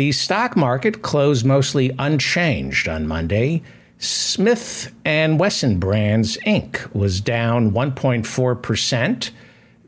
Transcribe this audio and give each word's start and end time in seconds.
The 0.00 0.12
stock 0.12 0.56
market 0.56 1.02
closed 1.02 1.44
mostly 1.44 1.94
unchanged 1.98 2.88
on 2.88 3.06
Monday. 3.06 3.62
Smith 3.98 4.90
and 5.04 5.38
Wesson 5.38 5.78
Brands 5.78 6.38
Inc. 6.46 6.94
was 6.94 7.20
down 7.20 7.72
1.4%. 7.72 9.30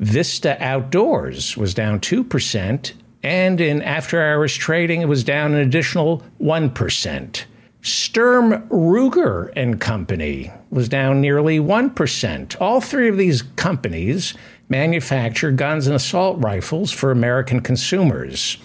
Vista 0.01 0.63
Outdoors 0.63 1.57
was 1.57 1.73
down 1.73 1.99
2%, 1.99 2.93
and 3.23 3.59
in 3.59 3.81
after 3.81 4.23
hours 4.23 4.55
trading 4.55 5.01
it 5.01 5.09
was 5.09 5.25
down 5.25 5.55
an 5.55 5.61
additional 5.61 6.23
1%. 6.43 7.45
Sturm 7.81 8.69
Ruger 8.69 9.51
and 9.57 9.81
Company 9.81 10.53
was 10.69 10.91
down 10.91 11.23
nearly 11.23 11.59
1%. 11.59 12.61
All 12.61 12.83
three 12.83 13.09
of 13.09 13.17
these 13.17 13.41
companies 13.57 14.35
manufacture 14.69 15.53
guns 15.53 15.87
and 15.87 15.97
assault 15.97 16.39
rifles 16.39 16.93
for 16.93 17.11
American 17.11 17.61
consumers. 17.61 18.59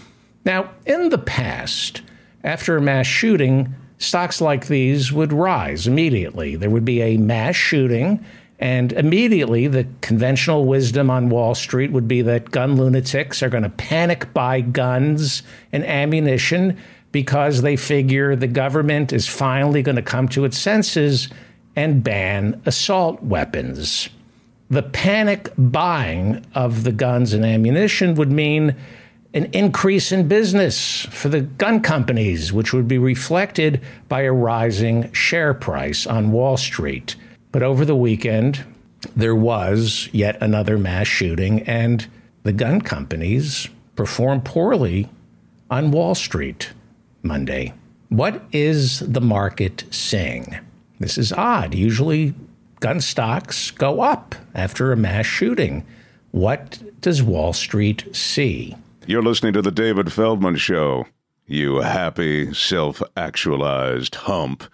Now, 0.48 0.72
in 0.86 1.10
the 1.10 1.18
past, 1.18 2.02
after 2.42 2.78
a 2.78 2.82
mass 2.82 3.06
shooting, 3.06 3.76
stocks 3.98 4.40
like 4.40 4.68
these 4.68 5.12
would 5.12 5.34
rise 5.34 5.88
immediately. 5.88 6.56
There 6.56 6.70
would 6.70 6.86
be 6.86 7.02
a 7.02 7.18
mass 7.18 7.58
shooting, 7.58 8.24
and 8.58 8.94
immediately 8.94 9.68
the 9.68 9.86
conventional 10.00 10.64
wisdom 10.64 11.10
on 11.10 11.28
Wall 11.28 11.54
Street 11.54 11.92
would 11.92 12.08
be 12.08 12.22
that 12.22 12.50
gun 12.50 12.78
lunatics 12.78 13.44
are 13.44 13.50
going 13.50 13.64
to 13.64 13.70
panic 13.70 14.34
buy 14.34 14.62
guns 14.62 15.44
and 15.74 15.86
ammunition 15.86 16.78
because 17.12 17.62
they 17.62 17.76
figure 17.76 18.34
the 18.34 18.48
government 18.48 19.12
is 19.12 19.28
finally 19.28 19.82
going 19.82 19.98
to 19.98 20.02
come 20.02 20.30
to 20.30 20.46
its 20.46 20.58
senses 20.58 21.28
and 21.76 22.06
ban 22.06 22.62
assault 22.66 23.22
weapons. 23.22 24.08
The 24.70 24.84
panic 24.84 25.52
buying 25.58 26.46
of 26.56 26.86
the 26.86 26.94
guns 26.94 27.34
and 27.34 27.46
ammunition 27.46 28.16
would 28.16 28.32
mean 28.32 28.76
an 29.34 29.46
increase 29.54 30.12
in 30.12 30.28
business 30.28 31.06
for 31.12 31.30
the 31.30 31.42
gun 31.42 31.82
companies, 31.82 32.54
which 32.54 32.74
would 32.74 32.88
be 32.88 32.98
reflected 32.98 33.82
by 34.08 34.22
a 34.22 34.32
rising 34.32 35.12
share 35.12 35.54
price 35.54 36.08
on 36.08 36.32
Wall 36.32 36.58
Street. 36.58 37.16
But 37.52 37.64
over 37.64 37.86
the 37.86 37.96
weekend, 37.96 38.66
there 39.16 39.36
was 39.36 40.10
yet 40.12 40.42
another 40.42 40.78
mass 40.78 41.08
shooting, 41.08 41.62
and 41.64 42.08
the 42.44 42.54
gun 42.54 42.82
companies 42.82 43.68
performed 43.96 44.46
poorly 44.46 45.10
on 45.70 45.92
Wall 45.92 46.16
Street 46.16 46.72
Monday. 47.22 47.74
What 48.10 48.42
is 48.52 49.00
the 49.00 49.22
market 49.22 49.84
saying? 49.92 50.58
This 51.00 51.18
is 51.18 51.34
odd. 51.34 51.76
Usually, 51.76 52.34
gun 52.80 53.02
stocks 53.02 53.72
go 53.72 54.02
up 54.02 54.36
after 54.56 54.92
a 54.92 54.98
mass 54.98 55.26
shooting. 55.26 55.86
What 56.32 56.82
does 57.02 57.22
Wall 57.22 57.54
Street 57.54 58.16
see? 58.16 58.76
You're 59.10 59.24
listening 59.24 59.54
to 59.54 59.62
The 59.62 59.72
David 59.72 60.12
Feldman 60.12 60.58
Show. 60.58 61.06
You 61.46 61.78
happy, 61.78 62.54
self 62.54 63.02
actualized 63.16 64.16
hump. 64.16 64.66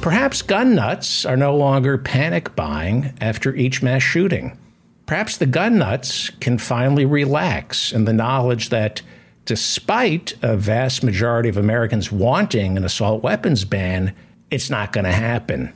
Perhaps 0.00 0.40
gun 0.40 0.74
nuts 0.74 1.26
are 1.26 1.36
no 1.36 1.54
longer 1.54 1.98
panic 1.98 2.56
buying 2.56 3.12
after 3.20 3.54
each 3.54 3.82
mass 3.82 4.02
shooting. 4.02 4.58
Perhaps 5.04 5.36
the 5.36 5.44
gun 5.44 5.76
nuts 5.76 6.30
can 6.40 6.56
finally 6.56 7.04
relax 7.04 7.92
in 7.92 8.06
the 8.06 8.14
knowledge 8.14 8.70
that 8.70 9.02
despite 9.44 10.34
a 10.42 10.56
vast 10.56 11.02
majority 11.02 11.48
of 11.48 11.56
Americans 11.56 12.10
wanting 12.10 12.76
an 12.76 12.84
assault 12.84 13.22
weapons 13.22 13.64
ban, 13.64 14.14
it's 14.50 14.70
not 14.70 14.92
going 14.92 15.04
to 15.04 15.12
happen. 15.12 15.72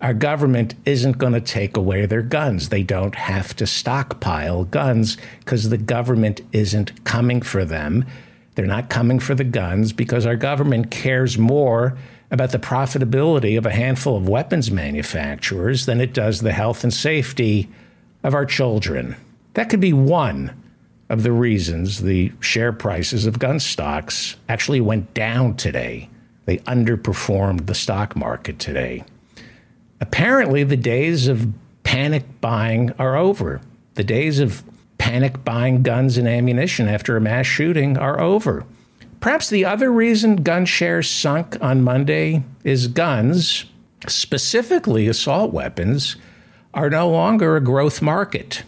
Our 0.00 0.14
government 0.14 0.74
isn't 0.86 1.18
going 1.18 1.34
to 1.34 1.40
take 1.40 1.76
away 1.76 2.06
their 2.06 2.22
guns. 2.22 2.70
They 2.70 2.82
don't 2.82 3.14
have 3.14 3.54
to 3.56 3.66
stockpile 3.66 4.64
guns 4.64 5.18
because 5.40 5.68
the 5.68 5.76
government 5.76 6.40
isn't 6.52 7.04
coming 7.04 7.42
for 7.42 7.66
them. 7.66 8.06
They're 8.54 8.66
not 8.66 8.88
coming 8.88 9.20
for 9.20 9.34
the 9.34 9.44
guns 9.44 9.92
because 9.92 10.24
our 10.24 10.36
government 10.36 10.90
cares 10.90 11.36
more 11.36 11.98
about 12.30 12.52
the 12.52 12.58
profitability 12.58 13.58
of 13.58 13.66
a 13.66 13.72
handful 13.72 14.16
of 14.16 14.28
weapons 14.28 14.70
manufacturers 14.70 15.84
than 15.84 16.00
it 16.00 16.14
does 16.14 16.40
the 16.40 16.52
health 16.52 16.82
and 16.82 16.94
safety 16.94 17.68
of 18.22 18.34
our 18.34 18.46
children. 18.46 19.16
That 19.54 19.68
could 19.68 19.80
be 19.80 19.92
one 19.92 20.59
of 21.10 21.24
the 21.24 21.32
reasons 21.32 22.02
the 22.02 22.32
share 22.40 22.72
prices 22.72 23.26
of 23.26 23.38
gun 23.38 23.60
stocks 23.60 24.36
actually 24.48 24.80
went 24.80 25.12
down 25.12 25.56
today. 25.56 26.08
They 26.46 26.58
underperformed 26.58 27.66
the 27.66 27.74
stock 27.74 28.16
market 28.16 28.58
today. 28.58 29.04
Apparently, 30.00 30.64
the 30.64 30.76
days 30.76 31.28
of 31.28 31.52
panic 31.82 32.24
buying 32.40 32.92
are 32.92 33.16
over. 33.16 33.60
The 33.94 34.04
days 34.04 34.38
of 34.38 34.62
panic 34.98 35.44
buying 35.44 35.82
guns 35.82 36.16
and 36.16 36.28
ammunition 36.28 36.88
after 36.88 37.16
a 37.16 37.20
mass 37.20 37.46
shooting 37.46 37.98
are 37.98 38.20
over. 38.20 38.64
Perhaps 39.18 39.50
the 39.50 39.64
other 39.64 39.90
reason 39.90 40.36
gun 40.36 40.64
shares 40.64 41.10
sunk 41.10 41.58
on 41.60 41.82
Monday 41.82 42.44
is 42.62 42.86
guns, 42.86 43.66
specifically 44.06 45.08
assault 45.08 45.52
weapons, 45.52 46.16
are 46.72 46.88
no 46.88 47.10
longer 47.10 47.56
a 47.56 47.60
growth 47.60 48.00
market. 48.00 48.62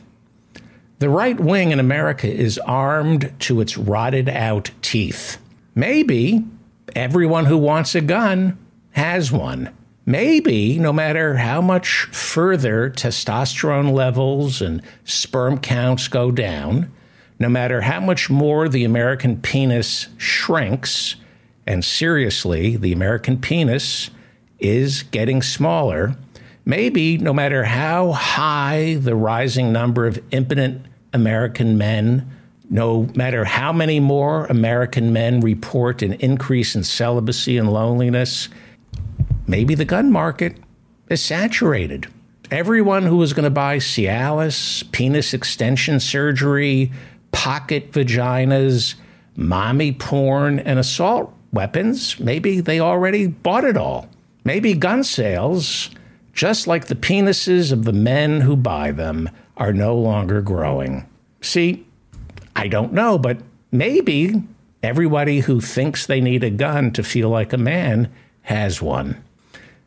The 1.02 1.10
right 1.10 1.40
wing 1.40 1.72
in 1.72 1.80
America 1.80 2.32
is 2.32 2.58
armed 2.58 3.34
to 3.40 3.60
its 3.60 3.76
rotted 3.76 4.28
out 4.28 4.70
teeth. 4.82 5.36
Maybe 5.74 6.44
everyone 6.94 7.46
who 7.46 7.58
wants 7.58 7.96
a 7.96 8.00
gun 8.00 8.56
has 8.92 9.32
one. 9.32 9.74
Maybe 10.06 10.78
no 10.78 10.92
matter 10.92 11.38
how 11.38 11.60
much 11.60 12.04
further 12.12 12.88
testosterone 12.88 13.92
levels 13.92 14.62
and 14.62 14.80
sperm 15.02 15.58
counts 15.58 16.06
go 16.06 16.30
down, 16.30 16.92
no 17.40 17.48
matter 17.48 17.80
how 17.80 17.98
much 17.98 18.30
more 18.30 18.68
the 18.68 18.84
American 18.84 19.40
penis 19.40 20.06
shrinks, 20.18 21.16
and 21.66 21.84
seriously, 21.84 22.76
the 22.76 22.92
American 22.92 23.40
penis 23.40 24.10
is 24.60 25.02
getting 25.02 25.42
smaller, 25.42 26.14
maybe 26.64 27.18
no 27.18 27.32
matter 27.32 27.64
how 27.64 28.12
high 28.12 28.94
the 29.00 29.16
rising 29.16 29.72
number 29.72 30.06
of 30.06 30.22
impotent 30.30 30.86
American 31.12 31.78
men. 31.78 32.30
No 32.70 33.08
matter 33.14 33.44
how 33.44 33.72
many 33.72 34.00
more 34.00 34.46
American 34.46 35.12
men 35.12 35.40
report 35.40 36.02
an 36.02 36.14
increase 36.14 36.74
in 36.74 36.84
celibacy 36.84 37.58
and 37.58 37.70
loneliness, 37.70 38.48
maybe 39.46 39.74
the 39.74 39.84
gun 39.84 40.10
market 40.10 40.56
is 41.08 41.22
saturated. 41.22 42.06
Everyone 42.50 43.04
who 43.04 43.16
was 43.16 43.32
going 43.32 43.44
to 43.44 43.50
buy 43.50 43.76
Cialis, 43.78 44.90
penis 44.92 45.34
extension 45.34 46.00
surgery, 46.00 46.92
pocket 47.30 47.92
vaginas, 47.92 48.94
mommy 49.36 49.92
porn, 49.92 50.58
and 50.58 50.78
assault 50.78 51.32
weapons, 51.52 52.18
maybe 52.18 52.60
they 52.60 52.80
already 52.80 53.26
bought 53.26 53.64
it 53.64 53.76
all. 53.76 54.08
Maybe 54.44 54.74
gun 54.74 55.04
sales, 55.04 55.90
just 56.32 56.66
like 56.66 56.86
the 56.86 56.94
penises 56.94 57.72
of 57.72 57.84
the 57.84 57.92
men 57.92 58.40
who 58.40 58.56
buy 58.56 58.90
them, 58.90 59.30
are 59.56 59.72
no 59.72 59.96
longer 59.96 60.40
growing. 60.40 61.06
See, 61.40 61.86
I 62.56 62.68
don't 62.68 62.92
know, 62.92 63.18
but 63.18 63.38
maybe 63.70 64.42
everybody 64.82 65.40
who 65.40 65.60
thinks 65.60 66.06
they 66.06 66.20
need 66.20 66.44
a 66.44 66.50
gun 66.50 66.92
to 66.92 67.02
feel 67.02 67.28
like 67.28 67.52
a 67.52 67.58
man 67.58 68.10
has 68.42 68.82
one. 68.82 69.22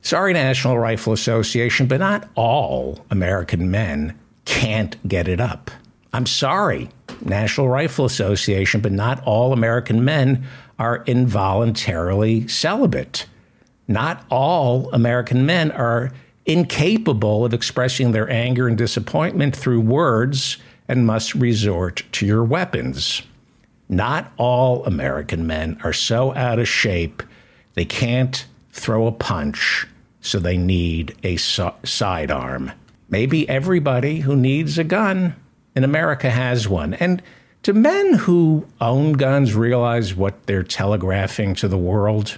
Sorry, 0.02 0.34
National 0.34 0.78
Rifle 0.78 1.14
Association, 1.14 1.88
but 1.88 2.00
not 2.00 2.30
all 2.36 3.06
American 3.10 3.72
men 3.72 4.18
can't 4.46 4.96
get 5.08 5.28
it 5.28 5.42
up. 5.42 5.72
I'm 6.14 6.26
sorry, 6.26 6.90
National 7.24 7.68
Rifle 7.68 8.06
Association, 8.06 8.82
but 8.82 8.92
not 8.92 9.22
all 9.26 9.52
American 9.52 10.06
men 10.06 10.46
are 10.78 11.04
involuntarily 11.08 12.48
celibate. 12.48 13.26
Not 13.88 14.26
all 14.30 14.90
American 14.94 15.46
men 15.46 15.72
are 15.72 16.12
incapable 16.46 17.46
of 17.46 17.54
expressing 17.54 18.12
their 18.12 18.30
anger 18.30 18.68
and 18.68 18.78
disappointment 18.78 19.56
through 19.56 19.82
words 19.82 20.58
and 20.88 21.06
must 21.06 21.34
resort 21.34 22.04
to 22.12 22.26
your 22.26 22.44
weapons. 22.44 23.24
Not 23.90 24.32
all 24.38 24.86
American 24.86 25.48
men 25.48 25.80
are 25.84 25.94
so 25.94 26.34
out 26.36 26.60
of 26.60 26.68
shape 26.68 27.24
they 27.76 27.86
can't 27.86 28.46
throw 28.72 29.06
a 29.06 29.12
punch, 29.12 29.88
so 30.22 30.40
they 30.40 30.58
need 30.58 31.16
a 31.24 31.38
so- 31.38 31.76
sidearm. 31.84 32.72
Maybe 33.10 33.48
everybody 33.48 34.22
who 34.22 34.36
needs 34.36 34.78
a 34.78 34.84
gun 34.84 35.36
in 35.76 35.84
America 35.84 36.30
has 36.30 36.68
one. 36.68 36.94
And 36.96 37.22
do 37.64 37.74
men 37.74 38.14
who 38.14 38.66
own 38.82 39.14
guns 39.14 39.54
realize 39.54 40.16
what 40.16 40.46
they're 40.48 40.64
telegraphing 40.64 41.54
to 41.56 41.68
the 41.68 41.78
world? 41.78 42.38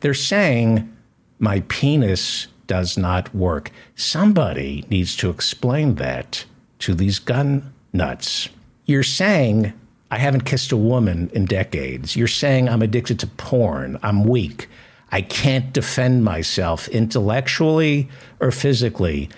They're 0.00 0.14
saying, 0.14 0.90
My 1.38 1.60
penis 1.68 2.48
does 2.68 2.96
not 2.96 3.34
work. 3.34 3.72
Somebody 3.96 4.84
needs 4.88 5.16
to 5.16 5.30
explain 5.30 5.96
that 5.96 6.44
to 6.78 6.94
these 6.94 7.18
gun 7.18 7.72
nuts. 7.92 8.48
You're 8.84 9.02
saying, 9.02 9.72
I 10.10 10.18
haven't 10.18 10.44
kissed 10.44 10.70
a 10.70 10.76
woman 10.76 11.30
in 11.34 11.46
decades. 11.46 12.14
You're 12.14 12.28
saying, 12.28 12.68
I'm 12.68 12.82
addicted 12.82 13.18
to 13.18 13.26
porn. 13.26 13.98
I'm 14.02 14.24
weak. 14.24 14.68
I 15.10 15.22
can't 15.22 15.72
defend 15.72 16.24
myself 16.24 16.86
intellectually 16.88 18.08
or 18.40 18.50
physically. 18.50 19.28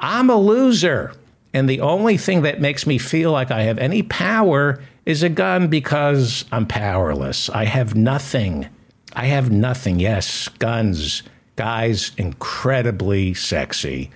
I'm 0.00 0.30
a 0.30 0.36
loser. 0.36 1.12
And 1.54 1.68
the 1.68 1.80
only 1.80 2.16
thing 2.16 2.42
that 2.42 2.60
makes 2.60 2.86
me 2.86 2.98
feel 2.98 3.32
like 3.32 3.50
I 3.50 3.62
have 3.62 3.78
any 3.78 4.02
power 4.02 4.82
is 5.06 5.22
a 5.22 5.28
gun 5.28 5.68
because 5.68 6.44
I'm 6.52 6.66
powerless. 6.66 7.48
I 7.50 7.64
have 7.64 7.94
nothing. 7.94 8.68
I 9.14 9.26
have 9.26 9.50
nothing. 9.50 9.98
Yes, 9.98 10.48
guns, 10.48 11.22
guys, 11.58 12.12
incredibly 12.16 13.34
sexy. 13.34 14.08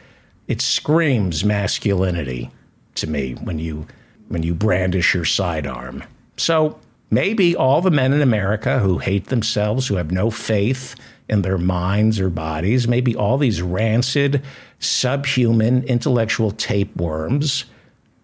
It 0.47 0.61
screams 0.61 1.45
masculinity 1.45 2.53
to 2.95 3.09
me 3.09 3.33
when 3.35 3.59
you 3.59 3.85
when 4.29 4.45
you 4.45 4.55
brandish 4.55 5.13
your 5.13 5.25
sidearm. 5.25 6.05
So 6.37 6.79
maybe 7.11 7.57
all 7.57 7.81
the 7.81 7.91
men 7.91 8.13
in 8.13 8.23
America 8.23 8.79
who 8.79 8.99
hate 8.99 9.27
themselves, 9.27 9.89
who 9.89 9.97
have 9.97 10.13
no 10.13 10.31
faith 10.31 10.95
in 11.29 11.43
their 11.43 11.59
minds 11.59 12.21
or 12.21 12.31
bodies, 12.31 12.87
maybe 12.87 13.17
all 13.17 13.39
these 13.39 13.61
rancid, 13.61 14.41
subhuman 14.79 15.83
intellectual 15.83 16.53
tapeworms, 16.53 17.65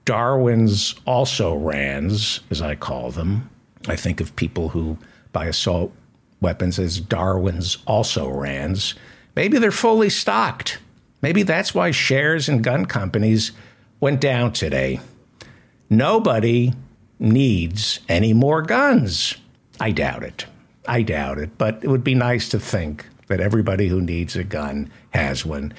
Darwin's 0.04 0.94
also 1.06 1.56
rans, 1.56 2.40
as 2.50 2.62
I 2.62 2.76
call 2.76 3.10
them. 3.10 3.50
I 3.88 3.96
think 3.96 4.20
of 4.20 4.36
people 4.36 4.68
who 4.68 4.96
buy 5.32 5.46
assault 5.46 5.92
weapons 6.40 6.78
as 6.78 7.00
Darwin's 7.00 7.78
also 7.86 8.28
rans. 8.28 8.94
Maybe 9.34 9.58
they're 9.58 9.70
fully 9.70 10.10
stocked. 10.10 10.78
Maybe 11.22 11.42
that's 11.42 11.74
why 11.74 11.90
shares 11.90 12.48
in 12.48 12.62
gun 12.62 12.86
companies 12.86 13.52
went 14.00 14.20
down 14.20 14.52
today. 14.52 15.00
Nobody 15.90 16.74
needs 17.18 18.00
any 18.08 18.32
more 18.32 18.62
guns. 18.62 19.34
I 19.80 19.90
doubt 19.90 20.22
it. 20.22 20.46
I 20.86 21.02
doubt 21.02 21.38
it. 21.38 21.58
But 21.58 21.82
it 21.82 21.88
would 21.88 22.04
be 22.04 22.14
nice 22.14 22.48
to 22.50 22.60
think 22.60 23.06
that 23.26 23.40
everybody 23.40 23.88
who 23.88 24.00
needs 24.00 24.36
a 24.36 24.44
gun 24.44 24.90
has 25.10 25.44
one. 25.44 25.72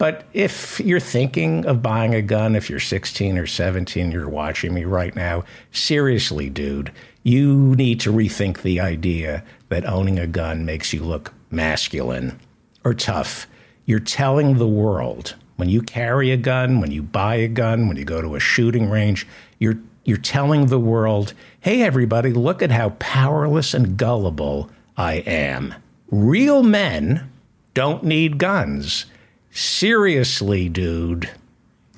But 0.00 0.24
if 0.32 0.80
you're 0.80 0.98
thinking 0.98 1.66
of 1.66 1.82
buying 1.82 2.14
a 2.14 2.22
gun, 2.22 2.56
if 2.56 2.70
you're 2.70 2.80
16 2.80 3.36
or 3.36 3.46
17, 3.46 4.10
you're 4.10 4.30
watching 4.30 4.72
me 4.72 4.84
right 4.84 5.14
now, 5.14 5.44
seriously, 5.72 6.48
dude, 6.48 6.90
you 7.22 7.76
need 7.76 8.00
to 8.00 8.10
rethink 8.10 8.62
the 8.62 8.80
idea 8.80 9.44
that 9.68 9.84
owning 9.84 10.18
a 10.18 10.26
gun 10.26 10.64
makes 10.64 10.94
you 10.94 11.04
look 11.04 11.34
masculine 11.50 12.40
or 12.82 12.94
tough. 12.94 13.46
You're 13.84 14.00
telling 14.00 14.56
the 14.56 14.66
world 14.66 15.34
when 15.56 15.68
you 15.68 15.82
carry 15.82 16.30
a 16.30 16.38
gun, 16.38 16.80
when 16.80 16.92
you 16.92 17.02
buy 17.02 17.34
a 17.34 17.46
gun, 17.46 17.86
when 17.86 17.98
you 17.98 18.06
go 18.06 18.22
to 18.22 18.36
a 18.36 18.40
shooting 18.40 18.88
range, 18.88 19.26
you're 19.58 19.76
you're 20.06 20.16
telling 20.16 20.66
the 20.66 20.80
world, 20.80 21.34
"Hey 21.60 21.82
everybody, 21.82 22.32
look 22.32 22.62
at 22.62 22.70
how 22.70 22.94
powerless 22.98 23.74
and 23.74 23.98
gullible 23.98 24.70
I 24.96 25.16
am." 25.26 25.74
Real 26.10 26.62
men 26.62 27.28
don't 27.74 28.02
need 28.02 28.38
guns. 28.38 29.04
Seriously, 29.52 30.68
dude, 30.68 31.28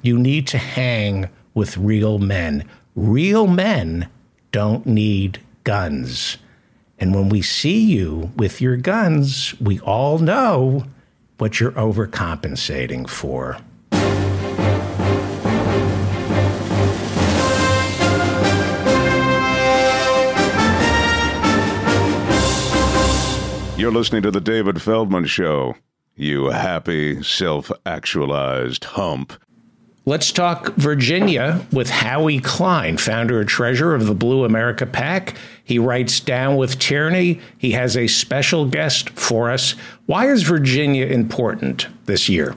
you 0.01 0.19
need 0.19 0.47
to 0.49 0.59
hang 0.59 1.29
with 1.55 1.77
real 1.77 2.19
men. 2.19 2.65
Real 2.97 3.47
men 3.47 4.09
don't 4.53 4.87
need 4.87 5.41
guns. 5.65 6.39
And 6.99 7.15
when 7.15 7.29
we 7.29 7.43
see 7.43 7.81
you 7.81 8.31
with 8.37 8.61
your 8.61 8.77
guns, 8.77 9.55
we 9.61 9.81
all 9.81 10.19
know 10.19 10.87
what 11.39 11.61
you're 11.61 11.73
overcompensating 11.73 13.09
for. 13.09 13.59
You're 23.77 23.91
listening 23.91 24.23
to 24.23 24.31
The 24.31 24.41
David 24.41 24.81
Feldman 24.81 25.27
Show. 25.27 25.75
You 26.23 26.51
happy, 26.51 27.21
self 27.25 27.73
actualized 27.85 28.85
hump. 28.85 29.33
Let's 30.05 30.31
talk 30.31 30.73
Virginia 30.77 31.67
with 31.73 31.91
Howie 31.91 32.39
Klein, 32.39 32.97
founder 32.97 33.41
and 33.41 33.49
treasurer 33.49 33.97
of 33.97 34.07
the 34.07 34.15
Blue 34.15 34.45
America 34.45 34.87
PAC. 34.87 35.37
He 35.65 35.81
writes 35.81 36.21
Down 36.21 36.55
with 36.55 36.79
Tyranny. 36.79 37.41
He 37.59 37.73
has 37.73 37.97
a 37.97 38.07
special 38.07 38.67
guest 38.67 39.11
for 39.11 39.51
us. 39.51 39.73
Why 40.07 40.29
is 40.29 40.45
Virginia 40.45 41.07
important 41.07 41.89
this 42.07 42.29
year? 42.29 42.55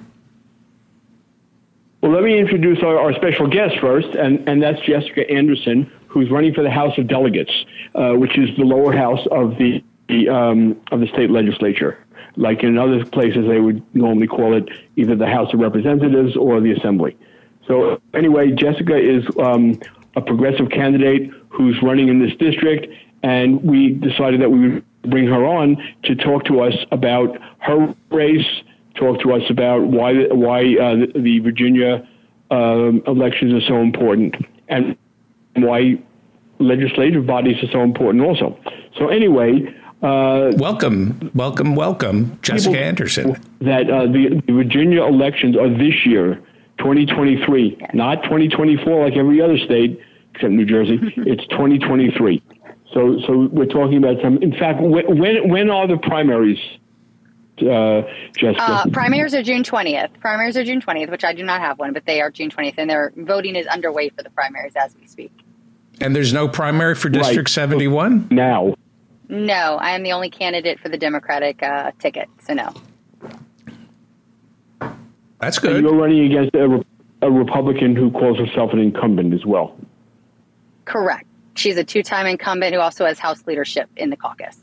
Well, 2.02 2.12
let 2.12 2.22
me 2.22 2.38
introduce 2.38 2.84
our, 2.84 3.00
our 3.00 3.14
special 3.14 3.48
guest 3.48 3.80
first, 3.80 4.10
and, 4.10 4.48
and 4.48 4.62
that's 4.62 4.80
Jessica 4.82 5.28
Anderson, 5.28 5.92
who's 6.08 6.30
running 6.30 6.54
for 6.54 6.62
the 6.62 6.70
House 6.70 6.96
of 7.00 7.08
Delegates, 7.08 7.66
uh, 7.96 8.14
which 8.14 8.38
is 8.38 8.56
the 8.58 8.64
lower 8.64 8.96
house 8.96 9.26
of 9.32 9.58
the, 9.58 9.84
the 10.08 10.30
um, 10.30 10.80
of 10.92 11.00
the 11.00 11.08
state 11.08 11.32
legislature. 11.32 12.05
Like 12.38 12.64
in 12.64 12.78
other 12.78 13.06
places, 13.06 13.48
they 13.48 13.60
would 13.60 13.84
normally 13.96 14.28
call 14.28 14.56
it 14.56 14.68
either 14.96 15.16
the 15.16 15.28
House 15.28 15.54
of 15.54 15.60
Representatives 15.60 16.36
or 16.36 16.60
the 16.60 16.72
Assembly. 16.72 17.18
So 17.68 18.02
anyway, 18.14 18.52
Jessica 18.52 18.98
is 18.98 19.26
um, 19.40 19.80
a 20.16 20.22
progressive 20.22 20.70
candidate 20.70 21.32
who's 21.50 21.82
running 21.82 22.10
in 22.10 22.20
this 22.20 22.36
district, 22.38 22.88
and 23.24 23.64
we 23.64 23.90
decided 23.90 24.42
that 24.42 24.52
we 24.52 24.70
would 24.70 24.86
bring 25.04 25.28
her 25.28 25.46
on 25.46 25.78
to 26.04 26.16
talk 26.16 26.46
to 26.46 26.62
us 26.62 26.74
about 26.92 27.38
her 27.60 27.94
race, 28.12 28.46
talk 28.96 29.20
to 29.22 29.34
us 29.34 29.50
about 29.50 29.84
why 29.84 30.28
why 30.28 30.76
uh, 30.78 31.06
the, 31.16 31.40
Virginia 31.40 32.08
um, 32.52 33.02
elections 33.08 33.54
are 33.54 33.66
so 33.66 33.82
important, 33.82 34.36
and 34.68 34.98
why 35.56 35.98
legislative 36.60 37.26
bodies 37.26 37.62
are 37.64 37.72
so 37.72 37.82
important 37.82 38.24
also. 38.24 38.58
So 38.98 39.08
anyway. 39.08 39.74
Uh, 40.02 40.52
welcome, 40.58 41.32
welcome, 41.34 41.76
welcome, 41.76 42.38
Jessica 42.42 42.78
Anderson. 42.78 43.42
That 43.62 43.90
uh, 43.90 44.06
the, 44.06 44.42
the 44.46 44.54
Virginia 44.54 45.04
elections 45.04 45.58
are 45.58 45.70
this 45.70 46.06
year, 46.06 46.36
2023, 46.80 47.88
not 47.94 48.24
2024 48.24 49.06
like 49.06 49.16
every 49.16 49.42
other 49.42 49.58
state 49.58 50.00
except 50.34 50.52
New 50.52 50.66
Jersey. 50.66 51.00
it's 51.18 51.48
2023. 51.48 52.42
So, 52.94 53.20
so 53.26 53.50
we're 53.52 53.66
talking 53.66 53.98
about 53.98 54.22
some. 54.22 54.38
In 54.40 54.52
fact, 54.52 54.82
when 54.82 55.18
when, 55.18 55.50
when 55.50 55.70
are 55.70 55.88
the 55.88 55.98
primaries? 55.98 56.60
Uh, 57.58 58.02
Jessica? 58.36 58.62
Uh, 58.62 58.86
primaries 58.92 59.34
are 59.34 59.42
June 59.42 59.64
20th. 59.64 60.20
Primaries 60.20 60.58
are 60.58 60.64
June 60.66 60.82
20th, 60.82 61.10
which 61.10 61.24
I 61.24 61.34
do 61.34 61.44
not 61.44 61.62
have 61.62 61.80
one, 61.80 61.94
but 61.94 62.06
they 62.06 62.20
are 62.20 62.30
June 62.30 62.50
20th, 62.50 62.76
and 62.78 62.90
their 62.90 63.14
voting 63.16 63.56
is 63.56 63.66
underway 63.68 64.10
for 64.10 64.24
the 64.24 64.30
primaries 64.30 64.74
as 64.76 64.94
we 65.00 65.08
speak. 65.08 65.32
And 66.02 66.14
there's 66.14 66.34
no 66.34 66.50
primary 66.50 66.96
for 66.96 67.08
District 67.08 67.38
right. 67.38 67.50
71 67.50 68.28
now. 68.30 68.76
No, 69.30 69.78
I 69.78 69.92
am 69.92 70.04
the 70.04 70.12
only 70.12 70.30
candidate 70.30 70.80
for 70.80 70.90
the 70.90 70.98
Democratic 70.98 71.64
uh, 71.64 71.92
ticket, 72.00 72.30
so 72.46 72.54
no. 72.54 72.74
That's 75.40 75.60
good. 75.60 75.78
And 75.78 75.84
you're 75.84 75.96
running 75.96 76.26
against 76.26 76.56
a, 76.56 76.84
a 77.22 77.32
Republican 77.32 77.96
who 77.96 78.12
calls 78.12 78.38
herself 78.38 78.72
an 78.74 78.80
incumbent 78.80 79.34
as 79.34 79.46
well. 79.46 79.78
Correct. 80.86 81.26
She's 81.56 81.78
a 81.78 81.84
two-time 81.84 82.28
incumbent 82.28 82.74
who 82.74 82.80
also 82.80 83.06
has 83.06 83.18
House 83.20 83.46
leadership 83.48 83.90
in 83.96 84.10
the 84.10 84.18
caucus. 84.18 84.58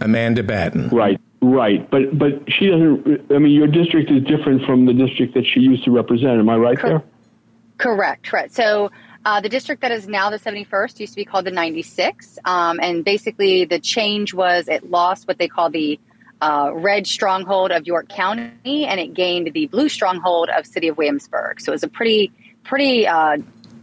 Amanda 0.00 0.42
Batten. 0.42 0.88
Right, 0.88 1.20
right. 1.40 1.88
But 1.90 2.18
but 2.18 2.42
she 2.48 2.66
doesn't. 2.66 3.30
I 3.30 3.38
mean, 3.38 3.52
your 3.52 3.68
district 3.68 4.10
is 4.10 4.24
different 4.24 4.64
from 4.64 4.86
the 4.86 4.92
district 4.92 5.34
that 5.34 5.46
she 5.46 5.60
used 5.60 5.84
to 5.84 5.90
represent. 5.90 6.32
Am 6.32 6.48
I 6.48 6.56
right 6.56 6.78
Cor- 6.78 6.90
there? 6.90 7.02
Correct. 7.78 8.26
Correct. 8.26 8.52
So. 8.52 8.90
Uh, 9.24 9.40
the 9.40 9.48
district 9.48 9.80
that 9.80 9.90
is 9.90 10.06
now 10.06 10.28
the 10.28 10.38
71st 10.38 11.00
used 11.00 11.12
to 11.14 11.16
be 11.16 11.24
called 11.24 11.46
the 11.46 11.50
96. 11.50 12.38
Um, 12.44 12.78
and 12.80 13.04
basically, 13.04 13.64
the 13.64 13.78
change 13.78 14.34
was 14.34 14.68
it 14.68 14.90
lost 14.90 15.26
what 15.26 15.38
they 15.38 15.48
call 15.48 15.70
the 15.70 15.98
uh, 16.42 16.70
red 16.74 17.06
stronghold 17.06 17.70
of 17.70 17.86
York 17.86 18.08
County 18.08 18.84
and 18.84 19.00
it 19.00 19.14
gained 19.14 19.50
the 19.54 19.66
blue 19.66 19.88
stronghold 19.88 20.50
of 20.50 20.66
City 20.66 20.88
of 20.88 20.98
Williamsburg. 20.98 21.60
So 21.60 21.72
it 21.72 21.74
was 21.74 21.82
a 21.82 21.88
pretty, 21.88 22.32
pretty, 22.64 23.06
uh, 23.06 23.38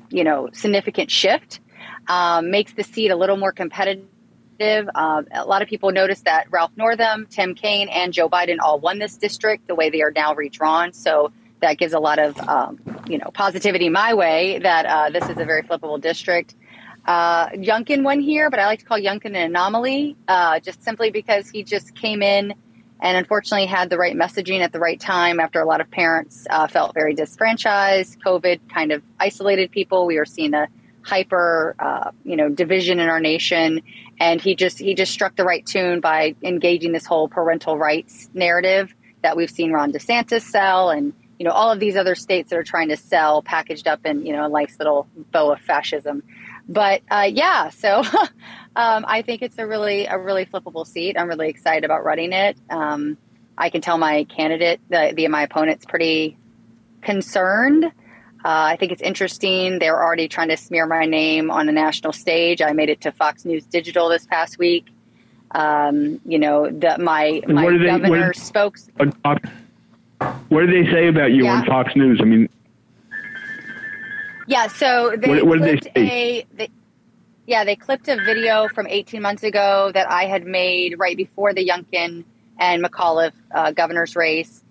you 0.09 0.23
know, 0.23 0.49
significant 0.53 1.09
shift. 1.09 1.59
Um, 2.07 2.51
makes 2.51 2.73
the 2.73 2.83
seat 2.83 3.09
a 3.09 3.15
little 3.15 3.37
more 3.37 3.51
competitive. 3.51 4.05
Uh, 4.59 5.23
a 5.31 5.45
lot 5.45 5.63
of 5.63 5.67
people 5.67 5.91
noticed 5.91 6.25
that 6.25 6.51
Ralph 6.51 6.71
Northam, 6.75 7.25
Tim 7.29 7.55
Kaine, 7.55 7.89
and 7.89 8.13
Joe 8.13 8.29
Biden 8.29 8.57
all 8.59 8.79
won 8.79 8.99
this 8.99 9.17
district 9.17 9.67
the 9.67 9.75
way 9.75 9.89
they 9.89 10.01
are 10.01 10.11
now 10.11 10.35
redrawn. 10.35 10.93
So 10.93 11.31
that 11.61 11.77
gives 11.77 11.93
a 11.93 11.99
lot 11.99 12.19
of, 12.19 12.37
um, 12.39 12.79
you 13.07 13.17
know, 13.17 13.29
positivity 13.33 13.89
my 13.89 14.13
way 14.13 14.59
that 14.59 14.85
uh, 14.85 15.09
this 15.09 15.23
is 15.29 15.37
a 15.37 15.45
very 15.45 15.63
flippable 15.63 15.99
district. 15.99 16.55
Uh, 17.05 17.49
Youngkin 17.49 18.03
won 18.03 18.19
here, 18.19 18.49
but 18.49 18.59
I 18.59 18.65
like 18.65 18.79
to 18.79 18.85
call 18.85 18.99
Youngkin 18.99 19.27
an 19.27 19.35
anomaly, 19.35 20.15
uh, 20.27 20.59
just 20.59 20.83
simply 20.83 21.09
because 21.09 21.49
he 21.49 21.63
just 21.63 21.95
came 21.95 22.21
in 22.21 22.53
and 23.01 23.17
unfortunately 23.17 23.65
had 23.65 23.89
the 23.89 23.97
right 23.97 24.15
messaging 24.15 24.59
at 24.59 24.71
the 24.71 24.79
right 24.79 24.99
time 24.99 25.39
after 25.39 25.59
a 25.59 25.65
lot 25.65 25.81
of 25.81 25.89
parents 25.89 26.45
uh, 26.49 26.67
felt 26.67 26.93
very 26.93 27.15
disfranchised. 27.15 28.21
COVID 28.21 28.59
kind 28.71 28.91
of 28.91 29.01
isolated 29.19 29.71
people. 29.71 30.05
We 30.05 30.17
were 30.17 30.25
seeing 30.25 30.53
a 30.53 30.67
hyper, 31.01 31.75
uh, 31.79 32.11
you 32.23 32.35
know, 32.35 32.49
division 32.49 32.99
in 32.99 33.09
our 33.09 33.19
nation, 33.19 33.81
and 34.19 34.39
he 34.39 34.55
just 34.55 34.77
he 34.77 34.93
just 34.93 35.11
struck 35.11 35.35
the 35.35 35.43
right 35.43 35.65
tune 35.65 35.99
by 35.99 36.35
engaging 36.43 36.91
this 36.91 37.07
whole 37.07 37.27
parental 37.27 37.77
rights 37.77 38.29
narrative 38.35 38.93
that 39.23 39.35
we've 39.35 39.49
seen 39.49 39.71
Ron 39.71 39.91
DeSantis 39.91 40.43
sell, 40.43 40.91
and 40.91 41.13
you 41.41 41.45
know 41.45 41.53
all 41.53 41.71
of 41.71 41.79
these 41.79 41.95
other 41.95 42.13
states 42.13 42.51
that 42.51 42.59
are 42.59 42.63
trying 42.63 42.89
to 42.89 42.95
sell 42.95 43.41
packaged 43.41 43.87
up 43.87 44.05
in 44.05 44.23
you 44.23 44.31
know 44.31 44.45
a 44.45 44.49
nice 44.49 44.77
little 44.77 45.07
bow 45.31 45.51
of 45.51 45.59
fascism. 45.59 46.21
but 46.69 47.01
uh, 47.09 47.27
yeah, 47.27 47.71
so 47.71 48.03
um, 48.75 49.05
I 49.07 49.23
think 49.23 49.41
it's 49.41 49.57
a 49.57 49.65
really 49.65 50.05
a 50.05 50.19
really 50.19 50.45
flippable 50.45 50.85
seat. 50.85 51.17
I'm 51.17 51.27
really 51.27 51.49
excited 51.49 51.83
about 51.83 52.03
running 52.03 52.31
it. 52.31 52.57
Um, 52.69 53.17
I 53.57 53.71
can 53.71 53.81
tell 53.81 53.97
my 53.97 54.25
candidate, 54.25 54.81
the, 54.89 55.13
the 55.15 55.27
my 55.29 55.41
opponent's 55.41 55.83
pretty 55.83 56.37
concerned. 57.01 57.85
Uh, 57.85 57.89
I 58.45 58.77
think 58.79 58.91
it's 58.91 59.01
interesting. 59.01 59.79
They're 59.79 59.99
already 59.99 60.27
trying 60.27 60.49
to 60.49 60.57
smear 60.57 60.85
my 60.85 61.07
name 61.07 61.49
on 61.49 61.67
a 61.67 61.71
national 61.71 62.13
stage. 62.13 62.61
I 62.61 62.73
made 62.73 62.89
it 62.89 63.01
to 63.01 63.11
Fox 63.11 63.45
News 63.45 63.65
Digital 63.65 64.09
this 64.09 64.27
past 64.27 64.59
week. 64.59 64.85
Um, 65.49 66.21
you 66.23 66.37
know, 66.37 66.69
the, 66.69 66.99
my 66.99 67.41
my 67.47 67.65
governor 67.65 68.31
they, 68.31 68.39
spoke. 68.39 68.77
What 70.49 70.65
did 70.65 70.69
they 70.85 70.91
say 70.91 71.07
about 71.07 71.31
you 71.31 71.45
Yeah. 71.45 71.53
on 71.59 71.65
Fox 71.65 71.95
News? 71.95 72.19
I 72.21 72.25
mean, 72.25 72.49
Yeah, 74.47 74.67
so 74.67 75.15
they 75.17 75.29
What- 75.29 75.43
what 75.45 75.59
did 75.61 75.81
they 75.81 75.91
say? 75.91 75.91
a 75.95 76.45
they, 76.57 76.67
yeah, 77.45 77.63
they 77.63 77.75
clipped 77.75 78.07
a 78.09 78.17
video 78.17 78.67
from 78.67 78.85
18 78.87 79.21
months 79.21 79.43
ago 79.43 79.91
that 79.93 80.11
I 80.11 80.25
had 80.25 80.45
made 80.45 80.95
right 80.99 81.15
before 81.15 81.53
the 81.53 81.65
Youngkin 81.65 82.25
and 82.59 82.83
McAuliffe 82.83 83.31
uh, 83.53 83.71
governor's 83.71 84.15
race, 84.15 84.61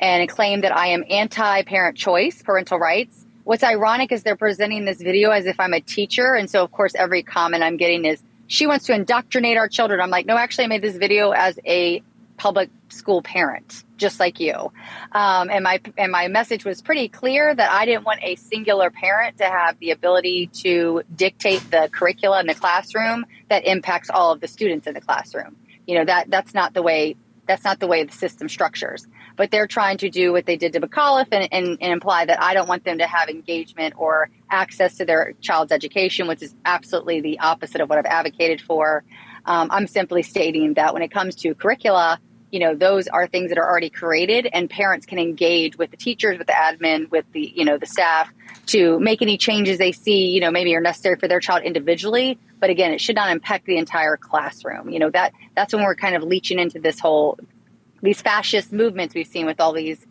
and 0.00 0.22
it 0.22 0.26
claimed 0.26 0.64
that 0.64 0.76
I 0.76 0.88
am 0.88 1.04
anti-parent 1.08 1.96
choice, 1.96 2.42
parental 2.42 2.78
rights. 2.78 3.24
What's 3.44 3.64
ironic 3.64 4.12
is 4.12 4.22
they're 4.22 4.36
presenting 4.36 4.84
this 4.84 5.00
video 5.00 5.30
as 5.30 5.46
if 5.46 5.58
I'm 5.58 5.72
a 5.72 5.80
teacher, 5.80 6.34
and 6.34 6.50
so 6.50 6.62
of 6.62 6.70
course 6.72 6.94
every 6.94 7.22
comment 7.22 7.62
I'm 7.62 7.76
getting 7.78 8.04
is 8.04 8.22
she 8.48 8.66
wants 8.66 8.84
to 8.86 8.92
indoctrinate 8.92 9.56
our 9.56 9.68
children. 9.68 10.00
I'm 10.00 10.10
like, 10.10 10.26
no, 10.26 10.36
actually, 10.36 10.64
I 10.64 10.68
made 10.68 10.82
this 10.82 10.96
video 10.96 11.30
as 11.30 11.58
a 11.64 12.02
public 12.36 12.70
school 12.88 13.22
parent, 13.22 13.84
just 13.96 14.18
like 14.18 14.40
you. 14.40 14.72
Um, 15.12 15.50
and 15.50 15.64
my 15.64 15.80
and 15.96 16.10
my 16.10 16.28
message 16.28 16.64
was 16.64 16.82
pretty 16.82 17.08
clear 17.08 17.54
that 17.54 17.70
I 17.70 17.84
didn't 17.86 18.04
want 18.04 18.20
a 18.22 18.36
singular 18.36 18.90
parent 18.90 19.38
to 19.38 19.44
have 19.44 19.78
the 19.78 19.90
ability 19.90 20.48
to 20.62 21.02
dictate 21.14 21.62
the 21.70 21.88
curricula 21.92 22.40
in 22.40 22.46
the 22.46 22.54
classroom 22.54 23.26
that 23.48 23.64
impacts 23.64 24.10
all 24.10 24.32
of 24.32 24.40
the 24.40 24.48
students 24.48 24.86
in 24.86 24.94
the 24.94 25.00
classroom. 25.00 25.56
You 25.86 25.98
know 25.98 26.04
that 26.04 26.30
that's 26.30 26.54
not 26.54 26.74
the 26.74 26.82
way 26.82 27.16
that's 27.46 27.64
not 27.64 27.80
the 27.80 27.86
way 27.86 28.04
the 28.04 28.12
system 28.12 28.48
structures. 28.48 29.06
But 29.36 29.50
they're 29.50 29.66
trying 29.66 29.98
to 29.98 30.10
do 30.10 30.32
what 30.32 30.46
they 30.46 30.56
did 30.56 30.72
to 30.74 30.80
McAuliffe 30.80 31.28
and, 31.32 31.48
and, 31.52 31.78
and 31.80 31.92
imply 31.92 32.24
that 32.26 32.42
I 32.42 32.54
don't 32.54 32.68
want 32.68 32.84
them 32.84 32.98
to 32.98 33.06
have 33.06 33.28
engagement 33.28 33.94
or 33.96 34.28
access 34.50 34.96
to 34.98 35.04
their 35.04 35.32
child's 35.40 35.72
education, 35.72 36.28
which 36.28 36.42
is 36.42 36.54
absolutely 36.64 37.20
the 37.20 37.40
opposite 37.40 37.80
of 37.80 37.88
what 37.88 37.98
I've 37.98 38.06
advocated 38.06 38.60
for. 38.60 39.04
Um, 39.44 39.68
I'm 39.70 39.86
simply 39.86 40.22
stating 40.22 40.74
that 40.74 40.94
when 40.94 41.02
it 41.02 41.10
comes 41.10 41.34
to 41.36 41.54
curricula, 41.54 42.20
you 42.52 42.60
know, 42.60 42.74
those 42.74 43.08
are 43.08 43.26
things 43.26 43.48
that 43.48 43.58
are 43.58 43.68
already 43.68 43.88
created, 43.88 44.46
and 44.52 44.68
parents 44.68 45.06
can 45.06 45.18
engage 45.18 45.78
with 45.78 45.90
the 45.90 45.96
teachers, 45.96 46.36
with 46.36 46.46
the 46.46 46.52
admin, 46.52 47.10
with 47.10 47.24
the 47.32 47.50
you 47.54 47.64
know 47.64 47.78
the 47.78 47.86
staff 47.86 48.30
to 48.66 49.00
make 49.00 49.22
any 49.22 49.38
changes 49.38 49.78
they 49.78 49.90
see, 49.90 50.26
you 50.26 50.40
know, 50.40 50.50
maybe 50.50 50.74
are 50.74 50.80
necessary 50.80 51.16
for 51.16 51.26
their 51.26 51.40
child 51.40 51.62
individually. 51.62 52.38
But 52.60 52.68
again, 52.68 52.92
it 52.92 53.00
should 53.00 53.16
not 53.16 53.32
impact 53.32 53.64
the 53.64 53.78
entire 53.78 54.18
classroom. 54.18 54.90
You 54.90 54.98
know 54.98 55.10
that 55.10 55.32
that's 55.56 55.72
when 55.72 55.82
we're 55.82 55.94
kind 55.94 56.14
of 56.14 56.22
leeching 56.22 56.58
into 56.58 56.78
this 56.78 57.00
whole 57.00 57.38
these 58.02 58.20
fascist 58.20 58.70
movements 58.70 59.14
we've 59.14 59.26
seen 59.26 59.46
with 59.46 59.58
all 59.58 59.72
these 59.72 60.06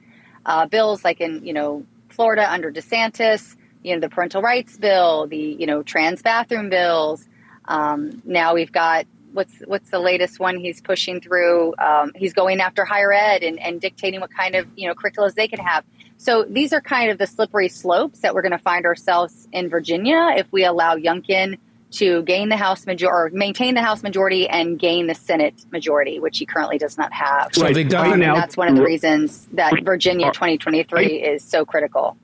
uh, 0.45 0.65
bills, 0.65 1.03
like 1.03 1.21
in 1.21 1.45
you 1.45 1.53
know 1.53 1.85
Florida 2.09 2.51
under 2.51 2.71
DeSantis, 2.71 3.55
you 3.83 3.93
know 3.93 3.99
the 3.99 4.09
parental 4.09 4.41
rights 4.41 4.77
bill, 4.77 5.27
the 5.27 5.37
you 5.37 5.67
know 5.67 5.83
trans 5.83 6.23
bathroom 6.23 6.71
bills. 6.71 7.27
Um, 7.65 8.23
now 8.25 8.55
we've 8.55 8.71
got 8.71 9.05
what's 9.33 9.53
what's 9.65 9.89
the 9.89 9.99
latest 9.99 10.39
one 10.39 10.57
he's 10.57 10.81
pushing 10.81 11.21
through? 11.21 11.73
Um, 11.77 12.11
he's 12.15 12.33
going 12.33 12.59
after 12.61 12.85
higher 12.85 13.13
ed 13.13 13.43
and, 13.43 13.59
and 13.59 13.79
dictating 13.81 14.19
what 14.21 14.31
kind 14.33 14.55
of 14.55 14.67
you 14.75 14.87
know 14.87 14.93
curriculums 14.95 15.35
they 15.35 15.47
can 15.47 15.59
have. 15.59 15.83
So 16.17 16.43
these 16.47 16.71
are 16.73 16.81
kind 16.81 17.09
of 17.09 17.17
the 17.17 17.25
slippery 17.27 17.67
slopes 17.69 18.19
that 18.19 18.35
we're 18.35 18.43
going 18.43 18.51
to 18.51 18.57
find 18.59 18.85
ourselves 18.85 19.47
in 19.51 19.69
Virginia 19.69 20.33
if 20.37 20.45
we 20.51 20.63
allow 20.65 20.95
Youngkin 20.95 21.57
to 21.93 22.21
gain 22.23 22.47
the 22.49 22.55
House 22.57 22.85
majority 22.85 23.33
or 23.33 23.37
maintain 23.37 23.73
the 23.75 23.81
House 23.81 24.01
majority 24.03 24.47
and 24.47 24.79
gain 24.79 25.07
the 25.07 25.15
Senate 25.15 25.65
majority, 25.71 26.19
which 26.19 26.37
he 26.37 26.45
currently 26.45 26.77
does 26.77 26.97
not 26.97 27.11
have. 27.11 27.49
So 27.53 27.63
Right. 27.63 27.73
the 27.73 27.83
Right 27.83 27.91
governor, 27.91 28.17
now- 28.17 28.35
that's 28.35 28.55
one 28.55 28.69
of 28.69 28.75
the 28.75 28.83
reasons 28.83 29.47
that 29.53 29.73
Virginia 29.83 30.27
2023 30.31 31.05
is 31.21 31.43
so 31.43 31.65
critical. 31.65 32.15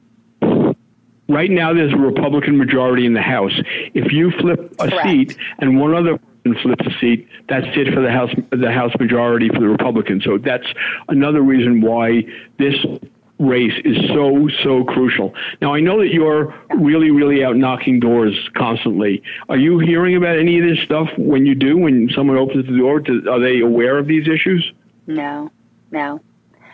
right 1.29 1.51
now 1.51 1.73
there's 1.73 1.91
a 1.93 1.97
Republican 1.97 2.57
majority 2.57 3.05
in 3.05 3.13
the 3.13 3.21
House. 3.21 3.51
If 3.93 4.13
you 4.13 4.31
flip 4.31 4.73
a 4.79 4.89
Correct. 4.89 5.03
seat 5.09 5.37
and 5.59 5.79
one 5.79 5.93
other 5.93 6.17
person 6.53 6.75
flips 6.75 6.95
a 6.95 6.99
seat, 6.99 7.27
that's 7.47 7.65
it 7.75 7.93
for 7.93 8.01
the 8.01 8.11
House 8.11 8.33
the 8.51 8.71
House 8.71 8.93
majority 8.99 9.49
for 9.49 9.59
the 9.59 9.67
Republicans. 9.67 10.23
So 10.23 10.37
that's 10.37 10.67
another 11.07 11.41
reason 11.41 11.81
why 11.81 12.23
this 12.57 12.75
race 13.39 13.73
is 13.85 13.97
so 14.09 14.49
so 14.63 14.83
crucial. 14.83 15.33
Now 15.61 15.73
I 15.73 15.79
know 15.79 15.99
that 15.99 16.09
you're 16.09 16.53
really 16.75 17.11
really 17.11 17.43
out 17.43 17.55
knocking 17.55 17.99
doors 17.99 18.35
constantly. 18.55 19.21
Are 19.49 19.57
you 19.57 19.79
hearing 19.79 20.15
about 20.15 20.37
any 20.37 20.59
of 20.59 20.65
this 20.65 20.83
stuff 20.83 21.09
when 21.17 21.45
you 21.45 21.55
do 21.55 21.77
when 21.77 22.09
someone 22.09 22.37
opens 22.37 22.65
the 22.65 22.77
door? 22.77 22.99
To, 23.01 23.29
are 23.29 23.39
they 23.39 23.59
aware 23.59 23.97
of 23.97 24.07
these 24.07 24.27
issues? 24.27 24.71
No, 25.05 25.51
no. 25.91 26.21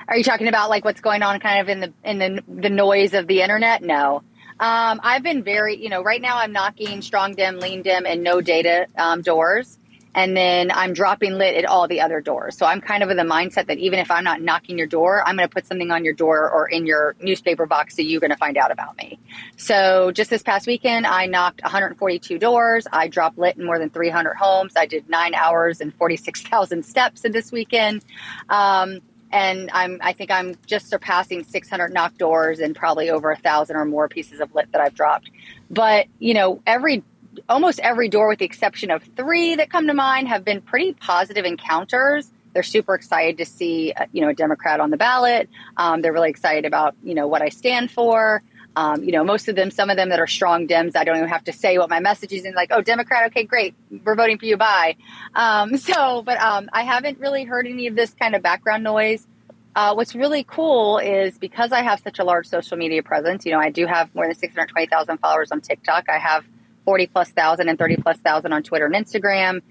Are 0.07 0.17
you 0.17 0.23
talking 0.23 0.47
about 0.47 0.69
like 0.69 0.83
what's 0.83 1.01
going 1.01 1.23
on 1.23 1.39
kind 1.39 1.61
of 1.61 1.69
in 1.69 1.79
the 1.79 1.93
in 2.03 2.19
the 2.19 2.43
the 2.47 2.69
noise 2.69 3.13
of 3.13 3.27
the 3.27 3.41
internet? 3.41 3.81
No. 3.81 4.23
Um, 4.59 4.99
I've 5.03 5.23
been 5.23 5.43
very, 5.43 5.75
you 5.75 5.89
know, 5.89 6.03
right 6.03 6.21
now 6.21 6.37
I'm 6.37 6.51
knocking 6.51 7.01
strong 7.01 7.33
Dem, 7.33 7.59
lean 7.59 7.81
Dem, 7.81 8.05
and 8.05 8.23
no 8.23 8.41
data 8.41 8.87
um, 8.97 9.21
doors, 9.21 9.77
and 10.15 10.37
then 10.37 10.71
I'm 10.71 10.93
dropping 10.93 11.33
lit 11.33 11.55
at 11.55 11.65
all 11.65 11.87
the 11.87 12.01
other 12.01 12.21
doors. 12.21 12.57
So 12.57 12.65
I'm 12.65 12.81
kind 12.81 13.03
of 13.03 13.09
in 13.09 13.17
the 13.17 13.23
mindset 13.23 13.67
that 13.67 13.79
even 13.79 13.99
if 13.99 14.11
I'm 14.11 14.23
not 14.23 14.41
knocking 14.41 14.77
your 14.77 14.87
door, 14.87 15.27
I'm 15.27 15.35
going 15.35 15.47
to 15.47 15.53
put 15.53 15.65
something 15.65 15.91
on 15.91 16.05
your 16.05 16.13
door 16.13 16.49
or 16.49 16.67
in 16.67 16.85
your 16.85 17.15
newspaper 17.19 17.65
box 17.65 17.95
that 17.95 18.03
you're 18.03 18.21
going 18.21 18.31
to 18.31 18.37
find 18.37 18.57
out 18.57 18.71
about 18.71 18.95
me. 18.97 19.19
So 19.57 20.11
just 20.11 20.29
this 20.29 20.43
past 20.43 20.67
weekend, 20.67 21.07
I 21.07 21.25
knocked 21.25 21.63
142 21.63 22.37
doors. 22.37 22.85
I 22.91 23.07
dropped 23.07 23.37
lit 23.37 23.57
in 23.57 23.65
more 23.65 23.79
than 23.79 23.89
300 23.89 24.35
homes. 24.35 24.73
I 24.75 24.85
did 24.85 25.09
nine 25.09 25.33
hours 25.33 25.81
and 25.81 25.93
46,000 25.95 26.85
steps 26.85 27.25
in 27.25 27.31
this 27.31 27.51
weekend. 27.51 28.05
Um, 28.49 28.99
and 29.33 29.69
I'm 29.73 29.97
I 30.01 30.13
think 30.13 30.31
I'm 30.31 30.55
just 30.67 30.87
surpassing 30.87 31.43
600 31.43 31.91
knock 31.91 32.17
doors 32.17 32.59
and 32.59 32.75
probably 32.75 33.09
over 33.09 33.31
a 33.31 33.35
thousand 33.35 33.75
or 33.75 33.83
more 33.83 34.07
pieces 34.07 34.39
of 34.39 34.53
lit 34.55 34.71
that 34.71 34.79
I've 34.79 34.93
dropped. 34.93 35.31
But 35.69 36.05
you 36.19 36.35
know, 36.35 36.61
every 36.65 37.03
almost 37.49 37.79
every 37.79 38.07
door, 38.07 38.29
with 38.29 38.39
the 38.39 38.45
exception 38.45 38.91
of 38.91 39.03
three 39.17 39.55
that 39.55 39.71
come 39.71 39.87
to 39.87 39.93
mind, 39.93 40.27
have 40.27 40.45
been 40.45 40.61
pretty 40.61 40.93
positive 40.93 41.45
encounters. 41.45 42.31
They're 42.53 42.61
super 42.61 42.93
excited 42.93 43.39
to 43.39 43.45
see 43.45 43.91
uh, 43.93 44.05
you 44.11 44.21
know 44.21 44.29
a 44.29 44.33
Democrat 44.35 44.79
on 44.79 44.91
the 44.91 44.97
ballot. 44.97 45.49
Um, 45.77 46.01
they're 46.03 46.13
really 46.13 46.29
excited 46.29 46.65
about 46.65 46.95
you 47.03 47.15
know 47.15 47.27
what 47.27 47.41
I 47.41 47.49
stand 47.49 47.89
for. 47.89 48.43
Um, 48.75 49.03
you 49.03 49.11
know, 49.11 49.23
most 49.23 49.47
of 49.47 49.55
them, 49.55 49.69
some 49.69 49.89
of 49.89 49.97
them 49.97 50.09
that 50.09 50.19
are 50.19 50.27
strong 50.27 50.67
Dems, 50.67 50.95
I 50.95 51.03
don't 51.03 51.17
even 51.17 51.29
have 51.29 51.43
to 51.43 51.53
say 51.53 51.77
what 51.77 51.89
my 51.89 51.99
message 51.99 52.31
is. 52.31 52.43
And 52.43 52.55
like, 52.55 52.69
oh, 52.71 52.81
Democrat, 52.81 53.27
okay, 53.27 53.43
great, 53.43 53.75
we're 54.03 54.15
voting 54.15 54.39
for 54.39 54.45
you. 54.45 54.57
Bye. 54.57 54.95
Um, 55.35 55.77
so, 55.77 56.23
but 56.23 56.39
um, 56.39 56.69
I 56.73 56.83
haven't 56.83 57.19
really 57.19 57.43
heard 57.43 57.67
any 57.67 57.87
of 57.87 57.95
this 57.95 58.13
kind 58.13 58.35
of 58.35 58.41
background 58.41 58.83
noise. 58.83 59.27
Uh, 59.75 59.93
what's 59.93 60.13
really 60.13 60.43
cool 60.43 60.99
is 60.99 61.37
because 61.37 61.71
I 61.71 61.81
have 61.81 61.99
such 61.99 62.19
a 62.19 62.23
large 62.23 62.47
social 62.47 62.77
media 62.77 63.01
presence. 63.01 63.45
You 63.45 63.53
know, 63.53 63.59
I 63.59 63.71
do 63.71 63.87
have 63.87 64.13
more 64.13 64.25
than 64.25 64.35
six 64.35 64.53
hundred 64.53 64.69
twenty 64.69 64.87
thousand 64.87 65.17
followers 65.17 65.51
on 65.51 65.61
TikTok. 65.61 66.09
I 66.09 66.19
have 66.19 66.45
forty 66.85 67.07
plus 67.07 67.29
thousand 67.31 67.69
and 67.69 67.79
thirty 67.79 67.97
plus 67.97 68.17
thousand 68.17 68.53
on 68.53 68.61
Twitter 68.61 68.85
and 68.85 68.93
Instagram. 68.93 69.61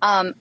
Um, 0.00 0.34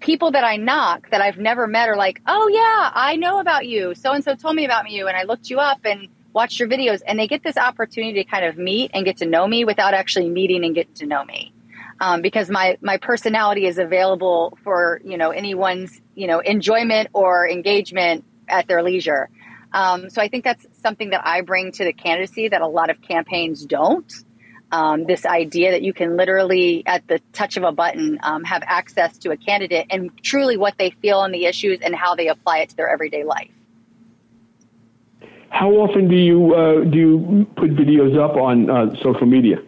people 0.00 0.32
that 0.32 0.44
I 0.44 0.56
knock 0.56 1.10
that 1.10 1.22
I've 1.22 1.38
never 1.38 1.66
met 1.66 1.88
are 1.88 1.96
like, 1.96 2.20
oh 2.26 2.48
yeah, 2.48 2.90
I 2.94 3.16
know 3.16 3.40
about 3.40 3.66
you. 3.66 3.94
So 3.94 4.12
and 4.12 4.22
so 4.22 4.34
told 4.34 4.54
me 4.54 4.66
about 4.66 4.90
you, 4.90 5.08
and 5.08 5.16
I 5.16 5.22
looked 5.22 5.48
you 5.48 5.58
up 5.58 5.80
and 5.84 6.08
watched 6.32 6.58
your 6.58 6.68
videos, 6.68 7.00
and 7.06 7.18
they 7.18 7.26
get 7.26 7.42
this 7.42 7.56
opportunity 7.56 8.22
to 8.22 8.30
kind 8.30 8.44
of 8.44 8.56
meet 8.56 8.90
and 8.94 9.04
get 9.04 9.18
to 9.18 9.26
know 9.26 9.46
me 9.46 9.64
without 9.64 9.94
actually 9.94 10.28
meeting 10.28 10.64
and 10.64 10.74
getting 10.74 10.94
to 10.94 11.06
know 11.06 11.24
me. 11.24 11.52
Um, 12.00 12.22
because 12.22 12.48
my 12.48 12.78
my 12.80 12.96
personality 12.96 13.66
is 13.66 13.78
available 13.78 14.56
for 14.62 15.00
you 15.04 15.16
know 15.16 15.30
anyone's 15.30 16.00
you 16.14 16.26
know 16.26 16.38
enjoyment 16.40 17.08
or 17.12 17.48
engagement 17.48 18.24
at 18.48 18.68
their 18.68 18.82
leisure. 18.82 19.30
Um, 19.72 20.08
so 20.08 20.22
I 20.22 20.28
think 20.28 20.44
that's 20.44 20.66
something 20.80 21.10
that 21.10 21.26
I 21.26 21.42
bring 21.42 21.72
to 21.72 21.84
the 21.84 21.92
candidacy 21.92 22.48
that 22.48 22.62
a 22.62 22.66
lot 22.66 22.90
of 22.90 23.00
campaigns 23.02 23.66
don't. 23.66 24.12
Um, 24.70 25.04
this 25.04 25.24
idea 25.24 25.70
that 25.70 25.82
you 25.82 25.94
can 25.94 26.16
literally, 26.16 26.82
at 26.86 27.06
the 27.08 27.20
touch 27.32 27.56
of 27.56 27.62
a 27.62 27.72
button, 27.72 28.18
um, 28.22 28.44
have 28.44 28.62
access 28.66 29.16
to 29.18 29.30
a 29.30 29.36
candidate 29.36 29.86
and 29.90 30.10
truly 30.22 30.56
what 30.58 30.74
they 30.78 30.90
feel 30.90 31.18
on 31.18 31.32
the 31.32 31.46
issues 31.46 31.80
and 31.80 31.94
how 31.94 32.14
they 32.14 32.28
apply 32.28 32.58
it 32.58 32.70
to 32.70 32.76
their 32.76 32.88
everyday 32.88 33.24
life. 33.24 33.50
How 35.50 35.70
often 35.72 36.08
do 36.08 36.16
you 36.16 36.54
uh, 36.54 36.84
do 36.84 36.98
you 36.98 37.46
put 37.56 37.74
videos 37.74 38.18
up 38.18 38.36
on 38.36 38.70
uh, 38.70 38.94
social 39.02 39.26
media? 39.26 39.58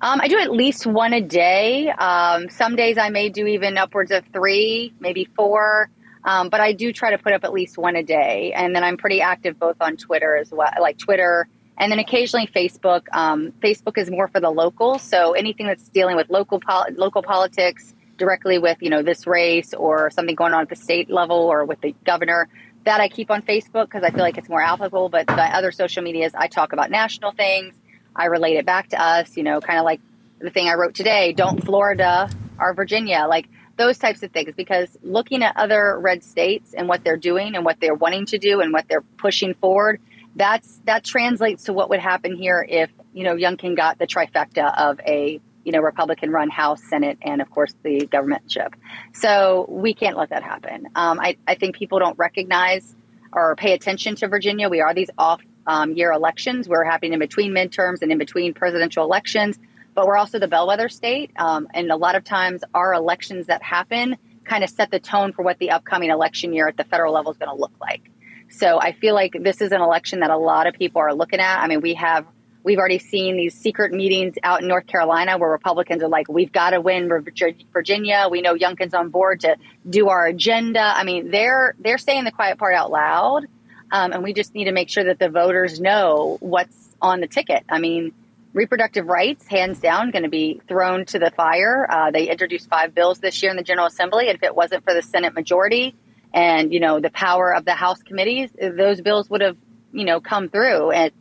Um, 0.00 0.20
I 0.20 0.28
do 0.28 0.38
at 0.38 0.52
least 0.52 0.86
one 0.86 1.12
a 1.12 1.20
day. 1.20 1.88
Um, 1.90 2.50
some 2.50 2.76
days 2.76 2.98
I 2.98 3.08
may 3.08 3.30
do 3.30 3.46
even 3.46 3.78
upwards 3.78 4.10
of 4.10 4.24
three, 4.32 4.92
maybe 5.00 5.24
four. 5.36 5.88
Um, 6.24 6.48
but 6.48 6.60
I 6.60 6.72
do 6.72 6.92
try 6.92 7.10
to 7.10 7.18
put 7.18 7.32
up 7.32 7.44
at 7.44 7.52
least 7.52 7.76
one 7.76 7.96
a 7.96 8.02
day. 8.02 8.52
And 8.54 8.74
then 8.74 8.82
I'm 8.82 8.96
pretty 8.96 9.20
active 9.20 9.58
both 9.58 9.76
on 9.80 9.96
Twitter 9.96 10.36
as 10.36 10.50
well, 10.50 10.70
like 10.80 10.98
Twitter, 10.98 11.48
and 11.76 11.92
then 11.92 11.98
occasionally 11.98 12.46
Facebook. 12.46 13.02
Um, 13.12 13.52
Facebook 13.62 13.98
is 13.98 14.10
more 14.10 14.28
for 14.28 14.40
the 14.40 14.50
local. 14.50 14.98
So 14.98 15.32
anything 15.32 15.66
that's 15.66 15.88
dealing 15.88 16.16
with 16.16 16.30
local 16.30 16.60
pol- 16.60 16.86
local 16.96 17.22
politics 17.22 17.94
directly 18.16 18.58
with, 18.58 18.78
you 18.80 18.90
know, 18.90 19.02
this 19.02 19.26
race 19.26 19.74
or 19.74 20.10
something 20.10 20.34
going 20.34 20.54
on 20.54 20.62
at 20.62 20.68
the 20.68 20.76
state 20.76 21.10
level 21.10 21.36
or 21.36 21.64
with 21.64 21.80
the 21.80 21.94
governor, 22.04 22.48
that 22.84 23.00
I 23.00 23.08
keep 23.08 23.30
on 23.30 23.42
Facebook 23.42 23.84
because 23.84 24.02
I 24.02 24.10
feel 24.10 24.20
like 24.20 24.38
it's 24.38 24.48
more 24.48 24.62
applicable. 24.62 25.08
But 25.08 25.26
the 25.26 25.42
other 25.42 25.72
social 25.72 26.02
medias, 26.02 26.32
I 26.34 26.48
talk 26.48 26.72
about 26.72 26.90
national 26.90 27.32
things. 27.32 27.74
I 28.14 28.26
relate 28.26 28.56
it 28.56 28.66
back 28.66 28.88
to 28.90 29.02
us, 29.02 29.36
you 29.36 29.42
know, 29.42 29.60
kind 29.60 29.78
of 29.78 29.84
like 29.84 30.00
the 30.38 30.50
thing 30.50 30.68
I 30.68 30.74
wrote 30.74 30.94
today, 30.94 31.32
don't 31.32 31.64
Florida 31.64 32.30
or 32.58 32.74
Virginia, 32.74 33.26
like 33.28 33.48
those 33.76 33.98
types 33.98 34.22
of 34.22 34.30
things. 34.30 34.54
Because 34.54 34.96
looking 35.02 35.42
at 35.42 35.56
other 35.56 35.98
red 35.98 36.22
states 36.22 36.74
and 36.74 36.88
what 36.88 37.02
they're 37.02 37.16
doing 37.16 37.56
and 37.56 37.64
what 37.64 37.80
they're 37.80 37.94
wanting 37.94 38.26
to 38.26 38.38
do 38.38 38.60
and 38.60 38.72
what 38.72 38.86
they're 38.88 39.02
pushing 39.18 39.54
forward, 39.54 40.00
that's 40.36 40.80
that 40.84 41.04
translates 41.04 41.64
to 41.64 41.72
what 41.72 41.88
would 41.90 42.00
happen 42.00 42.36
here 42.36 42.64
if 42.68 42.90
you 43.12 43.24
know 43.24 43.36
Youngkin 43.36 43.76
got 43.76 43.98
the 43.98 44.06
trifecta 44.06 44.76
of 44.76 45.00
a 45.00 45.40
you 45.64 45.72
know 45.72 45.80
Republican 45.80 46.30
run 46.30 46.50
House, 46.50 46.82
Senate, 46.82 47.18
and 47.22 47.40
of 47.40 47.50
course 47.50 47.74
the 47.82 48.06
governmentship. 48.06 48.74
So 49.12 49.66
we 49.68 49.94
can't 49.94 50.16
let 50.16 50.30
that 50.30 50.42
happen. 50.42 50.88
Um, 50.94 51.20
I, 51.20 51.36
I 51.46 51.54
think 51.54 51.76
people 51.76 51.98
don't 51.98 52.18
recognize 52.18 52.94
or 53.32 53.56
pay 53.56 53.72
attention 53.72 54.14
to 54.16 54.28
Virginia. 54.28 54.68
We 54.68 54.80
are 54.80 54.94
these 54.94 55.10
off 55.18 55.40
um, 55.66 55.92
year 55.92 56.12
elections. 56.12 56.68
We're 56.68 56.84
happening 56.84 57.14
in 57.14 57.18
between 57.18 57.52
midterms 57.52 58.02
and 58.02 58.12
in 58.12 58.18
between 58.18 58.54
presidential 58.54 59.04
elections 59.04 59.58
but 59.94 60.06
we're 60.06 60.16
also 60.16 60.38
the 60.38 60.48
bellwether 60.48 60.88
state. 60.88 61.30
Um, 61.36 61.68
and 61.72 61.90
a 61.90 61.96
lot 61.96 62.16
of 62.16 62.24
times 62.24 62.62
our 62.74 62.92
elections 62.94 63.46
that 63.46 63.62
happen 63.62 64.16
kind 64.44 64.64
of 64.64 64.70
set 64.70 64.90
the 64.90 65.00
tone 65.00 65.32
for 65.32 65.42
what 65.42 65.58
the 65.58 65.70
upcoming 65.70 66.10
election 66.10 66.52
year 66.52 66.68
at 66.68 66.76
the 66.76 66.84
federal 66.84 67.14
level 67.14 67.32
is 67.32 67.38
going 67.38 67.48
to 67.48 67.58
look 67.58 67.72
like. 67.80 68.10
So 68.50 68.78
I 68.78 68.92
feel 68.92 69.14
like 69.14 69.32
this 69.40 69.60
is 69.60 69.72
an 69.72 69.80
election 69.80 70.20
that 70.20 70.30
a 70.30 70.36
lot 70.36 70.66
of 70.66 70.74
people 70.74 71.00
are 71.00 71.14
looking 71.14 71.40
at. 71.40 71.62
I 71.62 71.66
mean, 71.66 71.80
we 71.80 71.94
have 71.94 72.26
we've 72.64 72.78
already 72.78 72.98
seen 72.98 73.36
these 73.36 73.54
secret 73.54 73.92
meetings 73.92 74.36
out 74.42 74.62
in 74.62 74.68
North 74.68 74.86
Carolina 74.86 75.38
where 75.38 75.50
Republicans 75.50 76.02
are 76.02 76.08
like, 76.08 76.28
we've 76.28 76.50
got 76.50 76.70
to 76.70 76.80
win 76.80 77.08
Virginia. 77.08 78.26
We 78.30 78.40
know 78.40 78.54
Youngkin's 78.54 78.94
on 78.94 79.10
board 79.10 79.40
to 79.40 79.56
do 79.88 80.08
our 80.08 80.26
agenda. 80.26 80.80
I 80.80 81.04
mean, 81.04 81.30
they're 81.30 81.76
they're 81.78 81.98
saying 81.98 82.24
the 82.24 82.32
quiet 82.32 82.58
part 82.58 82.74
out 82.74 82.90
loud, 82.90 83.44
um, 83.92 84.12
and 84.12 84.22
we 84.24 84.32
just 84.32 84.54
need 84.54 84.64
to 84.64 84.72
make 84.72 84.88
sure 84.88 85.04
that 85.04 85.18
the 85.18 85.28
voters 85.28 85.78
know 85.78 86.38
what's 86.40 86.96
on 87.00 87.20
the 87.20 87.28
ticket. 87.28 87.64
I 87.68 87.78
mean, 87.78 88.14
reproductive 88.54 89.06
rights, 89.06 89.46
hands 89.46 89.78
down, 89.78 90.10
going 90.10 90.22
to 90.22 90.30
be 90.30 90.60
thrown 90.66 91.04
to 91.06 91.18
the 91.18 91.30
fire. 91.30 91.86
Uh, 91.88 92.10
they 92.10 92.30
introduced 92.30 92.68
five 92.70 92.94
bills 92.94 93.18
this 93.18 93.42
year 93.42 93.50
in 93.50 93.58
the 93.58 93.62
General 93.62 93.86
Assembly, 93.86 94.28
and 94.28 94.36
if 94.36 94.42
it 94.42 94.56
wasn't 94.56 94.84
for 94.84 94.94
the 94.94 95.02
Senate 95.02 95.34
majority 95.34 95.94
and 96.32 96.72
you 96.72 96.80
know 96.80 96.98
the 96.98 97.10
power 97.10 97.54
of 97.54 97.66
the 97.66 97.74
House 97.74 98.02
committees, 98.02 98.50
those 98.58 99.02
bills 99.02 99.28
would 99.28 99.42
have 99.42 99.58
you 99.92 100.06
know 100.06 100.20
come 100.20 100.48
through, 100.48 100.92
and 100.92 101.12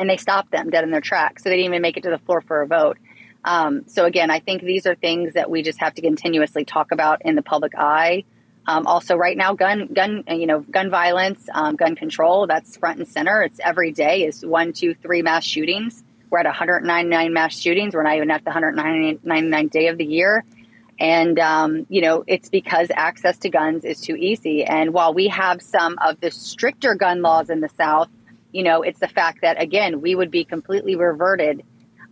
and 0.00 0.08
they 0.08 0.16
stopped 0.16 0.50
them 0.50 0.70
dead 0.70 0.82
in 0.82 0.90
their 0.90 1.02
tracks. 1.02 1.44
So 1.44 1.50
they 1.50 1.56
didn't 1.56 1.72
even 1.72 1.82
make 1.82 1.96
it 1.98 2.02
to 2.04 2.10
the 2.10 2.18
floor 2.18 2.40
for 2.40 2.62
a 2.62 2.66
vote. 2.66 2.96
Um, 3.44 3.84
so 3.86 4.06
again, 4.06 4.30
I 4.30 4.40
think 4.40 4.62
these 4.62 4.86
are 4.86 4.94
things 4.94 5.34
that 5.34 5.50
we 5.50 5.62
just 5.62 5.78
have 5.80 5.94
to 5.94 6.02
continuously 6.02 6.64
talk 6.64 6.90
about 6.90 7.22
in 7.24 7.36
the 7.36 7.42
public 7.42 7.74
eye. 7.76 8.24
Um, 8.66 8.86
also, 8.86 9.16
right 9.16 9.36
now, 9.36 9.54
gun 9.54 9.88
gun 9.92 10.24
you 10.28 10.46
know 10.46 10.60
gun 10.60 10.90
violence, 10.90 11.48
um, 11.52 11.76
gun 11.76 11.96
control 11.96 12.46
that's 12.46 12.76
front 12.76 12.98
and 12.98 13.08
center. 13.08 13.42
It's 13.42 13.58
every 13.62 13.92
day 13.92 14.24
is 14.24 14.44
one, 14.44 14.72
two, 14.72 14.94
three 14.94 15.22
mass 15.22 15.44
shootings. 15.44 16.02
We're 16.30 16.38
at 16.40 16.46
199 16.46 17.32
mass 17.32 17.58
shootings. 17.58 17.94
We're 17.94 18.02
not 18.02 18.16
even 18.16 18.30
at 18.30 18.44
the 18.44 18.50
199th 18.50 19.70
day 19.70 19.88
of 19.88 19.98
the 19.98 20.04
year. 20.04 20.44
And, 21.00 21.38
um, 21.38 21.86
you 21.88 22.02
know, 22.02 22.24
it's 22.26 22.50
because 22.50 22.88
access 22.94 23.38
to 23.38 23.48
guns 23.48 23.84
is 23.84 24.00
too 24.00 24.14
easy. 24.14 24.64
And 24.64 24.92
while 24.92 25.14
we 25.14 25.28
have 25.28 25.62
some 25.62 25.96
of 25.98 26.20
the 26.20 26.30
stricter 26.30 26.94
gun 26.94 27.22
laws 27.22 27.48
in 27.48 27.60
the 27.60 27.70
South, 27.70 28.10
you 28.52 28.62
know, 28.62 28.82
it's 28.82 28.98
the 29.00 29.08
fact 29.08 29.42
that, 29.42 29.60
again, 29.60 30.00
we 30.00 30.14
would 30.14 30.30
be 30.30 30.44
completely 30.44 30.96
reverted 30.96 31.62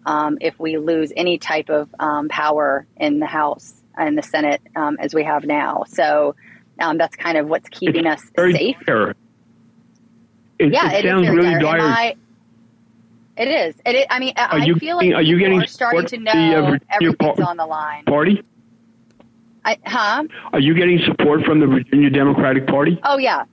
um, 0.06 0.38
if 0.40 0.58
we 0.58 0.78
lose 0.78 1.12
any 1.16 1.38
type 1.38 1.68
of 1.68 1.88
um, 1.98 2.28
power 2.28 2.86
in 2.96 3.18
the 3.18 3.26
House 3.26 3.74
and 3.96 4.16
the 4.16 4.22
Senate 4.22 4.60
um, 4.76 4.96
as 5.00 5.12
we 5.14 5.24
have 5.24 5.44
now. 5.44 5.84
So 5.88 6.34
um, 6.78 6.98
that's 6.98 7.16
kind 7.16 7.36
of 7.36 7.48
what's 7.48 7.68
keeping 7.68 8.06
it's 8.06 8.22
us 8.22 8.30
very 8.36 8.52
safe. 8.52 8.76
Dire. 8.86 9.14
It, 10.58 10.72
yeah, 10.72 10.92
it, 10.92 11.04
it 11.04 11.08
sounds 11.08 11.28
really 11.28 11.50
dire. 11.50 11.60
dire. 11.60 11.80
I, 11.80 12.14
it 13.36 13.48
is. 13.48 13.74
It 13.86 13.94
is. 13.96 14.06
I 14.10 14.18
mean, 14.18 14.34
Are 14.36 14.54
I 14.54 14.64
you 14.64 14.74
feel 14.76 14.98
getting- 14.98 15.12
like 15.12 15.18
are 15.18 15.22
you 15.22 15.38
getting 15.38 15.62
are 15.62 15.66
starting 15.66 16.06
to 16.06 16.16
from 16.16 16.24
the, 16.24 16.30
uh, 16.30 16.34
know 16.70 16.78
everything's 16.90 17.16
par- 17.38 17.48
on 17.48 17.56
the 17.56 17.66
line. 17.66 18.04
Party? 18.04 18.42
I, 19.64 19.76
huh? 19.84 20.24
Are 20.52 20.60
you 20.60 20.74
getting 20.74 20.98
support 21.04 21.44
from 21.44 21.60
the 21.60 21.66
Virginia 21.66 22.10
Democratic 22.10 22.66
Party? 22.66 22.98
Oh 23.02 23.18
yeah, 23.18 23.44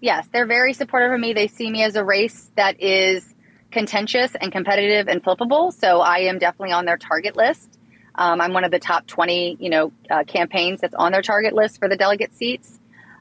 yes, 0.00 0.26
they're 0.32 0.46
very 0.46 0.72
supportive 0.72 1.12
of 1.12 1.20
me. 1.20 1.32
They 1.32 1.48
see 1.48 1.70
me 1.70 1.82
as 1.82 1.96
a 1.96 2.04
race 2.04 2.50
that 2.56 2.80
is 2.82 3.34
contentious 3.70 4.34
and 4.40 4.52
competitive 4.52 5.08
and 5.08 5.22
flippable. 5.22 5.72
So 5.72 6.00
I 6.00 6.20
am 6.20 6.38
definitely 6.38 6.72
on 6.72 6.84
their 6.84 6.96
target 6.96 7.36
list. 7.36 7.78
Um, 8.14 8.40
I'm 8.40 8.52
one 8.52 8.64
of 8.64 8.70
the 8.70 8.78
top 8.78 9.06
20, 9.06 9.58
you 9.60 9.68
know, 9.68 9.92
uh, 10.10 10.24
campaigns 10.24 10.80
that's 10.80 10.94
on 10.94 11.12
their 11.12 11.22
target 11.22 11.52
list 11.52 11.78
for 11.78 11.88
the 11.88 11.96
delegate 11.96 12.34
seats. 12.34 12.78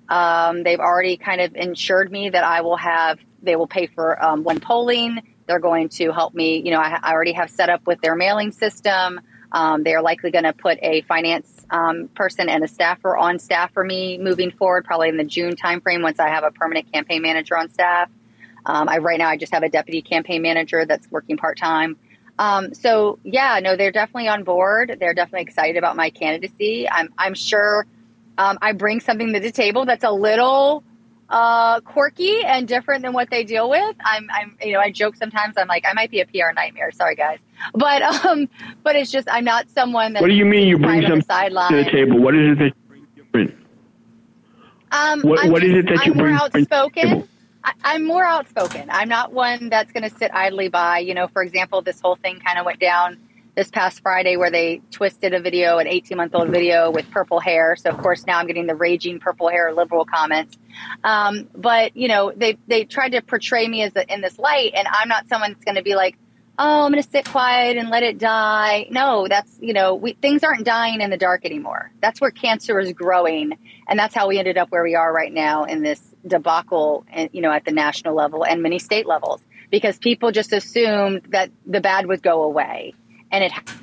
Um, 0.08 0.64
they've 0.64 0.80
already 0.80 1.18
kind 1.18 1.42
of 1.42 1.56
ensured 1.56 2.12
me 2.12 2.30
that 2.30 2.44
I 2.44 2.62
will 2.62 2.78
have, 2.78 3.20
they 3.42 3.56
will 3.56 3.68
pay 3.68 3.88
for 3.88 4.24
um, 4.24 4.44
one 4.44 4.60
polling. 4.60 5.22
They're 5.48 5.60
going 5.60 5.90
to 5.90 6.12
help 6.12 6.34
me. 6.34 6.62
You 6.64 6.72
know, 6.72 6.80
I, 6.80 7.00
I 7.04 7.12
already 7.12 7.34
have 7.34 7.50
set 7.50 7.70
up 7.70 7.86
with 7.86 8.02
their 8.02 8.16
mailing 8.16 8.52
system. 8.52 9.20
Um, 9.52 9.84
they 9.84 9.94
are 9.94 10.02
likely 10.02 10.32
going 10.32 10.44
to 10.44 10.54
put 10.54 10.80
a 10.82 11.02
finance 11.02 11.55
um, 11.70 12.08
person 12.10 12.50
and 12.50 12.64
a 12.64 12.68
staffer 12.68 13.16
on 13.16 13.40
staff 13.40 13.74
for 13.74 13.84
me 13.84 14.18
moving 14.18 14.52
forward, 14.52 14.86
probably 14.86 15.10
in 15.10 15.18
the 15.18 15.24
June 15.24 15.56
timeframe 15.56 16.02
once 16.02 16.20
I 16.20 16.30
have 16.30 16.44
a 16.44 16.52
permanent 16.52 16.92
campaign 16.92 17.22
manager 17.22 17.58
on 17.58 17.70
staff. 17.70 18.10
Um, 18.66 18.90
I 18.90 18.98
right 18.98 19.18
now 19.18 19.30
I 19.30 19.38
just 19.38 19.54
have 19.54 19.64
a 19.64 19.70
deputy 19.70 20.02
campaign 20.02 20.42
manager 20.42 20.86
that's 20.86 21.10
working 21.12 21.38
part 21.38 21.58
time. 21.58 21.98
Um, 22.38 22.74
so 22.74 23.20
yeah, 23.24 23.60
no, 23.62 23.76
they're 23.76 23.92
definitely 23.92 24.28
on 24.28 24.44
board. 24.44 24.98
They're 25.00 25.14
definitely 25.14 25.44
excited 25.44 25.78
about 25.78 25.96
my 25.96 26.10
candidacy. 26.10 26.90
I'm 26.90 27.14
I'm 27.18 27.34
sure 27.34 27.86
um, 28.38 28.58
I 28.62 28.74
bring 28.74 29.00
something 29.00 29.34
to 29.34 29.40
the 29.40 29.52
table 29.52 29.86
that's 29.86 30.04
a 30.04 30.12
little 30.12 30.84
uh, 31.30 31.80
quirky 31.82 32.44
and 32.46 32.68
different 32.68 33.02
than 33.04 33.14
what 33.14 33.30
they 33.30 33.44
deal 33.44 33.70
with. 33.70 33.96
I'm, 34.04 34.28
I'm, 34.32 34.58
you 34.62 34.74
know, 34.74 34.80
I 34.80 34.92
joke 34.92 35.16
sometimes. 35.16 35.56
I'm 35.58 35.68
like, 35.68 35.84
I 35.88 35.94
might 35.94 36.12
be 36.12 36.20
a 36.22 36.26
PR 36.26 36.52
nightmare. 36.56 36.92
Sorry, 36.92 37.16
guys, 37.16 37.40
but, 37.74 38.02
um, 38.02 38.48
but 38.84 38.96
it's 38.96 39.12
just 39.12 39.28
I'm 39.30 39.44
not 39.46 39.70
someone 39.70 40.14
that. 40.14 40.22
What 40.22 40.28
do 40.30 40.36
you 40.36 40.46
mean 40.46 40.68
you 40.68 40.78
bring 40.78 41.02
something 41.02 41.22
sideline. 41.24 41.72
to 41.72 41.78
the 41.84 41.90
table? 41.92 42.20
What 42.20 42.36
is 42.36 42.52
it 42.52 42.60
that 42.60 42.74
you 43.16 43.24
bring? 43.32 43.58
Um, 44.92 45.22
What- 45.22 45.44
I'm 45.46 45.52
what 45.52 45.64
is 45.64 45.72
just- 45.74 45.90
it 45.90 45.96
that 45.98 46.06
you 46.06 46.12
I'm 46.14 46.18
more 46.18 46.28
bring- 46.28 46.38
to 46.38 46.44
outspoken. 46.44 47.28
I, 47.64 47.74
I'm 47.84 48.06
more 48.06 48.24
outspoken. 48.24 48.90
I'm 48.92 49.10
not 49.10 49.34
one 49.34 49.70
that's 49.70 49.92
going 49.92 50.08
to 50.08 50.16
sit 50.16 50.30
idly 50.34 50.68
by. 50.70 51.00
You 51.00 51.16
know, 51.16 51.28
for 51.28 51.42
example, 51.42 51.82
this 51.82 52.00
whole 52.00 52.16
thing 52.16 52.40
kind 52.40 52.60
of 52.60 52.66
went 52.66 52.80
down 52.80 53.18
this 53.56 53.70
past 53.70 54.02
Friday 54.02 54.38
where 54.38 54.52
they 54.52 54.82
twisted 54.92 55.34
a 55.34 55.40
video, 55.40 55.78
an 55.78 55.88
18 55.88 56.18
month 56.18 56.36
old 56.36 56.50
video 56.50 56.92
with 56.92 57.10
purple 57.12 57.40
hair. 57.40 57.76
So 57.76 57.90
of 57.90 57.98
course 57.98 58.26
now 58.26 58.40
I'm 58.40 58.48
getting 58.48 58.68
the 58.68 58.76
raging 58.76 59.20
purple 59.20 59.50
hair 59.50 59.74
liberal 59.74 60.06
comments. 60.06 60.58
Um, 61.04 61.48
but 61.56 61.96
you 61.96 62.08
know, 62.08 62.34
they 62.36 62.58
they 62.68 62.84
tried 62.84 63.10
to 63.10 63.22
portray 63.22 63.68
me 63.68 63.84
as 63.84 63.94
in 64.10 64.22
this 64.22 64.38
light, 64.38 64.74
and 64.76 64.88
I'm 64.90 65.08
not 65.08 65.28
someone 65.28 65.54
that's 65.54 65.64
going 65.64 65.76
to 65.76 65.84
be 65.84 65.96
like, 65.96 66.18
oh, 66.58 66.86
I'm 66.86 66.92
going 66.92 67.04
to 67.04 67.10
sit 67.10 67.30
quiet 67.30 67.78
and 67.78 67.90
let 67.90 68.04
it 68.04 68.18
die. 68.18 68.88
No, 68.90 69.28
that's 69.28 69.58
you 69.62 69.74
know, 69.74 69.96
we, 69.96 70.14
things 70.14 70.44
aren't 70.44 70.66
dying 70.66 71.02
in 71.02 71.10
the 71.10 71.18
dark 71.18 71.46
anymore. 71.46 71.92
That's 72.02 72.20
where 72.20 72.32
cancer 72.32 72.80
is 72.80 72.92
growing, 72.94 73.58
and 73.88 73.98
that's 73.98 74.14
how 74.14 74.28
we 74.28 74.38
ended 74.38 74.58
up 74.58 74.70
where 74.70 74.84
we 74.84 74.96
are 74.96 75.14
right 75.14 75.34
now 75.34 75.64
in 75.64 75.82
this 75.82 76.02
debacle, 76.28 77.06
and 77.10 77.30
you 77.32 77.42
know, 77.42 77.52
at 77.52 77.66
the 77.66 77.72
national 77.72 78.16
level 78.16 78.46
and 78.46 78.62
many 78.62 78.80
state 78.80 79.06
levels, 79.06 79.42
because 79.72 79.98
people 79.98 80.32
just 80.32 80.52
assumed 80.52 81.22
that 81.30 81.52
the 81.66 81.82
bad 81.82 82.08
would 82.08 82.22
go 82.22 82.44
away, 82.44 82.94
and 83.36 83.52
it. 83.52 83.74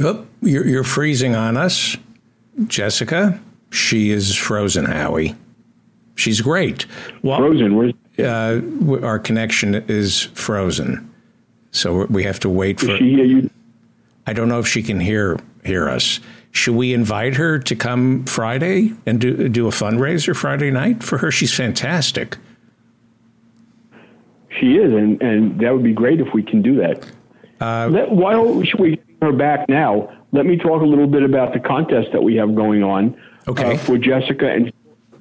Oh, 0.00 0.26
you're, 0.42 0.66
you're 0.66 0.84
freezing 0.84 1.34
on 1.34 1.56
us. 1.56 1.96
Jessica, 2.66 3.40
she 3.70 4.10
is 4.10 4.34
frozen, 4.34 4.84
Howie. 4.86 5.34
She's 6.14 6.40
great. 6.40 6.86
Well, 7.22 7.38
Frozen. 7.38 7.76
Where's 7.76 7.94
uh, 8.18 8.60
our 9.02 9.18
connection 9.18 9.74
is 9.88 10.24
frozen. 10.34 11.10
So 11.70 12.04
we 12.06 12.24
have 12.24 12.40
to 12.40 12.48
wait 12.48 12.80
for. 12.80 12.96
she 12.98 13.14
hear 13.14 13.24
you? 13.24 13.50
I 14.26 14.32
don't 14.32 14.48
know 14.48 14.58
if 14.58 14.66
she 14.66 14.82
can 14.82 15.00
hear 15.00 15.38
hear 15.64 15.88
us. 15.88 16.20
Should 16.52 16.74
we 16.74 16.92
invite 16.92 17.36
her 17.36 17.58
to 17.60 17.76
come 17.76 18.24
Friday 18.24 18.92
and 19.06 19.20
do 19.20 19.48
do 19.48 19.66
a 19.66 19.70
fundraiser 19.70 20.36
Friday 20.36 20.70
night 20.70 21.02
for 21.02 21.18
her? 21.18 21.30
She's 21.30 21.54
fantastic. 21.54 22.36
She 24.58 24.76
is, 24.76 24.92
and, 24.92 25.22
and 25.22 25.60
that 25.60 25.72
would 25.72 25.84
be 25.84 25.92
great 25.92 26.20
if 26.20 26.34
we 26.34 26.42
can 26.42 26.60
do 26.60 26.76
that. 26.76 27.06
Uh, 27.60 27.88
Let, 27.90 28.10
why 28.10 28.32
don't 28.32 28.56
we 28.56 28.96
bring 28.96 28.98
her 29.22 29.32
back 29.32 29.68
now? 29.68 30.10
Let 30.32 30.46
me 30.46 30.56
talk 30.56 30.82
a 30.82 30.86
little 30.86 31.06
bit 31.06 31.22
about 31.22 31.52
the 31.52 31.60
contest 31.60 32.12
that 32.12 32.22
we 32.22 32.36
have 32.36 32.54
going 32.54 32.82
on 32.82 33.20
Okay. 33.48 33.74
uh, 33.74 33.78
for 33.78 33.98
Jessica 33.98 34.50
and 34.50 34.72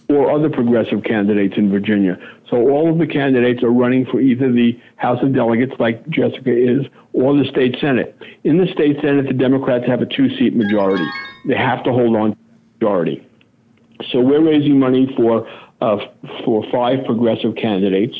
or 0.07 0.31
other 0.31 0.49
progressive 0.49 1.03
candidates 1.03 1.55
in 1.55 1.69
Virginia. 1.69 2.17
So 2.49 2.57
all 2.69 2.91
of 2.91 2.97
the 2.97 3.05
candidates 3.05 3.61
are 3.61 3.69
running 3.69 4.07
for 4.07 4.19
either 4.19 4.51
the 4.51 4.79
House 4.95 5.21
of 5.21 5.33
Delegates, 5.35 5.73
like 5.77 6.07
Jessica 6.09 6.51
is, 6.51 6.87
or 7.13 7.37
the 7.37 7.45
state 7.45 7.77
Senate. 7.79 8.17
In 8.43 8.57
the 8.57 8.65
state 8.73 8.99
Senate, 9.01 9.27
the 9.27 9.33
Democrats 9.33 9.85
have 9.85 10.01
a 10.01 10.07
two-seat 10.07 10.55
majority. 10.55 11.05
They 11.45 11.55
have 11.55 11.83
to 11.83 11.91
hold 11.93 12.15
on 12.15 12.31
to 12.31 12.37
the 12.37 12.85
majority. 12.85 13.27
So 14.11 14.19
we're 14.19 14.41
raising 14.41 14.79
money 14.79 15.13
for 15.15 15.47
uh, 15.79 15.97
for 16.43 16.65
five 16.71 17.05
progressive 17.05 17.55
candidates, 17.55 18.17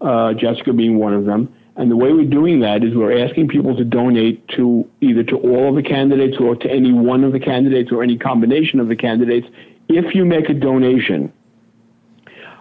uh, 0.00 0.34
Jessica 0.34 0.72
being 0.72 0.98
one 0.98 1.14
of 1.14 1.24
them. 1.24 1.52
And 1.76 1.90
the 1.90 1.96
way 1.96 2.12
we're 2.12 2.24
doing 2.24 2.60
that 2.60 2.84
is 2.84 2.94
we're 2.94 3.24
asking 3.26 3.48
people 3.48 3.76
to 3.76 3.84
donate 3.84 4.46
to 4.48 4.88
either 5.00 5.24
to 5.24 5.36
all 5.36 5.70
of 5.70 5.74
the 5.74 5.82
candidates 5.82 6.36
or 6.38 6.54
to 6.54 6.70
any 6.70 6.92
one 6.92 7.24
of 7.24 7.32
the 7.32 7.40
candidates 7.40 7.90
or 7.90 8.02
any 8.02 8.16
combination 8.16 8.78
of 8.78 8.88
the 8.88 8.96
candidates. 8.96 9.48
If 9.88 10.14
you 10.14 10.24
make 10.24 10.48
a 10.48 10.54
donation, 10.54 11.32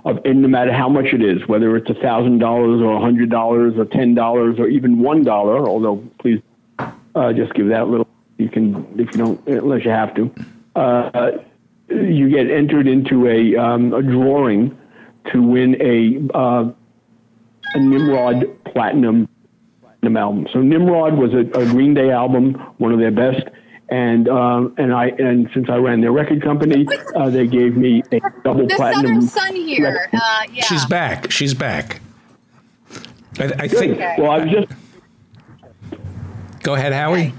of, 0.03 0.19
and 0.25 0.41
no 0.41 0.47
matter 0.47 0.73
how 0.73 0.89
much 0.89 1.13
it 1.13 1.21
is, 1.21 1.47
whether 1.47 1.75
it's 1.77 1.89
a 1.89 1.93
thousand 1.93 2.39
dollars 2.39 2.81
or 2.81 2.99
hundred 2.99 3.29
dollars 3.29 3.75
or 3.77 3.85
ten 3.85 4.15
dollars 4.15 4.59
or 4.59 4.67
even 4.67 4.99
one 4.99 5.23
dollar. 5.23 5.67
Although, 5.67 6.03
please 6.19 6.41
uh, 7.15 7.33
just 7.33 7.53
give 7.53 7.69
that 7.69 7.87
little. 7.87 8.07
You 8.37 8.49
can 8.49 8.99
if 8.99 9.11
you 9.15 9.25
don't, 9.25 9.47
unless 9.47 9.85
you 9.85 9.91
have 9.91 10.13
to. 10.15 10.33
Uh, 10.75 11.31
you 11.89 12.29
get 12.29 12.49
entered 12.49 12.87
into 12.87 13.27
a 13.27 13.55
um, 13.55 13.93
a 13.93 14.01
drawing 14.01 14.77
to 15.31 15.41
win 15.41 15.81
a 15.81 16.35
uh, 16.37 16.71
a 17.73 17.79
Nimrod 17.79 18.45
platinum 18.65 19.27
platinum 19.81 20.17
album. 20.17 20.47
So 20.51 20.61
Nimrod 20.61 21.17
was 21.17 21.33
a, 21.33 21.39
a 21.59 21.65
Green 21.65 21.93
Day 21.93 22.11
album, 22.11 22.53
one 22.77 22.91
of 22.91 22.99
their 22.99 23.11
best 23.11 23.47
and 23.89 24.27
um, 24.27 24.73
and 24.77 24.91
I 24.93 25.07
and 25.07 25.49
since 25.53 25.69
I 25.69 25.75
ran 25.75 26.01
their 26.01 26.11
record 26.11 26.41
company, 26.41 26.87
uh, 27.15 27.29
they 27.29 27.45
gave 27.45 27.77
me 27.77 28.01
a 28.11 28.19
double 28.43 28.65
the 28.67 28.75
platinum. 28.75 29.21
Southern 29.21 29.53
Sun 29.53 29.55
here. 29.55 30.09
Uh, 30.11 30.43
yeah. 30.51 30.63
She's 30.63 30.85
back. 30.85 31.31
She's 31.31 31.53
back. 31.53 32.01
I, 33.39 33.43
I 33.59 33.67
think. 33.67 33.93
Okay. 33.93 34.15
Well, 34.17 34.31
I 34.31 34.43
was 34.43 34.51
just 34.51 34.67
Go 36.63 36.75
ahead, 36.75 36.93
Howie. 36.93 37.33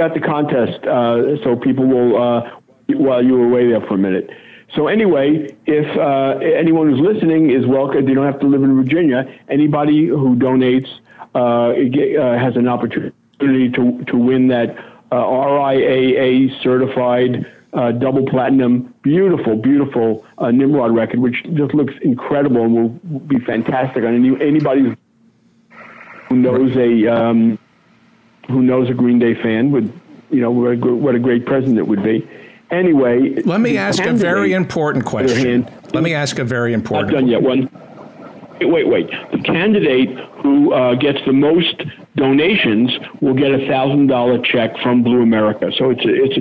At 0.00 0.14
the 0.14 0.20
contest, 0.20 0.84
uh, 0.84 1.42
so 1.44 1.56
people 1.56 1.86
will 1.86 2.20
uh, 2.20 2.50
while 2.88 3.24
you 3.24 3.34
were 3.34 3.46
away 3.46 3.68
there 3.68 3.80
for 3.82 3.94
a 3.94 3.98
minute. 3.98 4.28
So 4.74 4.86
anyway, 4.86 5.56
if 5.66 5.96
uh, 5.96 6.38
anyone 6.38 6.90
who's 6.90 7.00
listening 7.00 7.50
is 7.50 7.66
welcome, 7.66 8.06
they 8.06 8.14
don't 8.14 8.26
have 8.26 8.40
to 8.40 8.46
live 8.46 8.62
in 8.62 8.76
Virginia. 8.76 9.32
Anybody 9.48 10.06
who 10.06 10.36
donates 10.36 10.88
uh, 11.34 11.70
uh, 11.70 12.38
has 12.38 12.56
an 12.56 12.68
opportunity 12.68 13.70
to 13.70 14.04
to 14.04 14.16
win 14.16 14.48
that 14.48 14.78
uh, 15.10 15.16
RIAA 15.16 16.62
certified 16.62 17.46
uh, 17.72 17.92
double 17.92 18.26
platinum, 18.26 18.94
beautiful, 19.02 19.56
beautiful 19.56 20.24
uh, 20.38 20.50
Nimrod 20.50 20.94
record, 20.94 21.20
which 21.20 21.42
just 21.54 21.74
looks 21.74 21.94
incredible 22.02 22.62
and 22.62 22.74
will 22.74 23.20
be 23.20 23.38
fantastic 23.40 24.04
on 24.04 24.14
any, 24.14 24.40
anybody 24.44 24.96
who 26.28 26.36
knows 26.36 26.76
a 26.76 27.06
um, 27.06 27.58
who 28.48 28.62
knows 28.62 28.90
a 28.90 28.94
Green 28.94 29.18
Day 29.18 29.34
fan 29.34 29.70
would, 29.70 29.92
you 30.30 30.40
know, 30.40 30.50
what 30.50 30.72
a, 30.72 30.76
what 30.76 31.14
a 31.14 31.18
great 31.18 31.46
present 31.46 31.78
it 31.78 31.86
would 31.86 32.02
be. 32.02 32.28
Anyway, 32.70 33.42
Let 33.44 33.60
me 33.60 33.76
ask 33.76 34.04
a 34.04 34.12
very 34.12 34.52
important 34.52 35.04
question. 35.04 35.64
hand- 35.64 35.70
Let 35.92 36.02
me 36.04 36.14
ask 36.14 36.38
a 36.38 36.44
very 36.44 36.72
important. 36.72 37.10
Not 37.12 37.20
done 37.20 37.28
yet. 37.28 37.42
One. 37.42 37.68
Wait, 38.60 38.68
wait, 38.70 38.88
wait. 38.88 39.10
The 39.32 39.38
candidate 39.38 40.10
who 40.42 40.72
uh, 40.72 40.94
gets 40.94 41.18
the 41.26 41.32
most 41.32 41.82
donations 42.16 42.92
will 43.20 43.34
get 43.34 43.50
a 43.52 43.66
thousand 43.66 44.06
dollar 44.06 44.38
check 44.38 44.76
from 44.78 45.02
Blue 45.02 45.22
America. 45.22 45.72
So 45.76 45.90
it's 45.90 46.04
a, 46.04 46.14
it's 46.24 46.36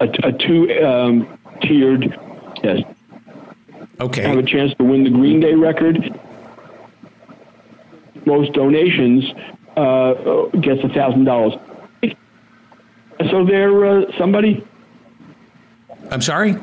a, 0.00 0.26
a, 0.26 0.28
a 0.28 0.32
two 0.32 0.70
um, 0.84 1.38
tiered 1.60 2.16
test. 2.62 2.84
Okay. 4.00 4.22
Have 4.22 4.38
a 4.38 4.42
chance 4.44 4.72
to 4.78 4.84
win 4.84 5.04
the 5.04 5.10
Green 5.10 5.40
Day 5.40 5.54
record. 5.54 6.18
Most 8.24 8.52
donations 8.52 9.24
uh, 9.76 10.14
gets 10.60 10.82
a 10.84 10.88
thousand 10.88 11.24
dollars. 11.24 11.54
So 13.30 13.44
there, 13.44 13.84
uh, 13.84 14.02
somebody 14.16 14.64
I'm 16.10 16.22
sorry. 16.22 16.56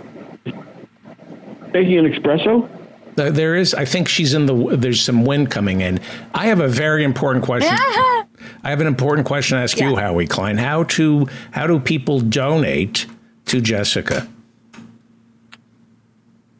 making 1.73 1.97
an 1.99 2.11
espresso. 2.11 2.69
There 3.15 3.55
is. 3.55 3.73
I 3.73 3.85
think 3.85 4.09
she's 4.09 4.33
in 4.33 4.45
the. 4.45 4.75
There's 4.75 5.01
some 5.01 5.23
wind 5.23 5.49
coming 5.49 5.81
in. 5.81 5.99
I 6.33 6.47
have 6.47 6.59
a 6.59 6.67
very 6.67 7.03
important 7.03 7.45
question. 7.45 7.73
I 7.77 8.69
have 8.69 8.81
an 8.81 8.87
important 8.87 9.25
question 9.25 9.57
to 9.57 9.63
ask 9.63 9.79
you, 9.79 9.95
Howie 9.95 10.27
Klein. 10.27 10.57
How 10.57 10.83
to 10.83 11.27
how 11.51 11.65
do 11.65 11.79
people 11.79 12.19
donate 12.19 13.05
to 13.45 13.61
Jessica? 13.61 14.27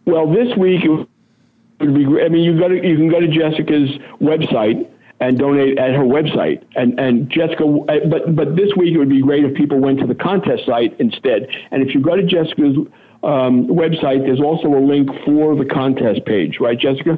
Well, 0.06 0.32
this 0.32 0.56
week 0.56 0.86
it 0.86 0.90
would 0.90 1.94
be. 1.94 2.06
I 2.22 2.30
mean, 2.30 2.44
you 2.44 2.58
go 2.58 2.70
to 2.70 2.76
you 2.76 2.96
can 2.96 3.10
go 3.10 3.20
to 3.20 3.28
Jessica's 3.28 3.90
website 4.22 4.90
and 5.28 5.40
donate 5.40 5.80
at 5.80 5.94
her 5.94 6.04
website, 6.04 6.64
and 6.76 7.00
and 7.00 7.30
Jessica. 7.30 7.66
But 8.10 8.36
but 8.36 8.56
this 8.56 8.72
week 8.76 8.94
it 8.94 8.98
would 8.98 9.10
be 9.10 9.22
great 9.22 9.44
if 9.44 9.56
people 9.56 9.80
went 9.80 10.00
to 10.00 10.08
the 10.08 10.16
contest 10.16 10.66
site 10.66 10.96
instead. 11.00 11.48
And 11.72 11.82
if 11.82 11.96
you 11.96 12.02
go 12.02 12.16
to 12.16 12.24
Jessica's 12.24 12.78
um, 13.24 13.68
website, 13.68 14.26
there's 14.26 14.42
also 14.42 14.68
a 14.68 14.80
link 14.80 15.10
for 15.26 15.56
the 15.56 15.66
contest 15.66 16.26
page, 16.26 16.60
right, 16.60 16.78
Jessica? 16.78 17.18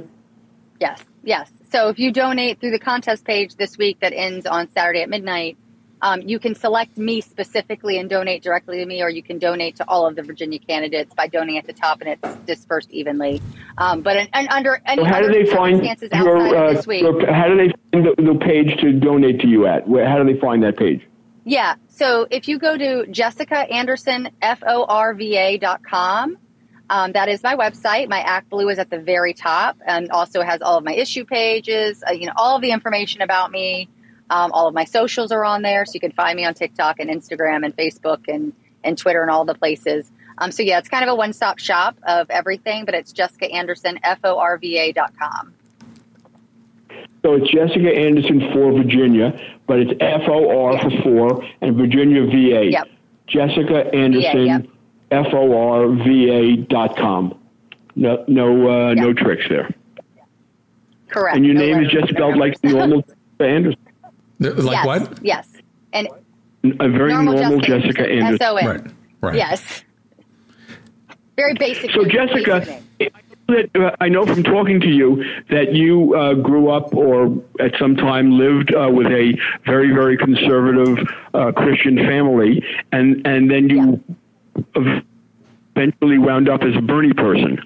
Yes, 0.80 1.04
yes. 1.24 1.52
So 1.70 1.90
if 1.90 2.00
you 2.00 2.14
donate 2.14 2.62
through 2.62 2.72
the 2.72 2.80
contest 2.80 3.26
page 3.26 3.56
this 3.56 3.78
week 3.78 4.00
that 4.00 4.14
ends 4.14 4.46
on 4.46 4.70
Saturday 4.72 5.02
at 5.02 5.10
midnight, 5.10 5.58
um, 6.02 6.22
you 6.22 6.40
can 6.40 6.56
select 6.56 6.98
me 6.98 7.22
specifically 7.22 7.98
and 7.98 8.10
donate 8.10 8.44
directly 8.44 8.78
to 8.78 8.86
me, 8.86 9.02
or 9.02 9.10
you 9.10 9.24
can 9.24 9.40
donate 9.40 9.76
to 9.78 9.88
all 9.88 10.06
of 10.06 10.16
the 10.16 10.24
Virginia 10.24 10.60
candidates 10.60 11.14
by 11.14 11.28
donating 11.28 11.58
at 11.58 11.66
the 11.66 11.74
top, 11.74 12.02
and 12.02 12.10
it's 12.10 12.38
dispersed 12.46 12.92
evenly. 12.92 13.42
Um, 13.78 14.02
but 14.02 14.18
and, 14.18 14.30
and 14.34 14.48
under 14.50 14.82
any 14.86 15.02
So 15.02 15.08
how 15.08 15.22
do 15.22 15.32
they 15.32 15.46
find 15.46 15.84
your? 15.84 16.56
Uh, 16.56 16.74
this 16.74 16.86
week, 16.86 17.02
your- 17.02 17.34
how 17.34 17.48
do 17.48 17.58
they 17.58 17.74
find 17.92 18.06
the, 18.06 18.16
the 18.22 18.40
page 18.40 18.80
to 18.82 18.94
donate 18.94 19.40
to 19.42 19.48
you 19.48 19.66
at? 19.66 19.88
Where, 19.88 20.08
how 20.08 20.22
do 20.22 20.32
they 20.32 20.40
find 20.40 20.64
that 20.64 20.78
page? 20.78 21.02
Yeah. 21.44 21.76
So 21.88 22.28
if 22.30 22.48
you 22.48 22.60
go 22.60 22.78
to 22.78 23.08
Jessica 23.08 23.58
Anderson, 23.58 24.30
dot 24.42 25.84
com, 25.84 26.38
um, 26.90 27.12
that 27.14 27.30
is 27.30 27.42
my 27.42 27.56
website. 27.56 28.10
My 28.10 28.20
Act 28.20 28.50
Blue 28.50 28.70
is 28.70 28.80
at 28.80 28.90
the 28.90 29.00
very 29.00 29.34
top 29.34 29.78
and 29.86 30.12
also 30.12 30.42
has 30.42 30.62
all 30.62 30.78
of 30.78 30.84
my 30.84 30.94
issue 30.94 31.26
pages, 31.26 32.04
uh, 32.08 32.12
you 32.12 32.28
know, 32.28 32.34
all 32.36 32.60
the 32.60 32.72
information 32.72 33.22
about 33.22 33.52
me. 33.52 33.90
Um, 34.30 34.52
all 34.52 34.68
of 34.68 34.74
my 34.74 34.86
socials 34.86 35.32
are 35.32 35.46
on 35.46 35.62
there. 35.62 35.86
So 35.86 35.94
you 35.94 36.00
can 36.00 36.12
find 36.12 36.36
me 36.36 36.46
on 36.46 36.54
TikTok 36.54 37.00
and 37.00 37.10
Instagram 37.10 37.66
and 37.66 37.76
Facebook 37.76 38.28
and, 38.28 38.54
and 38.84 38.98
Twitter 38.98 39.22
and 39.22 39.32
all 39.32 39.46
the 39.46 39.56
places. 39.56 40.12
Um, 40.40 40.52
so 40.52 40.64
yeah, 40.64 40.78
it's 40.78 40.90
kind 40.90 41.04
of 41.04 41.10
a 41.10 41.16
one-stop 41.16 41.60
shop 41.60 41.98
of 42.04 42.30
everything, 42.30 42.86
but 42.86 42.94
it's 42.94 43.12
Jessica 43.12 43.52
Anderson, 43.52 44.00
F-O-R-V-A 44.04 44.92
dot 44.92 45.14
com. 45.18 45.54
So 47.24 47.34
it's 47.34 47.50
Jessica 47.50 47.94
Anderson 47.94 48.40
for 48.54 48.72
Virginia, 48.72 49.38
but 49.66 49.80
it's 49.80 49.92
F 50.00 50.30
O 50.30 50.66
R 50.66 50.80
for 50.80 51.02
four 51.02 51.46
and 51.62 51.76
Virginia 51.76 52.26
VA. 52.26 52.72
Yep. 52.72 52.88
Jessica 53.26 53.94
Anderson, 53.94 54.46
yep. 54.46 54.66
F 55.12 55.34
O 55.34 55.58
R 55.58 55.90
V 55.90 56.30
A 56.30 56.56
dot 56.56 56.96
com. 56.96 57.38
No, 57.96 58.24
no, 58.28 58.70
uh, 58.70 58.94
no 58.94 59.14
tricks 59.14 59.44
there. 59.50 59.70
Correct. 61.10 61.36
And 61.36 61.46
your 61.46 61.56
No 61.56 61.62
name 61.62 61.84
is 61.84 61.92
just 61.92 62.10
spelled 62.10 62.38
like 62.38 62.62
the 62.62 62.70
normal 62.70 63.04
Anderson. 63.40 63.80
Like 64.40 64.72
yes, 64.72 64.86
what? 64.86 65.20
Yes. 65.24 65.48
And 65.94 66.08
A 66.64 66.90
very 66.90 67.14
normal, 67.14 67.36
normal, 67.36 67.60
Jessica, 67.60 67.80
Jessica 67.80 68.10
Anderson. 68.10 68.42
S-O-N. 68.42 68.66
Right. 68.66 68.92
Right. 69.22 69.36
Yes. 69.36 69.84
Very 71.36 71.54
basic. 71.54 71.92
So, 71.92 72.06
Jessica, 72.06 72.82
that, 73.48 73.76
uh, 73.76 73.96
I 74.00 74.10
know 74.10 74.26
from 74.26 74.44
talking 74.44 74.80
to 74.82 74.90
you 74.90 75.24
that 75.50 75.74
you 75.74 76.16
uh, 76.16 76.34
grew 76.34 76.70
up 76.70 76.94
or 76.94 77.44
at 77.60 77.76
some 77.80 77.96
time 77.96 78.38
lived 78.38 78.74
uh, 78.74 78.90
with 78.92 79.08
a 79.08 79.38
very, 79.66 79.94
very 79.94 80.18
conservative 80.18 80.98
uh, 81.34 81.52
Christian 81.52 81.98
family, 81.98 82.64
and, 82.92 83.26
and 83.26 83.50
then 83.50 83.70
you 83.70 84.04
eventually 85.76 86.18
wound 86.18 86.50
up 86.50 86.64
as 86.64 86.76
a 86.76 86.82
Bernie 86.82 87.14
person. 87.14 87.62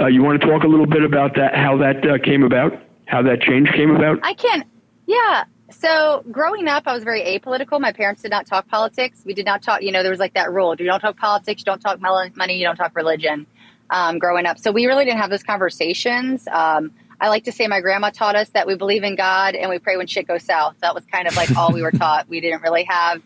Uh, 0.00 0.06
you 0.06 0.22
want 0.22 0.40
to 0.40 0.46
talk 0.46 0.62
a 0.62 0.68
little 0.68 0.86
bit 0.86 1.02
about 1.02 1.34
that, 1.34 1.56
how 1.56 1.76
that 1.76 2.08
uh, 2.08 2.18
came 2.18 2.44
about, 2.44 2.80
how 3.06 3.20
that 3.22 3.40
change 3.40 3.68
came 3.72 3.94
about? 3.94 4.20
I 4.22 4.34
can. 4.34 4.64
Yeah. 5.06 5.44
So 5.70 6.24
growing 6.30 6.66
up, 6.66 6.84
I 6.86 6.94
was 6.94 7.04
very 7.04 7.22
apolitical. 7.22 7.80
My 7.80 7.92
parents 7.92 8.22
did 8.22 8.30
not 8.30 8.46
talk 8.46 8.68
politics. 8.68 9.22
We 9.24 9.34
did 9.34 9.44
not 9.44 9.62
talk. 9.62 9.82
You 9.82 9.92
know, 9.92 10.02
there 10.02 10.10
was 10.10 10.20
like 10.20 10.34
that 10.34 10.50
rule: 10.50 10.74
you 10.78 10.86
don't 10.86 11.00
talk 11.00 11.16
politics, 11.16 11.60
you 11.60 11.64
don't 11.64 11.80
talk 11.80 12.00
money, 12.00 12.56
you 12.56 12.64
don't 12.64 12.76
talk 12.76 12.96
religion. 12.96 13.46
Um, 13.90 14.18
growing 14.18 14.44
up, 14.44 14.58
so 14.58 14.70
we 14.70 14.84
really 14.84 15.06
didn't 15.06 15.18
have 15.18 15.30
those 15.30 15.42
conversations. 15.42 16.46
Um, 16.46 16.92
I 17.20 17.28
like 17.28 17.44
to 17.44 17.52
say 17.52 17.66
my 17.68 17.80
grandma 17.80 18.10
taught 18.10 18.36
us 18.36 18.50
that 18.50 18.66
we 18.66 18.76
believe 18.76 19.02
in 19.02 19.16
God 19.16 19.54
and 19.54 19.70
we 19.70 19.78
pray 19.78 19.96
when 19.96 20.06
shit 20.06 20.28
goes 20.28 20.42
south. 20.42 20.76
That 20.80 20.94
was 20.94 21.06
kind 21.06 21.26
of 21.26 21.34
like 21.36 21.56
all 21.56 21.72
we 21.72 21.80
were 21.82 21.90
taught. 21.90 22.28
We 22.28 22.40
didn't 22.40 22.62
really 22.62 22.84
have 22.84 23.22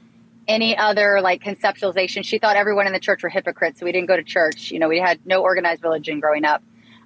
any 0.46 0.76
other 0.76 1.20
like 1.20 1.42
conceptualization. 1.42 2.24
She 2.24 2.38
thought 2.38 2.56
everyone 2.56 2.86
in 2.86 2.92
the 2.92 3.00
church 3.00 3.22
were 3.22 3.28
hypocrites, 3.28 3.80
so 3.80 3.86
we 3.86 3.92
didn't 3.92 4.06
go 4.06 4.16
to 4.16 4.22
church. 4.22 4.70
You 4.70 4.78
know, 4.78 4.88
we 4.88 4.98
had 4.98 5.18
no 5.26 5.42
organized 5.42 5.82
religion 5.82 6.20
growing 6.20 6.44
up. 6.44 6.62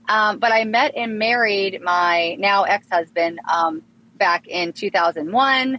Um, 0.08 0.38
but 0.38 0.52
I 0.52 0.64
met 0.64 0.94
and 0.94 1.18
married 1.18 1.80
my 1.82 2.36
now 2.38 2.64
ex 2.64 2.86
husband 2.90 3.40
um, 3.50 3.82
back 4.16 4.46
in 4.46 4.72
2001. 4.72 5.78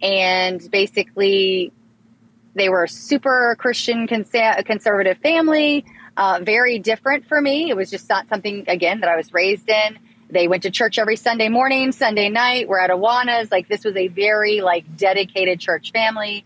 And 0.00 0.70
basically, 0.70 1.72
they 2.54 2.68
were 2.68 2.84
a 2.84 2.88
super 2.88 3.56
Christian 3.58 4.06
conservative 4.06 5.18
family, 5.18 5.84
uh, 6.16 6.40
very 6.42 6.78
different 6.78 7.26
for 7.26 7.40
me. 7.40 7.70
It 7.70 7.76
was 7.76 7.90
just 7.90 8.08
not 8.08 8.28
something, 8.28 8.64
again, 8.68 9.00
that 9.00 9.08
I 9.08 9.16
was 9.16 9.32
raised 9.32 9.68
in. 9.68 9.98
They 10.30 10.46
went 10.46 10.64
to 10.64 10.70
church 10.70 10.98
every 10.98 11.16
Sunday 11.16 11.48
morning, 11.48 11.92
Sunday 11.92 12.28
night. 12.28 12.68
We're 12.68 12.80
at 12.80 12.90
Awanas. 12.90 13.50
Like, 13.50 13.68
this 13.68 13.84
was 13.84 13.96
a 13.96 14.08
very, 14.08 14.60
like, 14.60 14.96
dedicated 14.96 15.60
church 15.60 15.92
family. 15.92 16.44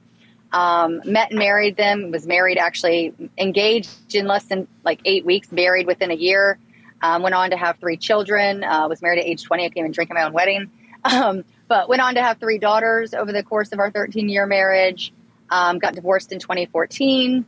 Um, 0.52 1.00
met 1.06 1.30
and 1.30 1.38
married 1.38 1.76
them, 1.76 2.10
was 2.10 2.26
married, 2.26 2.58
actually 2.58 3.14
engaged 3.38 4.14
in 4.14 4.26
less 4.26 4.44
than 4.44 4.68
like 4.84 5.00
eight 5.06 5.24
weeks, 5.24 5.50
married 5.50 5.86
within 5.86 6.10
a 6.10 6.14
year. 6.14 6.58
Um, 7.00 7.22
went 7.22 7.34
on 7.34 7.50
to 7.50 7.56
have 7.56 7.78
three 7.78 7.96
children. 7.96 8.62
Uh, 8.62 8.86
was 8.86 9.00
married 9.00 9.18
at 9.18 9.24
age 9.24 9.42
20. 9.42 9.64
I 9.64 9.70
came 9.70 9.84
and 9.86 9.94
drink 9.94 10.10
at 10.10 10.14
my 10.14 10.24
own 10.24 10.32
wedding. 10.32 10.70
Um, 11.04 11.44
but 11.68 11.88
went 11.88 12.02
on 12.02 12.14
to 12.14 12.22
have 12.22 12.38
three 12.38 12.58
daughters 12.58 13.14
over 13.14 13.32
the 13.32 13.42
course 13.42 13.72
of 13.72 13.78
our 13.78 13.90
13 13.90 14.28
year 14.28 14.46
marriage. 14.46 15.12
Um, 15.50 15.78
got 15.78 15.94
divorced 15.94 16.32
in 16.32 16.38
2014. 16.38 17.44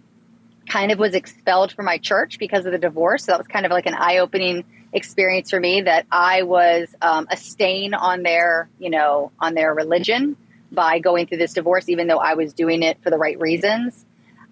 Kind 0.68 0.92
of 0.92 0.98
was 0.98 1.14
expelled 1.14 1.72
from 1.72 1.84
my 1.84 1.98
church 1.98 2.38
because 2.38 2.66
of 2.66 2.72
the 2.72 2.78
divorce. 2.78 3.24
So 3.24 3.32
that 3.32 3.38
was 3.38 3.46
kind 3.46 3.66
of 3.66 3.72
like 3.72 3.86
an 3.86 3.94
eye 3.94 4.18
opening 4.18 4.64
experience 4.92 5.50
for 5.50 5.60
me 5.60 5.82
that 5.82 6.06
I 6.10 6.42
was 6.42 6.94
um, 7.02 7.26
a 7.30 7.36
stain 7.36 7.94
on 7.94 8.22
their, 8.22 8.68
you 8.78 8.90
know, 8.90 9.30
on 9.38 9.54
their 9.54 9.74
religion 9.74 10.36
by 10.72 10.98
going 10.98 11.26
through 11.26 11.38
this 11.38 11.52
divorce, 11.52 11.88
even 11.88 12.06
though 12.06 12.18
I 12.18 12.34
was 12.34 12.54
doing 12.54 12.82
it 12.82 13.02
for 13.02 13.10
the 13.10 13.18
right 13.18 13.38
reasons. 13.38 14.04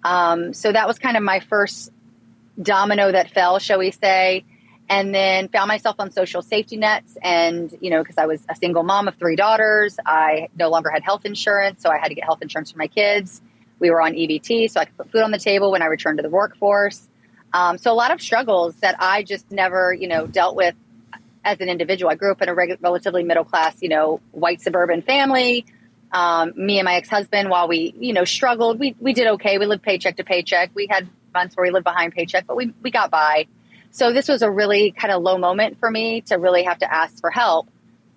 Um, 0.03 0.53
so 0.53 0.71
that 0.71 0.87
was 0.87 0.99
kind 0.99 1.17
of 1.17 1.23
my 1.23 1.39
first 1.39 1.91
domino 2.61 3.11
that 3.11 3.31
fell, 3.31 3.59
shall 3.59 3.79
we 3.79 3.91
say. 3.91 4.45
And 4.89 5.15
then 5.15 5.47
found 5.47 5.69
myself 5.69 5.95
on 5.99 6.11
social 6.11 6.41
safety 6.41 6.77
nets. 6.77 7.17
And, 7.23 7.75
you 7.81 7.89
know, 7.89 8.01
because 8.01 8.17
I 8.17 8.25
was 8.25 8.43
a 8.49 8.55
single 8.55 8.83
mom 8.83 9.07
of 9.07 9.15
three 9.15 9.35
daughters, 9.35 9.97
I 10.05 10.49
no 10.57 10.69
longer 10.69 10.89
had 10.89 11.03
health 11.03 11.25
insurance. 11.25 11.81
So 11.81 11.89
I 11.89 11.97
had 11.97 12.09
to 12.09 12.15
get 12.15 12.25
health 12.25 12.41
insurance 12.41 12.71
for 12.71 12.77
my 12.77 12.87
kids. 12.87 13.41
We 13.79 13.89
were 13.89 14.01
on 14.01 14.13
EBT, 14.13 14.69
so 14.69 14.79
I 14.79 14.85
could 14.85 14.97
put 14.97 15.11
food 15.11 15.21
on 15.23 15.31
the 15.31 15.39
table 15.39 15.71
when 15.71 15.81
I 15.81 15.87
returned 15.87 16.19
to 16.19 16.21
the 16.21 16.29
workforce. 16.29 17.07
Um, 17.53 17.77
so 17.77 17.91
a 17.91 17.93
lot 17.93 18.11
of 18.11 18.21
struggles 18.21 18.75
that 18.77 18.95
I 18.99 19.23
just 19.23 19.51
never, 19.51 19.93
you 19.93 20.07
know, 20.07 20.25
dealt 20.25 20.55
with 20.55 20.75
as 21.45 21.59
an 21.59 21.69
individual. 21.69 22.11
I 22.11 22.15
grew 22.15 22.31
up 22.31 22.41
in 22.41 22.49
a 22.49 22.53
reg- 22.53 22.77
relatively 22.81 23.23
middle 23.23 23.43
class, 23.43 23.77
you 23.81 23.89
know, 23.89 24.21
white 24.31 24.61
suburban 24.61 25.01
family. 25.01 25.65
Um, 26.11 26.53
me 26.55 26.79
and 26.79 26.85
my 26.85 26.95
ex 26.95 27.09
husband, 27.09 27.49
while 27.49 27.67
we, 27.67 27.93
you 27.97 28.13
know, 28.13 28.23
struggled, 28.23 28.79
we 28.79 28.95
we 28.99 29.13
did 29.13 29.27
okay. 29.27 29.57
We 29.57 29.65
lived 29.65 29.83
paycheck 29.83 30.17
to 30.17 30.23
paycheck. 30.23 30.71
We 30.73 30.87
had 30.89 31.09
months 31.33 31.55
where 31.55 31.65
we 31.65 31.71
lived 31.71 31.85
behind 31.85 32.13
paycheck, 32.13 32.45
but 32.47 32.55
we 32.55 32.73
we 32.81 32.91
got 32.91 33.11
by. 33.11 33.47
So 33.93 34.11
this 34.11 34.27
was 34.27 34.41
a 34.41 34.49
really 34.49 34.91
kind 34.91 35.13
of 35.13 35.21
low 35.21 35.37
moment 35.37 35.79
for 35.79 35.89
me 35.91 36.21
to 36.21 36.39
really 36.39 36.63
have 36.63 36.79
to 36.79 36.91
ask 36.91 37.19
for 37.19 37.29
help. 37.29 37.69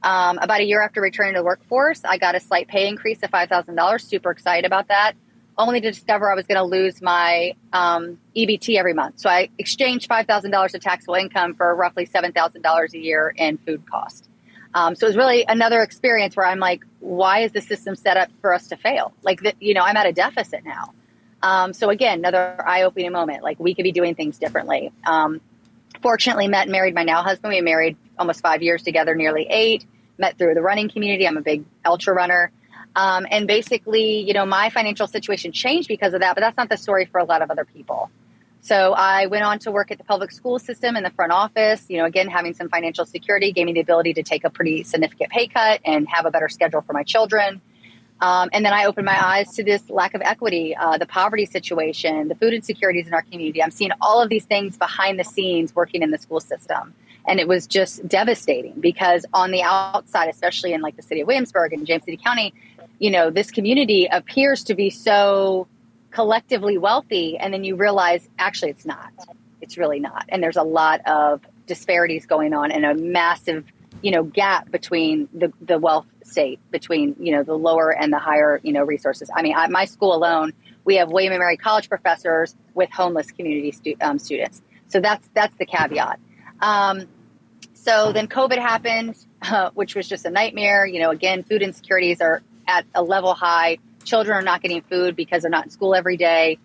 Um, 0.03 0.39
about 0.39 0.61
a 0.61 0.65
year 0.65 0.81
after 0.81 1.03
returning 1.03 1.35
to 1.35 1.41
the 1.41 1.45
workforce, 1.45 2.01
I 2.03 2.17
got 2.17 2.35
a 2.35 2.41
slight 2.41 2.67
pay 2.67 2.89
increase 2.89 3.23
of 3.23 3.29
five 3.29 3.51
thousand 3.51 3.75
dollars. 3.75 4.03
Super 4.03 4.31
excited 4.31 4.65
about 4.65 4.89
that. 4.89 5.13
Only 5.59 5.83
to 5.83 5.91
discover 5.91 6.33
I 6.33 6.35
was 6.35 6.47
going 6.47 6.57
to 6.57 6.65
lose 6.65 7.03
my 7.03 7.55
um, 7.75 8.19
EBT 8.35 8.79
every 8.79 8.95
month. 8.95 9.21
So 9.21 9.29
I 9.29 9.51
exchanged 9.59 10.07
five 10.09 10.27
thousand 10.27 10.51
dollars 10.51 10.75
of 10.75 10.81
taxable 10.81 11.15
income 11.15 11.55
for 11.55 11.75
roughly 11.75 12.07
seven 12.07 12.33
thousand 12.33 12.63
dollars 12.63 12.95
a 12.95 12.99
year 12.99 13.35
in 13.37 13.59
food 13.59 13.85
cost. 13.91 14.31
Um, 14.73 14.95
so 14.95 15.07
it 15.07 15.11
was 15.11 15.17
really 15.19 15.45
another 15.47 15.83
experience 15.83 16.37
where 16.37 16.47
I'm 16.47 16.59
like, 16.59 16.85
why 17.01 17.41
is 17.41 17.53
the 17.53 17.61
system 17.61 17.97
set 17.97 18.17
up 18.17 18.31
for 18.41 18.55
us 18.55 18.67
to 18.69 18.77
fail? 18.79 19.13
Like, 19.23 19.43
the, 19.43 19.55
you 19.61 19.75
know, 19.75 19.83
I'm 19.83 19.97
at 19.97 20.07
a 20.07 20.13
deficit 20.13 20.65
now. 20.65 20.95
Um, 21.43 21.75
so 21.75 21.91
again, 21.91 22.21
another 22.21 22.67
eye-opening 22.67 23.13
moment. 23.13 23.43
Like 23.43 23.61
we 23.61 23.75
could 23.75 23.85
be 23.85 23.93
doing 23.93 24.15
things 24.15 24.39
differently. 24.39 24.91
Fortunately, 26.07 26.47
met 26.47 26.63
and 26.63 26.71
married 26.71 26.95
my 26.95 27.03
now 27.03 27.25
husband. 27.25 27.53
We 27.53 27.61
married 27.63 27.97
almost 28.17 28.41
five 28.41 28.63
years 28.63 28.85
together, 28.85 29.17
nearly 29.17 29.45
eight. 29.51 29.85
Met 30.19 30.39
through 30.39 30.55
the 30.55 30.63
running 30.63 30.89
community. 30.89 31.27
I'm 31.27 31.37
a 31.37 31.41
big 31.41 31.65
ultra 31.85 32.15
runner. 32.15 32.53
Um, 32.95 33.27
and 33.29 33.49
basically, 33.49 34.21
you 34.21 34.33
know, 34.33 34.47
my 34.47 34.71
financial 34.71 35.09
situation 35.09 35.51
changed 35.51 35.89
because 35.89 36.15
of 36.15 36.21
that, 36.21 36.37
but 36.37 36.43
that's 36.43 36.57
not 36.57 36.69
the 36.69 36.77
story 36.77 37.07
for 37.07 37.19
a 37.19 37.25
lot 37.25 37.43
of 37.43 37.51
other 37.51 37.65
people. 37.65 38.09
So 38.61 38.93
I 38.93 39.27
went 39.27 39.43
on 39.43 39.59
to 39.59 39.73
work 39.73 39.91
at 39.91 39.99
the 39.99 40.05
public 40.05 40.31
school 40.31 40.61
system 40.61 40.95
in 40.95 41.03
the 41.03 41.11
front 41.11 41.33
office. 41.33 41.85
You 41.89 41.99
know, 41.99 42.05
again, 42.05 42.29
having 42.29 42.55
some 42.55 42.69
financial 42.69 43.05
security 43.05 43.51
gave 43.51 43.67
me 43.67 43.73
the 43.73 43.81
ability 43.81 44.15
to 44.15 44.23
take 44.23 44.45
a 44.45 44.51
pretty 44.51 44.85
significant 44.85 45.33
pay 45.33 45.49
cut 45.49 45.81
and 45.85 46.07
have 46.09 46.25
a 46.25 46.31
better 46.31 46.49
schedule 46.49 46.83
for 46.83 46.93
my 46.93 47.03
children. 47.03 47.61
Um, 48.21 48.49
and 48.53 48.65
then 48.65 48.73
I 48.73 48.87
opened 48.87 49.05
my 49.05 49.23
eyes 49.23 49.53
to 49.55 49.65
this 49.65 49.91
lack 49.91 50.15
of 50.15 50.23
equity, 50.23 50.75
uh, 50.75 50.97
the 50.97 51.07
poverty 51.07 51.45
situation, 51.45 52.29
the 52.29 52.35
food 52.35 52.55
insecurities 52.55 53.07
in 53.07 53.15
our 53.15 53.23
community. 53.23 53.63
I'm 53.63 53.71
seeing 53.71 53.91
all 54.01 54.23
of 54.23 54.31
these 54.31 54.45
things 54.45 54.79
behind 54.79 55.21
the 55.21 55.25
scenes 55.25 55.75
working 55.75 56.03
in 56.03 56.11
the 56.11 56.19
school 56.19 56.41
system. 56.41 56.95
And 57.29 57.41
it 57.41 57.49
was 57.49 57.67
just 57.67 58.07
devastating 58.09 58.81
because 58.81 59.27
on 59.35 59.51
the 59.51 59.63
outside, 59.63 60.29
especially 60.29 60.73
in 60.73 60.81
like 60.81 60.97
the 60.97 61.03
city 61.03 61.21
of 61.21 61.27
Williamsburg 61.27 61.73
and 61.73 61.87
James 61.87 62.05
City 62.05 62.17
County, 62.17 62.55
you 62.99 63.11
know, 63.11 63.31
this 63.31 63.51
community 63.51 64.09
appears 64.11 64.65
to 64.65 64.75
be 64.75 64.89
so 64.89 65.67
collectively 66.17 66.79
wealthy 66.79 67.37
and 67.37 67.53
then 67.53 67.63
you 67.63 67.77
realize 67.77 68.27
actually 68.39 68.71
it's 68.71 68.87
not 68.87 69.13
it's 69.61 69.77
really 69.77 70.01
not 70.01 70.25
and 70.31 70.43
there's 70.43 70.57
a 70.57 70.63
lot 70.63 71.03
of 71.07 71.43
disparities 71.67 72.25
going 72.25 72.55
on 72.55 72.71
and 72.71 72.87
a 72.87 72.95
massive 72.95 73.67
you 74.01 74.11
know 74.11 74.23
gap 74.23 74.71
between 74.71 75.29
the, 75.35 75.53
the 75.61 75.79
wealth 75.79 76.07
state 76.27 76.59
between 76.71 77.15
you 77.19 77.33
know 77.33 77.43
the 77.43 77.55
lower 77.55 77.91
and 77.91 78.13
the 78.13 78.19
higher 78.19 78.61
you 78.63 78.73
know 78.73 78.83
resources 78.83 79.31
i 79.35 79.43
mean 79.43 79.55
at 79.57 79.71
my 79.71 79.85
school 79.85 80.15
alone 80.15 80.53
we 80.85 80.97
have 80.97 81.11
william 81.11 81.33
and 81.33 81.41
mary 81.41 81.57
college 81.57 81.89
professors 81.89 82.57
with 82.75 82.91
homeless 82.91 83.31
community 83.31 83.73
stu- 83.73 83.97
um, 84.01 84.19
students 84.19 84.63
so 84.89 85.01
that's 85.01 85.29
that's 85.35 85.57
the 85.57 85.67
caveat 85.67 86.19
um, 86.61 87.03
so 87.75 88.13
then 88.13 88.27
covid 88.27 88.59
happened 88.59 89.15
uh, 89.43 89.71
which 89.75 89.95
was 89.95 90.09
just 90.09 90.25
a 90.25 90.31
nightmare 90.31 90.85
you 90.85 91.01
know 91.01 91.11
again 91.11 91.43
food 91.43 91.63
insecurities 91.63 92.21
are 92.21 92.43
at 92.67 92.85
a 92.95 93.03
level 93.03 93.35
high 93.35 93.79
Children 94.07 94.39
are 94.39 94.43
not 94.43 94.63
getting 94.63 94.83
food 94.83 95.17
because 95.17 95.43
they're 95.43 95.51
not 95.51 95.65
in 95.65 95.71
school 95.71 95.95
every 95.95 96.17
day. 96.17 96.59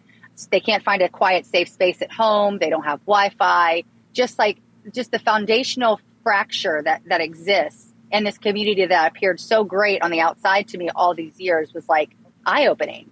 They 0.51 0.59
can't 0.59 0.83
find 0.83 1.01
a 1.01 1.09
quiet, 1.09 1.45
safe 1.45 1.67
space 1.67 2.01
at 2.01 2.11
home. 2.11 2.59
They 2.59 2.69
don't 2.69 2.83
have 2.83 2.99
Wi-Fi. 3.01 3.83
Just 4.13 4.37
like 4.37 4.59
just 4.93 5.11
the 5.11 5.19
foundational 5.19 5.99
fracture 6.23 6.81
that 6.83 7.01
that 7.07 7.19
exists 7.19 7.90
in 8.11 8.23
this 8.23 8.37
community 8.37 8.85
that 8.85 9.11
appeared 9.11 9.39
so 9.39 9.63
great 9.63 10.01
on 10.01 10.11
the 10.11 10.19
outside 10.19 10.67
to 10.69 10.77
me 10.77 10.89
all 10.95 11.13
these 11.13 11.39
years 11.39 11.73
was 11.73 11.87
like 11.87 12.15
eye-opening. 12.45 13.09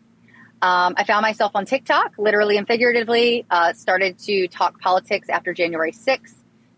Um, 0.62 0.94
I 0.98 1.06
found 1.06 1.22
myself 1.22 1.54
on 1.56 1.66
TikTok, 1.66 2.16
literally 2.18 2.58
and 2.58 2.68
figuratively. 2.68 3.46
Uh, 3.50 3.74
started 3.74 4.18
to 4.20 4.48
talk 4.50 4.80
politics 4.82 5.30
after 5.30 5.54
January 5.54 5.94
6th. 5.94 6.36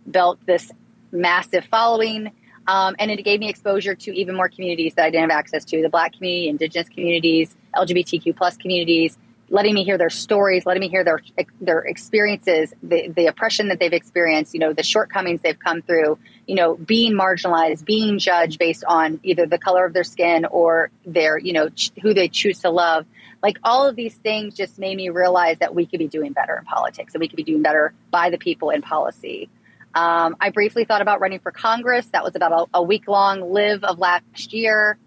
Built 0.09 0.45
this 0.45 0.71
massive 1.11 1.65
following 1.65 2.31
um, 2.67 2.95
and 2.99 3.09
it 3.09 3.23
gave 3.23 3.39
me 3.39 3.49
exposure 3.49 3.95
to 3.95 4.15
even 4.15 4.35
more 4.35 4.49
communities 4.49 4.93
that 4.95 5.05
I 5.05 5.09
didn't 5.09 5.29
have 5.29 5.37
access 5.37 5.65
to 5.65 5.81
the 5.81 5.89
Black 5.89 6.13
community, 6.13 6.47
Indigenous 6.47 6.89
communities, 6.89 7.55
LGBTQ 7.75 8.35
plus 8.35 8.57
communities, 8.57 9.17
letting 9.51 9.75
me 9.75 9.83
hear 9.83 9.97
their 9.97 10.09
stories, 10.09 10.65
letting 10.65 10.79
me 10.79 10.87
hear 10.87 11.03
their 11.03 11.19
their 11.59 11.79
experiences, 11.79 12.73
the, 12.81 13.09
the 13.09 13.27
oppression 13.27 13.67
that 13.67 13.79
they've 13.79 13.93
experienced, 13.93 14.53
you 14.53 14.61
know, 14.61 14.71
the 14.71 14.81
shortcomings 14.81 15.41
they've 15.41 15.59
come 15.59 15.81
through, 15.81 16.17
you 16.47 16.55
know, 16.55 16.75
being 16.75 17.13
marginalized, 17.13 17.83
being 17.83 18.17
judged 18.17 18.57
based 18.57 18.85
on 18.87 19.19
either 19.23 19.45
the 19.45 19.57
color 19.57 19.85
of 19.85 19.93
their 19.93 20.05
skin 20.05 20.45
or 20.45 20.89
their, 21.05 21.37
you 21.37 21.51
know, 21.51 21.67
ch- 21.69 21.91
who 22.01 22.13
they 22.13 22.29
choose 22.29 22.59
to 22.59 22.69
love. 22.69 23.05
Like 23.43 23.57
all 23.63 23.85
of 23.85 23.97
these 23.97 24.15
things 24.15 24.55
just 24.55 24.79
made 24.79 24.95
me 24.95 25.09
realize 25.09 25.59
that 25.59 25.75
we 25.75 25.85
could 25.85 25.99
be 25.99 26.07
doing 26.07 26.31
better 26.31 26.57
in 26.57 26.63
politics 26.63 27.13
and 27.13 27.19
we 27.19 27.27
could 27.27 27.37
be 27.37 27.43
doing 27.43 27.61
better 27.61 27.93
by 28.09 28.29
the 28.29 28.37
people 28.37 28.69
in 28.69 28.81
policy. 28.81 29.49
Um, 29.93 30.37
I 30.39 30.51
briefly 30.51 30.85
thought 30.85 31.01
about 31.01 31.19
running 31.19 31.39
for 31.39 31.51
Congress. 31.51 32.05
That 32.13 32.23
was 32.23 32.35
about 32.35 32.69
a, 32.73 32.77
a 32.77 32.83
week 32.83 33.09
long 33.09 33.51
live 33.51 33.83
of 33.83 33.99
last 33.99 34.53
year. 34.53 34.97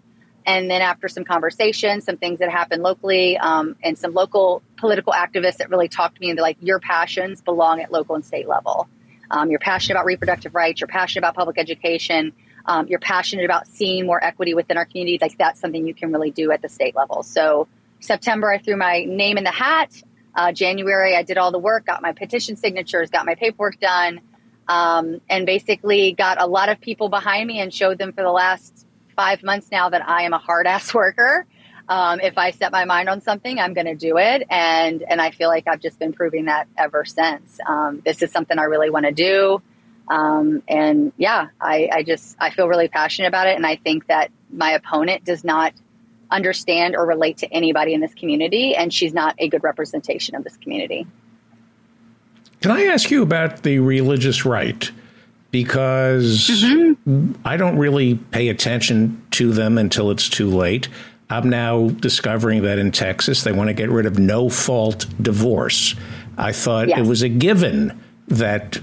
And 0.45 0.69
then 0.69 0.81
after 0.81 1.07
some 1.07 1.23
conversations, 1.23 2.05
some 2.05 2.17
things 2.17 2.39
that 2.39 2.49
happened 2.49 2.83
locally, 2.83 3.37
um, 3.37 3.75
and 3.83 3.97
some 3.97 4.13
local 4.13 4.61
political 4.77 5.13
activists 5.13 5.57
that 5.57 5.69
really 5.69 5.87
talked 5.87 6.15
to 6.15 6.21
me 6.21 6.33
they're 6.33 6.41
like, 6.41 6.57
your 6.61 6.79
passions 6.79 7.41
belong 7.41 7.81
at 7.81 7.91
local 7.91 8.15
and 8.15 8.23
state 8.23 8.47
level. 8.47 8.87
Um, 9.31 9.49
you're 9.49 9.59
passionate 9.59 9.95
about 9.95 10.05
reproductive 10.05 10.53
rights. 10.53 10.81
You're 10.81 10.87
passionate 10.87 11.21
about 11.21 11.35
public 11.35 11.57
education. 11.57 12.31
Um, 12.65 12.87
you're 12.87 12.99
passionate 12.99 13.45
about 13.45 13.67
seeing 13.67 14.05
more 14.05 14.23
equity 14.23 14.53
within 14.53 14.77
our 14.77 14.85
community. 14.85 15.17
Like 15.19 15.37
that's 15.37 15.59
something 15.59 15.85
you 15.85 15.93
can 15.93 16.11
really 16.11 16.31
do 16.31 16.51
at 16.51 16.61
the 16.61 16.69
state 16.69 16.95
level. 16.95 17.23
So 17.23 17.67
September, 17.99 18.51
I 18.51 18.59
threw 18.59 18.75
my 18.75 19.03
name 19.03 19.37
in 19.37 19.43
the 19.43 19.51
hat. 19.51 19.91
Uh, 20.35 20.51
January, 20.51 21.15
I 21.15 21.23
did 21.23 21.37
all 21.37 21.51
the 21.51 21.59
work, 21.59 21.85
got 21.85 22.01
my 22.01 22.11
petition 22.11 22.55
signatures, 22.55 23.09
got 23.09 23.25
my 23.25 23.35
paperwork 23.35 23.79
done 23.79 24.21
um, 24.67 25.21
and 25.29 25.45
basically 25.45 26.13
got 26.13 26.41
a 26.41 26.47
lot 26.47 26.69
of 26.69 26.81
people 26.81 27.09
behind 27.09 27.47
me 27.47 27.59
and 27.59 27.73
showed 27.73 27.97
them 27.97 28.13
for 28.13 28.23
the 28.23 28.31
last 28.31 28.84
five 29.15 29.43
months 29.43 29.69
now 29.71 29.89
that 29.89 30.07
I 30.07 30.23
am 30.23 30.33
a 30.33 30.37
hard 30.37 30.67
ass 30.67 30.93
worker. 30.93 31.45
Um, 31.87 32.19
if 32.19 32.37
I 32.37 32.51
set 32.51 32.71
my 32.71 32.85
mind 32.85 33.09
on 33.09 33.21
something, 33.21 33.59
I'm 33.59 33.73
going 33.73 33.85
to 33.85 33.95
do 33.95 34.17
it, 34.17 34.43
and 34.49 35.03
and 35.03 35.21
I 35.21 35.29
feel 35.29 35.49
like 35.49 35.67
I've 35.67 35.81
just 35.81 35.99
been 35.99 36.13
proving 36.13 36.45
that 36.45 36.67
ever 36.77 37.05
since. 37.05 37.59
Um, 37.65 38.01
this 38.03 38.23
is 38.23 38.31
something 38.31 38.57
I 38.57 38.63
really 38.63 38.89
want 38.89 39.05
to 39.05 39.11
do, 39.11 39.61
um, 40.07 40.63
and 40.67 41.13
yeah, 41.17 41.49
I, 41.61 41.89
I 41.91 42.03
just 42.03 42.35
I 42.39 42.49
feel 42.49 42.67
really 42.67 42.87
passionate 42.87 43.27
about 43.27 43.47
it, 43.47 43.55
and 43.55 43.67
I 43.67 43.75
think 43.75 44.07
that 44.07 44.31
my 44.51 44.71
opponent 44.71 45.25
does 45.25 45.43
not 45.43 45.73
understand 46.31 46.95
or 46.95 47.05
relate 47.05 47.37
to 47.37 47.53
anybody 47.53 47.93
in 47.93 48.01
this 48.01 48.15
community, 48.15 48.75
and 48.75 48.91
she's 48.91 49.13
not 49.13 49.35
a 49.37 49.47
good 49.47 49.63
representation 49.63 50.33
of 50.33 50.43
this 50.43 50.57
community. 50.57 51.05
Can 52.61 52.71
I 52.71 52.85
ask 52.85 53.11
you 53.11 53.21
about 53.21 53.61
the 53.61 53.77
religious 53.77 54.43
right? 54.43 54.89
Because 55.55 56.49
mm-hmm. 56.49 57.31
I 57.45 57.55
don't 57.55 57.77
really 57.77 58.15
pay 58.15 58.49
attention 58.49 59.25
to 59.31 59.53
them 59.53 59.77
until 59.77 60.11
it's 60.11 60.27
too 60.27 60.49
late. 60.49 60.89
I'm 61.29 61.49
now 61.49 61.87
discovering 61.87 62.63
that 62.63 62.77
in 62.77 62.91
Texas, 62.91 63.43
they 63.43 63.53
want 63.53 63.69
to 63.69 63.73
get 63.73 63.89
rid 63.89 64.05
of 64.05 64.19
no 64.19 64.49
fault 64.49 65.05
divorce. 65.21 65.95
I 66.37 66.51
thought 66.51 66.89
yes. 66.89 66.99
it 66.99 67.05
was 67.05 67.21
a 67.21 67.29
given 67.29 67.97
that 68.27 68.79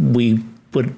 we 0.00 0.42
would 0.74 0.96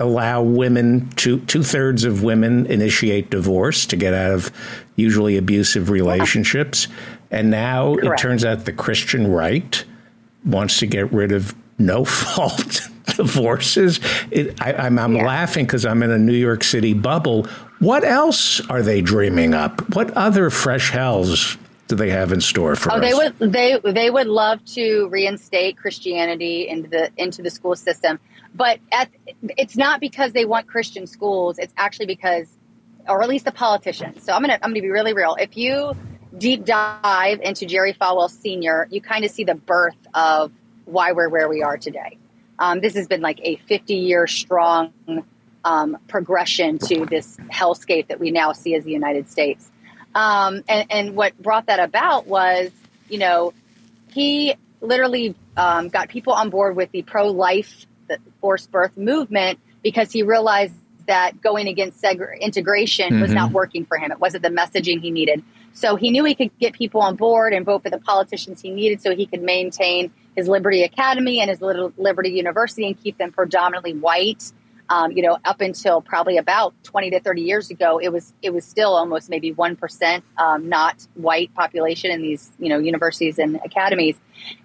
allow 0.00 0.42
women 0.42 1.08
to 1.10 1.38
two 1.42 1.62
thirds 1.62 2.02
of 2.02 2.24
women 2.24 2.66
initiate 2.66 3.30
divorce 3.30 3.86
to 3.86 3.96
get 3.96 4.12
out 4.12 4.32
of 4.32 4.50
usually 4.96 5.36
abusive 5.36 5.88
relationships. 5.88 6.88
And 7.30 7.48
now 7.48 7.94
Correct. 7.94 8.18
it 8.18 8.20
turns 8.20 8.44
out 8.44 8.64
the 8.64 8.72
Christian 8.72 9.28
right 9.28 9.84
wants 10.44 10.80
to 10.80 10.86
get 10.86 11.12
rid 11.12 11.30
of 11.30 11.54
no 11.78 12.04
fault 12.04 12.88
divorces. 13.16 14.00
It, 14.30 14.60
I, 14.60 14.86
am 14.86 15.16
yeah. 15.16 15.24
laughing 15.24 15.66
because 15.66 15.84
I'm 15.84 16.02
in 16.02 16.10
a 16.10 16.18
New 16.18 16.32
York 16.32 16.64
City 16.64 16.94
bubble. 16.94 17.46
What 17.78 18.04
else 18.04 18.60
are 18.68 18.82
they 18.82 19.00
dreaming 19.00 19.54
up? 19.54 19.94
What 19.94 20.10
other 20.12 20.50
fresh 20.50 20.90
hells 20.90 21.56
do 21.88 21.96
they 21.96 22.10
have 22.10 22.32
in 22.32 22.40
store 22.40 22.76
for 22.76 22.92
oh, 22.92 22.96
us? 22.96 23.00
they 23.00 23.14
would 23.14 23.52
they 23.52 23.92
they 23.92 24.10
would 24.10 24.26
love 24.26 24.64
to 24.66 25.08
reinstate 25.08 25.76
Christianity 25.76 26.68
into 26.68 26.88
the 26.88 27.10
into 27.16 27.42
the 27.42 27.50
school 27.50 27.76
system, 27.76 28.18
but 28.54 28.78
at, 28.92 29.10
it's 29.58 29.76
not 29.76 30.00
because 30.00 30.32
they 30.32 30.44
want 30.44 30.68
Christian 30.68 31.06
schools. 31.06 31.58
It's 31.58 31.74
actually 31.76 32.06
because, 32.06 32.48
or 33.08 33.22
at 33.22 33.28
least 33.28 33.44
the 33.44 33.52
politicians. 33.52 34.22
So 34.22 34.32
I'm 34.32 34.42
gonna 34.42 34.58
I'm 34.62 34.70
gonna 34.70 34.80
be 34.80 34.90
really 34.90 35.12
real. 35.12 35.36
If 35.40 35.56
you 35.56 35.92
deep 36.38 36.64
dive 36.64 37.40
into 37.42 37.66
Jerry 37.66 37.94
Falwell 37.94 38.30
Sr., 38.30 38.88
you 38.90 39.00
kind 39.00 39.24
of 39.24 39.30
see 39.30 39.44
the 39.44 39.54
birth 39.54 39.96
of 40.14 40.52
why 40.84 41.12
we're 41.12 41.28
where 41.28 41.48
we 41.48 41.62
are 41.62 41.76
today. 41.76 42.18
Um, 42.62 42.78
this 42.78 42.94
has 42.94 43.08
been 43.08 43.22
like 43.22 43.40
a 43.42 43.56
50 43.66 43.92
year 43.92 44.28
strong 44.28 44.92
um, 45.64 45.98
progression 46.06 46.78
to 46.78 47.04
this 47.06 47.36
hellscape 47.52 48.06
that 48.06 48.20
we 48.20 48.30
now 48.30 48.52
see 48.52 48.76
as 48.76 48.84
the 48.84 48.92
United 48.92 49.28
States. 49.28 49.68
Um, 50.14 50.62
and, 50.68 50.86
and, 50.88 51.16
what 51.16 51.36
brought 51.42 51.66
that 51.66 51.80
about 51.80 52.28
was, 52.28 52.70
you 53.08 53.18
know, 53.18 53.52
he 54.12 54.54
literally 54.80 55.34
um, 55.56 55.88
got 55.88 56.08
people 56.08 56.34
on 56.34 56.50
board 56.50 56.76
with 56.76 56.92
the 56.92 57.02
pro 57.02 57.28
life, 57.28 57.86
the 58.08 58.18
forced 58.40 58.70
birth 58.70 58.96
movement 58.96 59.58
because 59.82 60.12
he 60.12 60.22
realized 60.22 60.74
that 61.08 61.40
going 61.40 61.66
against 61.66 62.00
seg- 62.00 62.40
integration 62.40 63.10
mm-hmm. 63.10 63.22
was 63.22 63.32
not 63.32 63.46
mm-hmm. 63.46 63.54
working 63.54 63.84
for 63.86 63.96
him. 63.96 64.12
It 64.12 64.20
wasn't 64.20 64.44
the 64.44 64.50
messaging 64.50 65.00
he 65.00 65.10
needed. 65.10 65.42
So 65.72 65.96
he 65.96 66.10
knew 66.10 66.22
he 66.24 66.36
could 66.36 66.56
get 66.60 66.74
people 66.74 67.00
on 67.00 67.16
board 67.16 67.54
and 67.54 67.66
vote 67.66 67.82
for 67.82 67.90
the 67.90 67.98
politicians 67.98 68.60
he 68.60 68.70
needed 68.70 69.02
so 69.02 69.16
he 69.16 69.26
could 69.26 69.42
maintain 69.42 70.12
his 70.36 70.48
Liberty 70.48 70.82
Academy 70.82 71.40
and 71.40 71.50
his 71.50 71.60
Liberty 71.60 72.30
University 72.30 72.86
and 72.86 73.00
keep 73.00 73.18
them 73.18 73.32
predominantly 73.32 73.94
white. 73.94 74.52
Um, 74.88 75.12
you 75.12 75.22
know, 75.22 75.38
up 75.44 75.60
until 75.60 76.02
probably 76.02 76.36
about 76.36 76.74
20 76.82 77.10
to 77.10 77.20
30 77.20 77.42
years 77.42 77.70
ago, 77.70 77.98
it 77.98 78.10
was 78.10 78.34
it 78.42 78.52
was 78.52 78.64
still 78.64 78.94
almost 78.94 79.30
maybe 79.30 79.52
one 79.52 79.76
percent 79.76 80.24
um, 80.36 80.68
not 80.68 81.06
white 81.14 81.54
population 81.54 82.10
in 82.10 82.20
these 82.20 82.50
you 82.58 82.68
know 82.68 82.78
universities 82.78 83.38
and 83.38 83.58
academies, 83.64 84.16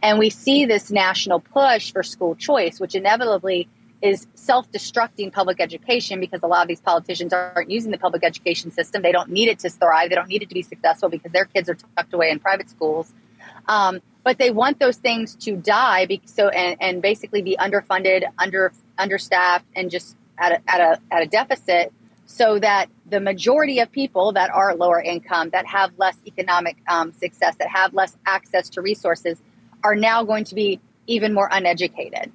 and 0.01 0.19
we 0.19 0.30
see 0.30 0.65
this 0.65 0.91
national 0.91 1.39
push 1.39 1.93
for 1.93 2.03
school 2.03 2.36
choice, 2.36 2.80
which 2.80 2.95
inevitably 2.95 3.69
is 4.01 4.27
self-destructing 4.36 5.34
public 5.34 5.60
education 5.60 6.19
because 6.19 6.41
a 6.43 6.47
lot 6.47 6.62
of 6.62 6.67
these 6.67 6.82
politicians 6.82 7.34
aren't 7.34 7.71
using 7.71 7.91
the 7.91 7.97
public 7.97 8.23
education 8.23 8.69
system. 8.69 9.01
They 9.01 9.12
don't 9.12 9.30
need 9.30 9.49
it 9.49 9.60
to 9.60 9.69
thrive. 9.69 10.10
They 10.10 10.15
don't 10.15 10.27
need 10.27 10.43
it 10.43 10.49
to 10.49 10.53
be 10.53 10.62
successful 10.62 11.10
because 11.10 11.32
their 11.32 11.45
kids 11.45 11.67
are 11.69 11.77
tucked 11.95 12.13
away 12.13 12.30
in 12.30 12.39
private 12.39 12.69
schools. 12.69 13.12
Um, 13.67 14.01
but 14.28 14.40
they 14.40 14.52
want 14.52 14.78
those 14.78 14.98
things 14.98 15.38
to 15.38 15.56
die 15.56 16.06
so 16.26 16.50
and, 16.50 16.76
and 16.82 17.02
basically 17.02 17.42
be 17.42 17.56
underfunded, 17.56 18.26
under 18.38 18.74
understaffed, 18.98 19.63
and 19.74 19.90
just 19.90 20.18
at 20.38 20.52
a, 20.52 20.62
at 20.70 20.82
a 20.82 21.00
at 21.16 21.24
a 21.24 21.28
deficit, 21.28 21.94
so 22.26 22.60
that 22.60 22.88
the 23.10 23.22
majority 23.22 23.80
of 23.80 23.90
people 23.90 24.34
that 24.34 24.50
are 24.50 24.76
lower 24.76 25.02
income, 25.02 25.50
that 25.52 25.66
have 25.66 25.94
less 25.98 26.18
economic 26.26 26.76
um, 26.90 27.13
success, 27.13 27.56
that 27.60 27.70
have 27.70 27.94
less 27.94 28.18
access 28.26 28.68
to 28.72 28.82
resources, 28.82 29.42
are 29.82 29.96
now 29.96 30.26
going 30.26 30.44
to 30.44 30.56
be 30.56 30.82
even 31.06 31.34
more 31.34 31.48
uneducated 31.50 32.30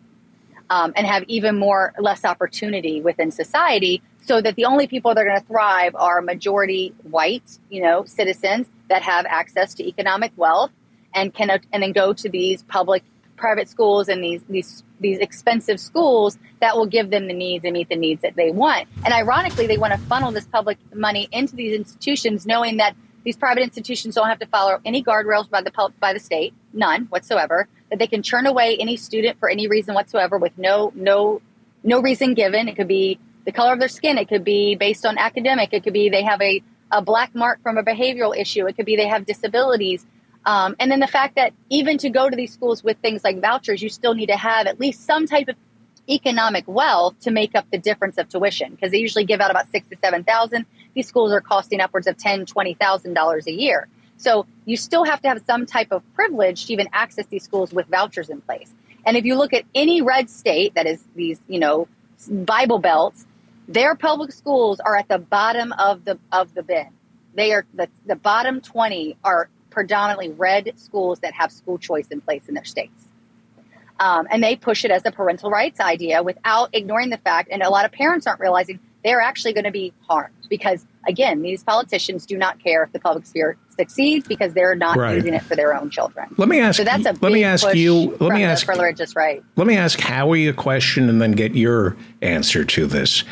um, 0.70 0.94
and 0.96 1.06
have 1.06 1.24
even 1.28 1.58
more 1.58 1.92
less 1.98 2.24
opportunity 2.24 3.02
within 3.02 3.30
society. 3.30 4.00
So 4.22 4.40
that 4.40 4.56
the 4.56 4.64
only 4.64 4.86
people 4.86 5.14
that 5.14 5.20
are 5.20 5.26
going 5.26 5.40
to 5.40 5.46
thrive 5.46 5.94
are 5.94 6.22
majority 6.22 6.94
white, 7.02 7.58
you 7.68 7.82
know, 7.82 8.06
citizens 8.06 8.66
that 8.88 9.02
have 9.02 9.26
access 9.26 9.74
to 9.74 9.86
economic 9.86 10.32
wealth 10.36 10.70
and 11.14 11.32
can 11.34 11.50
and 11.72 11.82
then 11.82 11.92
go 11.92 12.12
to 12.12 12.28
these 12.28 12.62
public 12.64 13.02
private 13.36 13.68
schools 13.68 14.08
and 14.08 14.22
these 14.22 14.42
these 14.48 14.84
these 15.00 15.18
expensive 15.18 15.80
schools 15.80 16.38
that 16.60 16.76
will 16.76 16.86
give 16.86 17.10
them 17.10 17.26
the 17.26 17.34
needs 17.34 17.64
and 17.64 17.72
meet 17.72 17.88
the 17.88 17.96
needs 17.96 18.22
that 18.22 18.36
they 18.36 18.50
want. 18.52 18.88
And 19.04 19.12
ironically, 19.12 19.66
they 19.66 19.78
want 19.78 19.92
to 19.92 19.98
funnel 19.98 20.30
this 20.30 20.46
public 20.46 20.78
money 20.94 21.28
into 21.32 21.56
these 21.56 21.74
institutions, 21.76 22.46
knowing 22.46 22.76
that 22.76 22.94
these 23.24 23.36
private 23.36 23.62
institutions 23.62 24.14
don't 24.14 24.28
have 24.28 24.38
to 24.38 24.46
follow 24.46 24.80
any 24.84 25.02
guardrails 25.02 25.50
by 25.50 25.60
the 25.60 25.72
by 26.00 26.12
the 26.12 26.20
state, 26.20 26.54
none 26.72 27.06
whatsoever. 27.06 27.68
That 27.90 27.98
they 27.98 28.06
can 28.06 28.22
churn 28.22 28.46
away 28.46 28.76
any 28.78 28.96
student 28.96 29.38
for 29.38 29.48
any 29.48 29.68
reason 29.68 29.94
whatsoever 29.94 30.38
with 30.38 30.56
no 30.56 30.92
no 30.94 31.42
no 31.82 32.00
reason 32.00 32.34
given. 32.34 32.68
It 32.68 32.76
could 32.76 32.88
be 32.88 33.18
the 33.44 33.52
color 33.52 33.72
of 33.72 33.80
their 33.80 33.88
skin. 33.88 34.18
It 34.18 34.28
could 34.28 34.44
be 34.44 34.76
based 34.76 35.04
on 35.04 35.18
academic. 35.18 35.72
It 35.72 35.82
could 35.84 35.92
be 35.92 36.08
they 36.08 36.22
have 36.22 36.40
a 36.40 36.62
a 36.90 37.02
black 37.02 37.34
mark 37.34 37.62
from 37.62 37.78
a 37.78 37.82
behavioral 37.82 38.36
issue. 38.36 38.66
It 38.66 38.76
could 38.76 38.86
be 38.86 38.96
they 38.96 39.08
have 39.08 39.24
disabilities. 39.24 40.06
Um, 40.44 40.74
and 40.80 40.90
then 40.90 41.00
the 41.00 41.06
fact 41.06 41.36
that 41.36 41.52
even 41.70 41.98
to 41.98 42.10
go 42.10 42.28
to 42.28 42.36
these 42.36 42.52
schools 42.52 42.82
with 42.82 42.98
things 42.98 43.22
like 43.22 43.40
vouchers, 43.40 43.82
you 43.82 43.88
still 43.88 44.14
need 44.14 44.26
to 44.26 44.36
have 44.36 44.66
at 44.66 44.80
least 44.80 45.04
some 45.04 45.26
type 45.26 45.48
of 45.48 45.56
economic 46.08 46.64
wealth 46.66 47.18
to 47.20 47.30
make 47.30 47.54
up 47.54 47.66
the 47.70 47.78
difference 47.78 48.18
of 48.18 48.28
tuition 48.28 48.72
because 48.72 48.90
they 48.90 48.98
usually 48.98 49.24
give 49.24 49.40
out 49.40 49.50
about 49.50 49.70
six 49.70 49.88
to 49.88 49.96
seven 49.96 50.24
thousand. 50.24 50.66
These 50.94 51.06
schools 51.06 51.32
are 51.32 51.40
costing 51.40 51.80
upwards 51.80 52.06
of 52.06 52.16
ten, 52.16 52.44
twenty 52.44 52.74
thousand 52.74 53.14
dollars 53.14 53.46
a 53.46 53.52
year. 53.52 53.88
So 54.16 54.46
you 54.66 54.76
still 54.76 55.04
have 55.04 55.20
to 55.22 55.28
have 55.28 55.42
some 55.46 55.66
type 55.66 55.88
of 55.90 56.02
privilege 56.14 56.66
to 56.66 56.72
even 56.72 56.88
access 56.92 57.26
these 57.26 57.42
schools 57.42 57.72
with 57.72 57.86
vouchers 57.86 58.30
in 58.30 58.40
place. 58.40 58.72
And 59.04 59.16
if 59.16 59.24
you 59.24 59.36
look 59.36 59.52
at 59.52 59.64
any 59.74 60.00
red 60.00 60.30
state 60.30 60.74
that 60.74 60.86
is 60.86 61.02
these, 61.16 61.40
you 61.48 61.58
know, 61.58 61.88
Bible 62.30 62.78
belts, 62.78 63.26
their 63.66 63.96
public 63.96 64.32
schools 64.32 64.80
are 64.80 64.96
at 64.96 65.08
the 65.08 65.18
bottom 65.18 65.72
of 65.72 66.04
the 66.04 66.18
of 66.30 66.54
the 66.54 66.62
bin. 66.62 66.88
They 67.34 67.52
are 67.52 67.64
the, 67.74 67.88
the 68.06 68.16
bottom 68.16 68.60
20 68.60 69.16
are 69.24 69.48
predominantly 69.72 70.30
red 70.30 70.72
schools 70.76 71.18
that 71.20 71.32
have 71.34 71.50
school 71.50 71.78
choice 71.78 72.06
in 72.08 72.20
place 72.20 72.48
in 72.48 72.54
their 72.54 72.64
states. 72.64 73.08
Um, 73.98 74.26
and 74.30 74.42
they 74.42 74.56
push 74.56 74.84
it 74.84 74.90
as 74.90 75.02
a 75.04 75.12
parental 75.12 75.50
rights 75.50 75.80
idea 75.80 76.22
without 76.22 76.70
ignoring 76.72 77.10
the 77.10 77.18
fact, 77.18 77.48
and 77.50 77.62
a 77.62 77.70
lot 77.70 77.84
of 77.84 77.92
parents 77.92 78.26
aren't 78.26 78.40
realizing 78.40 78.80
they're 79.04 79.20
actually 79.20 79.52
going 79.52 79.64
to 79.64 79.70
be 79.70 79.92
harmed 80.08 80.34
because, 80.48 80.86
again, 81.08 81.42
these 81.42 81.62
politicians 81.62 82.26
do 82.26 82.36
not 82.36 82.62
care 82.62 82.82
if 82.84 82.92
the 82.92 83.00
public 83.00 83.26
sphere 83.26 83.56
succeeds 83.76 84.26
because 84.26 84.54
they're 84.54 84.74
not 84.74 84.96
right. 84.96 85.16
using 85.16 85.34
it 85.34 85.42
for 85.42 85.56
their 85.56 85.74
own 85.74 85.90
children. 85.90 86.32
Let 86.36 86.48
me 86.48 86.60
ask. 86.60 86.76
So 86.76 86.84
that's 86.84 87.06
a 87.06 87.12
let 87.20 87.32
me 87.32 87.44
ask 87.44 87.74
you. 87.74 88.16
Let 88.18 88.32
me 88.32 88.44
ask 88.44 88.66
for 88.66 88.72
religious 88.72 89.16
right. 89.16 89.42
Let 89.56 89.66
me 89.66 89.76
ask 89.76 89.98
Howie 90.00 90.48
a 90.48 90.52
question 90.52 91.08
and 91.08 91.20
then 91.20 91.32
get 91.32 91.54
your 91.54 91.96
answer 92.20 92.64
to 92.64 92.86
this. 92.86 93.24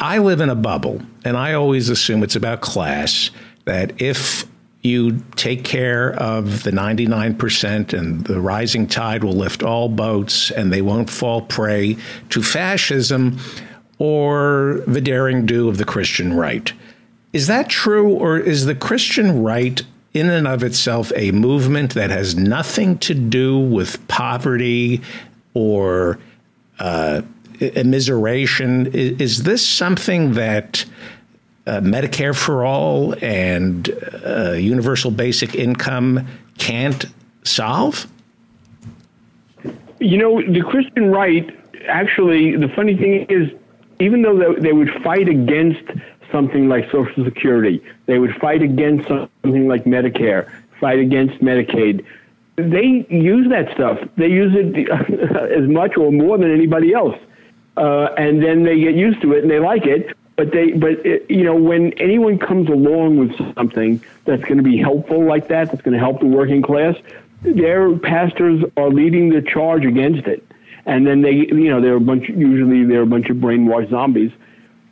I 0.00 0.18
live 0.18 0.40
in 0.40 0.50
a 0.50 0.56
bubble, 0.56 1.02
and 1.24 1.36
I 1.36 1.54
always 1.54 1.88
assume 1.88 2.22
it's 2.22 2.36
about 2.36 2.60
class. 2.60 3.30
That 3.64 4.02
if 4.02 4.44
you 4.84 5.18
take 5.34 5.64
care 5.64 6.12
of 6.14 6.62
the 6.62 6.70
99% 6.70 7.98
and 7.98 8.24
the 8.26 8.38
rising 8.38 8.86
tide 8.86 9.24
will 9.24 9.32
lift 9.32 9.62
all 9.62 9.88
boats 9.88 10.50
and 10.50 10.70
they 10.70 10.82
won't 10.82 11.08
fall 11.08 11.40
prey 11.40 11.96
to 12.28 12.42
fascism 12.42 13.38
or 13.98 14.82
the 14.86 15.00
daring 15.00 15.46
do 15.46 15.70
of 15.70 15.78
the 15.78 15.86
Christian 15.86 16.34
right. 16.34 16.70
Is 17.32 17.46
that 17.46 17.70
true, 17.70 18.12
or 18.12 18.38
is 18.38 18.66
the 18.66 18.74
Christian 18.74 19.42
right 19.42 19.82
in 20.12 20.28
and 20.28 20.46
of 20.46 20.62
itself 20.62 21.10
a 21.16 21.30
movement 21.32 21.94
that 21.94 22.10
has 22.10 22.36
nothing 22.36 22.98
to 22.98 23.14
do 23.14 23.58
with 23.58 24.06
poverty 24.06 25.00
or 25.54 26.18
uh, 26.78 27.22
immiseration? 27.58 28.94
Is, 28.94 29.20
is 29.20 29.42
this 29.44 29.66
something 29.66 30.34
that 30.34 30.84
uh, 31.66 31.80
Medicare 31.80 32.36
for 32.36 32.64
all 32.64 33.14
and 33.22 33.90
uh, 34.24 34.52
universal 34.52 35.10
basic 35.10 35.54
income 35.54 36.26
can't 36.58 37.06
solve? 37.42 38.06
You 39.98 40.18
know, 40.18 40.42
the 40.42 40.62
Christian 40.62 41.10
right, 41.10 41.48
actually, 41.88 42.56
the 42.56 42.68
funny 42.68 42.96
thing 42.96 43.26
is, 43.28 43.50
even 44.00 44.22
though 44.22 44.54
they 44.54 44.72
would 44.72 44.90
fight 45.02 45.28
against 45.28 45.82
something 46.30 46.68
like 46.68 46.90
Social 46.90 47.24
Security, 47.24 47.82
they 48.06 48.18
would 48.18 48.34
fight 48.36 48.60
against 48.60 49.08
something 49.08 49.68
like 49.68 49.84
Medicare, 49.84 50.50
fight 50.80 50.98
against 50.98 51.40
Medicaid. 51.40 52.04
They 52.56 53.06
use 53.08 53.48
that 53.50 53.72
stuff. 53.72 53.98
They 54.16 54.28
use 54.28 54.52
it 54.54 54.88
as 55.52 55.68
much 55.68 55.96
or 55.96 56.12
more 56.12 56.36
than 56.36 56.52
anybody 56.52 56.92
else. 56.92 57.16
Uh, 57.76 58.08
and 58.18 58.42
then 58.42 58.62
they 58.62 58.78
get 58.78 58.94
used 58.94 59.20
to 59.22 59.32
it 59.32 59.42
and 59.42 59.50
they 59.50 59.58
like 59.58 59.86
it 59.86 60.14
but 60.36 60.52
they 60.52 60.72
but 60.72 61.04
it, 61.06 61.28
you 61.30 61.44
know 61.44 61.54
when 61.54 61.92
anyone 61.94 62.38
comes 62.38 62.68
along 62.68 63.18
with 63.18 63.36
something 63.54 64.02
that's 64.24 64.42
going 64.42 64.56
to 64.56 64.62
be 64.62 64.76
helpful 64.76 65.24
like 65.24 65.48
that 65.48 65.70
that's 65.70 65.82
going 65.82 65.92
to 65.92 65.98
help 65.98 66.20
the 66.20 66.26
working 66.26 66.62
class 66.62 66.96
their 67.44 67.96
pastors 67.98 68.64
are 68.76 68.88
leading 68.88 69.28
the 69.28 69.42
charge 69.42 69.84
against 69.84 70.26
it. 70.26 70.42
And 70.86 71.06
then 71.06 71.22
they 71.22 71.32
you 71.32 71.70
know 71.70 71.80
they're 71.80 71.96
a 71.96 72.00
bunch 72.00 72.28
usually 72.28 72.84
they're 72.84 73.02
a 73.02 73.06
bunch 73.06 73.30
of 73.30 73.36
brainwashed 73.36 73.90
zombies. 73.90 74.32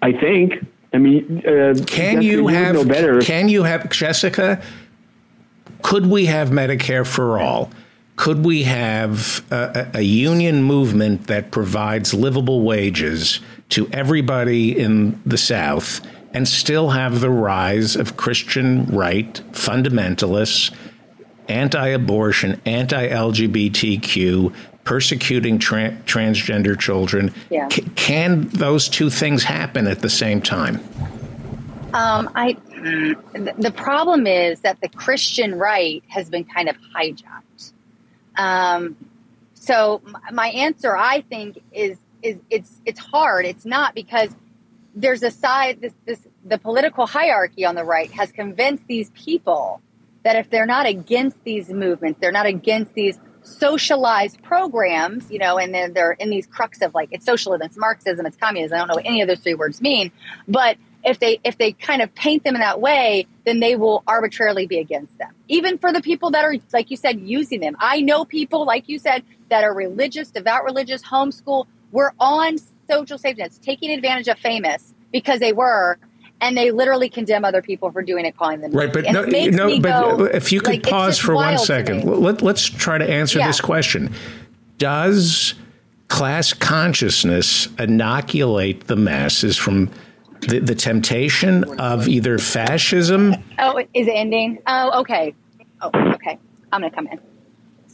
I 0.01 0.13
think 0.13 0.67
i 0.95 0.99
mean 0.99 1.43
uh, 1.47 1.75
can 1.87 2.21
you 2.21 2.49
have 2.49 2.75
no 2.75 2.85
better. 2.85 3.23
can 3.23 3.49
you 3.49 3.63
have 3.63 3.89
jessica 3.89 4.63
could 5.81 6.07
we 6.07 6.27
have 6.27 6.51
medicare 6.51 7.07
for 7.07 7.41
all? 7.41 7.71
Could 8.17 8.45
we 8.45 8.63
have 8.65 9.43
a, 9.51 9.90
a 9.95 10.03
union 10.03 10.63
movement 10.63 11.27
that 11.27 11.51
provides 11.51 12.15
livable 12.15 12.61
wages 12.63 13.40
to 13.73 13.88
everybody 13.92 14.79
in 14.79 15.20
the 15.25 15.38
South 15.38 16.00
and 16.35 16.46
still 16.46 16.90
have 16.90 17.20
the 17.20 17.31
rise 17.31 17.96
of 17.96 18.16
Christian 18.16 18.87
right 18.87 19.35
fundamentalists, 19.52 20.75
anti 21.48 21.88
abortion, 21.88 22.60
anti 22.64 23.08
LGBTQ, 23.08 24.54
persecuting 24.85 25.58
tra- 25.58 25.96
transgender 26.04 26.79
children. 26.79 27.35
Yeah. 27.50 27.68
C- 27.68 27.83
can 27.96 28.48
those 28.48 28.88
two 28.88 29.10
things 29.10 29.44
happen 29.44 29.87
at 29.87 30.00
the 30.00 30.10
same 30.10 30.40
time? 30.40 30.77
Um, 31.94 32.31
I 32.35 32.56
the 32.83 33.73
problem 33.77 34.27
is 34.27 34.60
that 34.60 34.81
the 34.81 34.88
Christian 34.88 35.54
right 35.54 36.02
has 36.08 36.29
been 36.29 36.44
kind 36.44 36.68
of 36.68 36.77
hijacked. 36.94 37.73
Um, 38.37 38.96
so 39.54 40.02
my 40.33 40.48
answer, 40.48 40.96
I 40.96 41.20
think, 41.20 41.62
is 41.70 41.98
is 42.23 42.38
it's 42.50 42.81
it's 42.85 43.00
hard. 43.00 43.44
It's 43.44 43.64
not 43.64 43.94
because 43.94 44.31
there's 44.94 45.23
a 45.23 45.31
side 45.31 45.81
this 45.81 45.92
this 46.06 46.27
the 46.44 46.58
political 46.58 47.06
hierarchy 47.06 47.64
on 47.64 47.75
the 47.75 47.85
right 47.85 48.10
has 48.12 48.33
convinced 48.33 48.85
these 48.87 49.10
people 49.10 49.81
that 50.23 50.37
if 50.37 50.50
they're 50.50 50.66
not 50.66 50.87
against 50.87 51.42
these 51.44 51.68
movements, 51.68 52.20
they're 52.20 52.33
not 52.33 52.46
against 52.46 52.94
these 52.94 53.18
socialized 53.42 54.40
programs, 54.42 55.31
you 55.31 55.38
know, 55.38 55.58
and 55.58 55.75
then 55.75 55.92
they're 55.92 56.12
in 56.12 56.31
these 56.31 56.46
crux 56.46 56.81
of 56.81 56.94
like 56.94 57.08
it's 57.12 57.27
socialism, 57.27 57.66
it's 57.66 57.77
Marxism, 57.77 58.27
it's 58.27 58.37
communism. 58.37 58.77
I 58.77 58.79
don't 58.79 58.88
know 58.88 58.94
what 58.94 59.06
any 59.06 59.20
of 59.20 59.29
those 59.29 59.40
three 59.40 59.54
words 59.54 59.81
mean, 59.81 60.12
but 60.46 60.77
if 61.04 61.18
they 61.18 61.40
if 61.44 61.58
they 61.58 61.73
kind 61.73 62.02
of 62.02 62.14
paint 62.14 62.44
them 62.44 62.54
in 62.54 62.60
that 62.60 62.81
way, 62.81 63.27
then 63.44 63.60
they 63.60 63.77
will 63.77 64.04
arbitrarily 64.06 64.66
be 64.66 64.79
against 64.79 65.16
them. 65.18 65.33
Even 65.48 65.79
for 65.79 65.92
the 65.92 66.00
people 66.00 66.31
that 66.31 66.44
are, 66.44 66.54
like 66.73 66.90
you 66.90 66.96
said, 66.96 67.20
using 67.20 67.60
them. 67.60 67.77
I 67.81 68.00
know 68.00 68.25
people, 68.25 68.64
like 68.64 68.88
you 68.88 68.98
said, 68.98 69.25
that 69.50 69.64
are 69.64 69.75
religious, 69.75 70.31
devout 70.31 70.64
religious, 70.64 71.02
homeschool, 71.02 71.66
were 71.93 72.13
on 72.19 72.59
social 72.90 73.19
safety 73.19 73.43
nets, 73.43 73.59
taking 73.59 73.90
advantage 73.90 74.29
of 74.29 74.38
famous 74.38 74.95
because 75.13 75.38
they 75.38 75.53
were, 75.53 75.99
and 76.40 76.57
they 76.57 76.71
literally 76.71 77.09
condemn 77.09 77.45
other 77.45 77.63
people 77.63 77.93
for 77.93 78.03
doing 78.03 78.25
it, 78.25 78.37
calling 78.37 78.61
them 78.61 78.73
right. 78.73 78.93
But 78.93 79.05
no, 79.05 79.25
no, 79.25 79.81
but 79.81 80.17
go, 80.17 80.25
if 80.25 80.51
you 80.51 80.61
could 80.61 80.75
like, 80.75 80.83
pause 80.83 81.19
for 81.19 81.35
one 81.35 81.59
second, 81.59 82.05
let, 82.05 82.43
let's 82.43 82.65
try 82.65 82.99
to 82.99 83.09
answer 83.09 83.38
yeah. 83.38 83.47
this 83.47 83.61
question: 83.61 84.13
Does 84.79 85.55
class 86.09 86.53
consciousness 86.53 87.69
inoculate 87.79 88.87
the 88.87 88.97
masses 88.97 89.57
from 89.57 89.90
the, 90.40 90.59
the 90.59 90.75
temptation 90.75 91.65
of 91.81 92.09
either 92.09 92.38
fascism? 92.38 93.35
Oh, 93.59 93.79
is 93.95 94.09
it 94.09 94.15
ending? 94.15 94.59
Oh, 94.67 95.01
okay. 95.01 95.35
Oh, 95.81 95.90
okay. 96.15 96.38
I'm 96.73 96.81
going 96.81 96.90
to 96.90 96.95
come 96.95 97.07
in. 97.07 97.21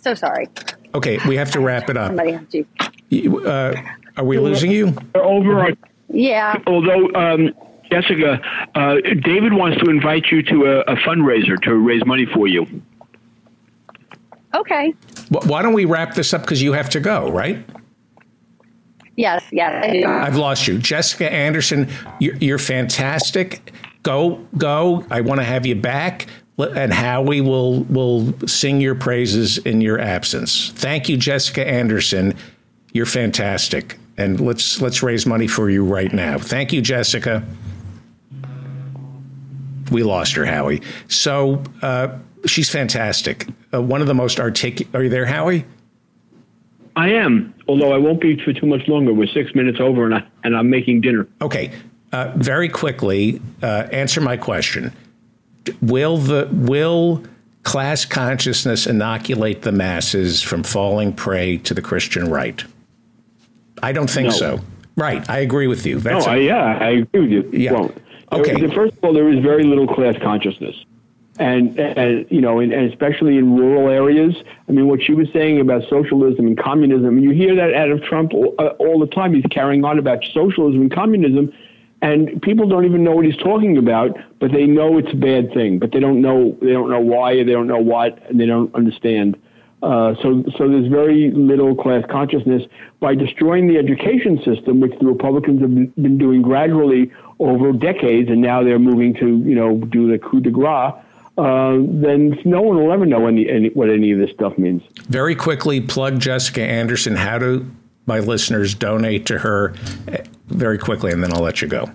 So 0.08 0.14
sorry. 0.14 0.48
Okay, 0.94 1.18
we 1.28 1.36
have 1.36 1.50
to 1.50 1.60
wrap 1.60 1.90
it 1.90 1.98
up. 1.98 2.08
Somebody 2.08 2.32
have 2.32 2.48
to. 2.48 3.46
Uh, 3.46 3.74
are 4.16 4.24
we 4.24 4.38
losing 4.38 4.70
you? 4.70 4.96
Over. 5.14 5.74
Yeah. 6.08 6.56
Although, 6.66 7.12
um, 7.12 7.52
Jessica, 7.90 8.40
uh, 8.74 8.94
David 9.22 9.52
wants 9.52 9.78
to 9.82 9.90
invite 9.90 10.30
you 10.30 10.42
to 10.44 10.64
a, 10.64 10.80
a, 10.92 10.96
fundraiser 10.96 11.60
to 11.64 11.74
raise 11.74 12.06
money 12.06 12.24
for 12.24 12.48
you. 12.48 12.66
Okay. 14.54 14.94
Why 15.28 15.60
don't 15.60 15.74
we 15.74 15.84
wrap 15.84 16.14
this 16.14 16.32
up 16.32 16.40
because 16.40 16.62
you 16.62 16.72
have 16.72 16.88
to 16.90 17.00
go, 17.00 17.30
right? 17.30 17.62
Yes, 19.16 19.44
yes. 19.52 20.06
I've 20.06 20.36
lost 20.36 20.66
you. 20.66 20.78
Jessica 20.78 21.30
Anderson, 21.30 21.90
you're, 22.18 22.36
you're 22.36 22.58
fantastic. 22.58 23.74
Go, 24.04 24.46
go. 24.56 25.04
I 25.10 25.20
want 25.20 25.40
to 25.40 25.44
have 25.44 25.66
you 25.66 25.74
back 25.74 26.28
and 26.58 26.92
Howie 26.92 27.40
will 27.40 27.84
will 27.84 28.32
sing 28.46 28.80
your 28.80 28.94
praises 28.94 29.58
in 29.58 29.80
your 29.80 29.98
absence. 29.98 30.70
Thank 30.70 31.08
you, 31.08 31.16
Jessica 31.16 31.66
Anderson. 31.66 32.34
You're 32.92 33.06
fantastic, 33.06 33.98
and 34.16 34.40
let's 34.40 34.80
let's 34.80 35.02
raise 35.02 35.26
money 35.26 35.46
for 35.46 35.70
you 35.70 35.84
right 35.84 36.12
now. 36.12 36.38
Thank 36.38 36.72
you, 36.72 36.82
Jessica. 36.82 37.44
We 39.90 40.02
lost 40.02 40.34
her, 40.34 40.44
Howie. 40.44 40.82
So 41.08 41.62
uh, 41.80 42.18
she's 42.44 42.68
fantastic. 42.68 43.46
Uh, 43.72 43.80
one 43.80 44.00
of 44.00 44.06
the 44.06 44.14
most 44.14 44.38
articulate. 44.38 44.94
Are 44.94 45.02
you 45.02 45.08
there, 45.08 45.26
Howie? 45.26 45.64
I 46.96 47.10
am, 47.10 47.54
although 47.68 47.92
I 47.92 47.98
won't 47.98 48.20
be 48.20 48.42
for 48.44 48.52
too 48.52 48.66
much 48.66 48.88
longer. 48.88 49.14
We're 49.14 49.28
six 49.28 49.54
minutes 49.54 49.78
over, 49.80 50.04
and 50.04 50.14
I 50.14 50.24
and 50.42 50.56
I'm 50.56 50.68
making 50.68 51.02
dinner. 51.02 51.28
Okay. 51.40 51.70
Uh, 52.10 52.32
very 52.36 52.70
quickly, 52.70 53.38
uh, 53.62 53.86
answer 53.92 54.22
my 54.22 54.34
question 54.34 54.94
will 55.82 56.18
the 56.18 56.48
will 56.52 57.22
class 57.62 58.04
consciousness 58.04 58.86
inoculate 58.86 59.62
the 59.62 59.72
masses 59.72 60.40
from 60.42 60.62
falling 60.62 61.12
prey 61.12 61.58
to 61.58 61.74
the 61.74 61.82
Christian 61.82 62.30
right? 62.30 62.64
I 63.82 63.92
don't 63.92 64.10
think 64.10 64.28
no. 64.28 64.34
so. 64.34 64.60
Right, 64.96 65.28
I 65.30 65.38
agree 65.38 65.68
with 65.68 65.86
you. 65.86 66.00
That's 66.00 66.26
no, 66.26 66.32
a, 66.32 66.34
I, 66.34 66.38
yeah, 66.38 66.78
I 66.80 66.88
agree 66.90 67.20
with 67.20 67.30
you. 67.30 67.50
Yeah. 67.52 67.72
Won't. 67.72 68.02
Okay. 68.32 68.66
First 68.74 68.96
of 68.96 69.04
all, 69.04 69.12
there 69.12 69.28
is 69.28 69.42
very 69.42 69.62
little 69.62 69.86
class 69.86 70.16
consciousness, 70.20 70.74
and 71.38 71.78
and 71.78 72.26
you 72.30 72.40
know, 72.40 72.58
and, 72.58 72.72
and 72.72 72.90
especially 72.90 73.38
in 73.38 73.56
rural 73.56 73.88
areas. 73.88 74.34
I 74.68 74.72
mean, 74.72 74.88
what 74.88 75.02
she 75.02 75.14
was 75.14 75.28
saying 75.32 75.60
about 75.60 75.88
socialism 75.88 76.46
and 76.46 76.58
communism, 76.58 77.20
you 77.20 77.30
hear 77.30 77.54
that 77.54 77.74
out 77.74 77.90
of 77.90 78.02
Trump 78.02 78.34
all, 78.34 78.54
uh, 78.58 78.74
all 78.80 78.98
the 78.98 79.06
time. 79.06 79.34
He's 79.34 79.46
carrying 79.50 79.84
on 79.84 79.98
about 79.98 80.24
socialism 80.24 80.82
and 80.82 80.92
communism, 80.92 81.52
and 82.00 82.40
people 82.42 82.68
don't 82.68 82.84
even 82.84 83.02
know 83.02 83.12
what 83.12 83.24
he's 83.24 83.36
talking 83.36 83.76
about, 83.76 84.16
but 84.38 84.52
they 84.52 84.66
know 84.66 84.98
it's 84.98 85.12
a 85.12 85.16
bad 85.16 85.52
thing, 85.52 85.78
but 85.78 85.92
they 85.92 86.00
don't 86.00 86.20
know 86.20 86.56
they 86.60 86.72
don't 86.72 86.90
know 86.90 87.00
why, 87.00 87.36
they 87.36 87.52
don't 87.52 87.66
know 87.66 87.78
what, 87.78 88.22
and 88.28 88.38
they 88.40 88.46
don't 88.46 88.72
understand. 88.74 89.36
Uh, 89.82 90.14
so, 90.22 90.44
so 90.56 90.68
there's 90.68 90.88
very 90.88 91.30
little 91.30 91.74
class 91.74 92.04
consciousness 92.10 92.64
by 92.98 93.14
destroying 93.14 93.68
the 93.68 93.78
education 93.78 94.42
system, 94.42 94.80
which 94.80 94.92
the 94.98 95.06
Republicans 95.06 95.60
have 95.60 95.94
been 95.94 96.18
doing 96.18 96.42
gradually 96.42 97.12
over 97.38 97.72
decades, 97.72 98.28
and 98.28 98.40
now 98.40 98.62
they're 98.62 98.78
moving 98.78 99.14
to 99.14 99.38
you 99.38 99.54
know 99.54 99.78
do 99.78 100.10
the 100.10 100.18
coup 100.18 100.40
de 100.40 100.50
grace. 100.50 100.92
Uh, 101.36 101.78
then 101.86 102.36
no 102.44 102.60
one 102.60 102.76
will 102.76 102.92
ever 102.92 103.06
know 103.06 103.28
any, 103.28 103.48
any, 103.48 103.68
what 103.68 103.88
any 103.88 104.10
of 104.10 104.18
this 104.18 104.28
stuff 104.32 104.58
means. 104.58 104.82
Very 105.08 105.36
quickly, 105.36 105.80
plug 105.80 106.18
Jessica 106.18 106.62
Anderson. 106.62 107.14
How 107.14 107.38
do 107.38 107.70
my 108.08 108.18
listeners 108.18 108.74
donate 108.74 109.26
to 109.26 109.38
her 109.38 109.74
eh, 110.08 110.24
very 110.48 110.78
quickly, 110.78 111.12
and 111.12 111.22
then 111.22 111.32
I'll 111.32 111.42
let 111.42 111.62
you 111.62 111.68
go. 111.68 111.88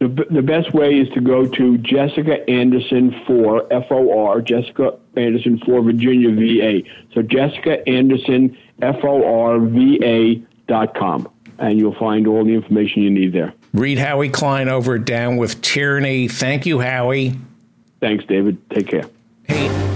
The, 0.00 0.26
the 0.30 0.42
best 0.42 0.72
way 0.72 0.98
is 0.98 1.08
to 1.10 1.20
go 1.20 1.46
to 1.46 1.78
Jessica 1.78 2.48
Anderson 2.48 3.14
for 3.26 3.70
F 3.72 3.86
O 3.90 4.26
R 4.26 4.40
Jessica 4.40 4.96
Anderson 5.16 5.60
for 5.64 5.82
Virginia 5.82 6.30
VA. 6.30 6.88
So 7.12 7.22
Jessica 7.22 7.86
Anderson 7.88 8.56
F 8.80 9.02
O 9.02 9.42
R 9.42 9.58
V 9.58 10.00
A 10.04 10.42
dot 10.68 10.94
com, 10.94 11.28
and 11.58 11.78
you'll 11.78 11.98
find 11.98 12.26
all 12.26 12.44
the 12.44 12.54
information 12.54 13.02
you 13.02 13.10
need 13.10 13.32
there. 13.32 13.52
Read 13.74 13.98
Howie 13.98 14.28
Klein 14.28 14.68
over 14.68 14.98
Down 14.98 15.36
with 15.36 15.60
Tyranny. 15.62 16.28
Thank 16.28 16.64
you, 16.64 16.78
Howie. 16.78 17.34
Thanks, 18.00 18.24
David. 18.24 18.58
Take 18.70 18.86
care. 18.86 19.04
Hey. 19.48 19.87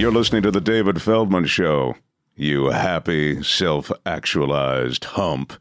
You're 0.00 0.10
listening 0.10 0.40
to 0.44 0.50
The 0.50 0.62
David 0.62 1.02
Feldman 1.02 1.44
Show. 1.44 1.94
You 2.34 2.70
happy, 2.70 3.42
self 3.42 3.92
actualized 4.06 5.04
hump. 5.04 5.52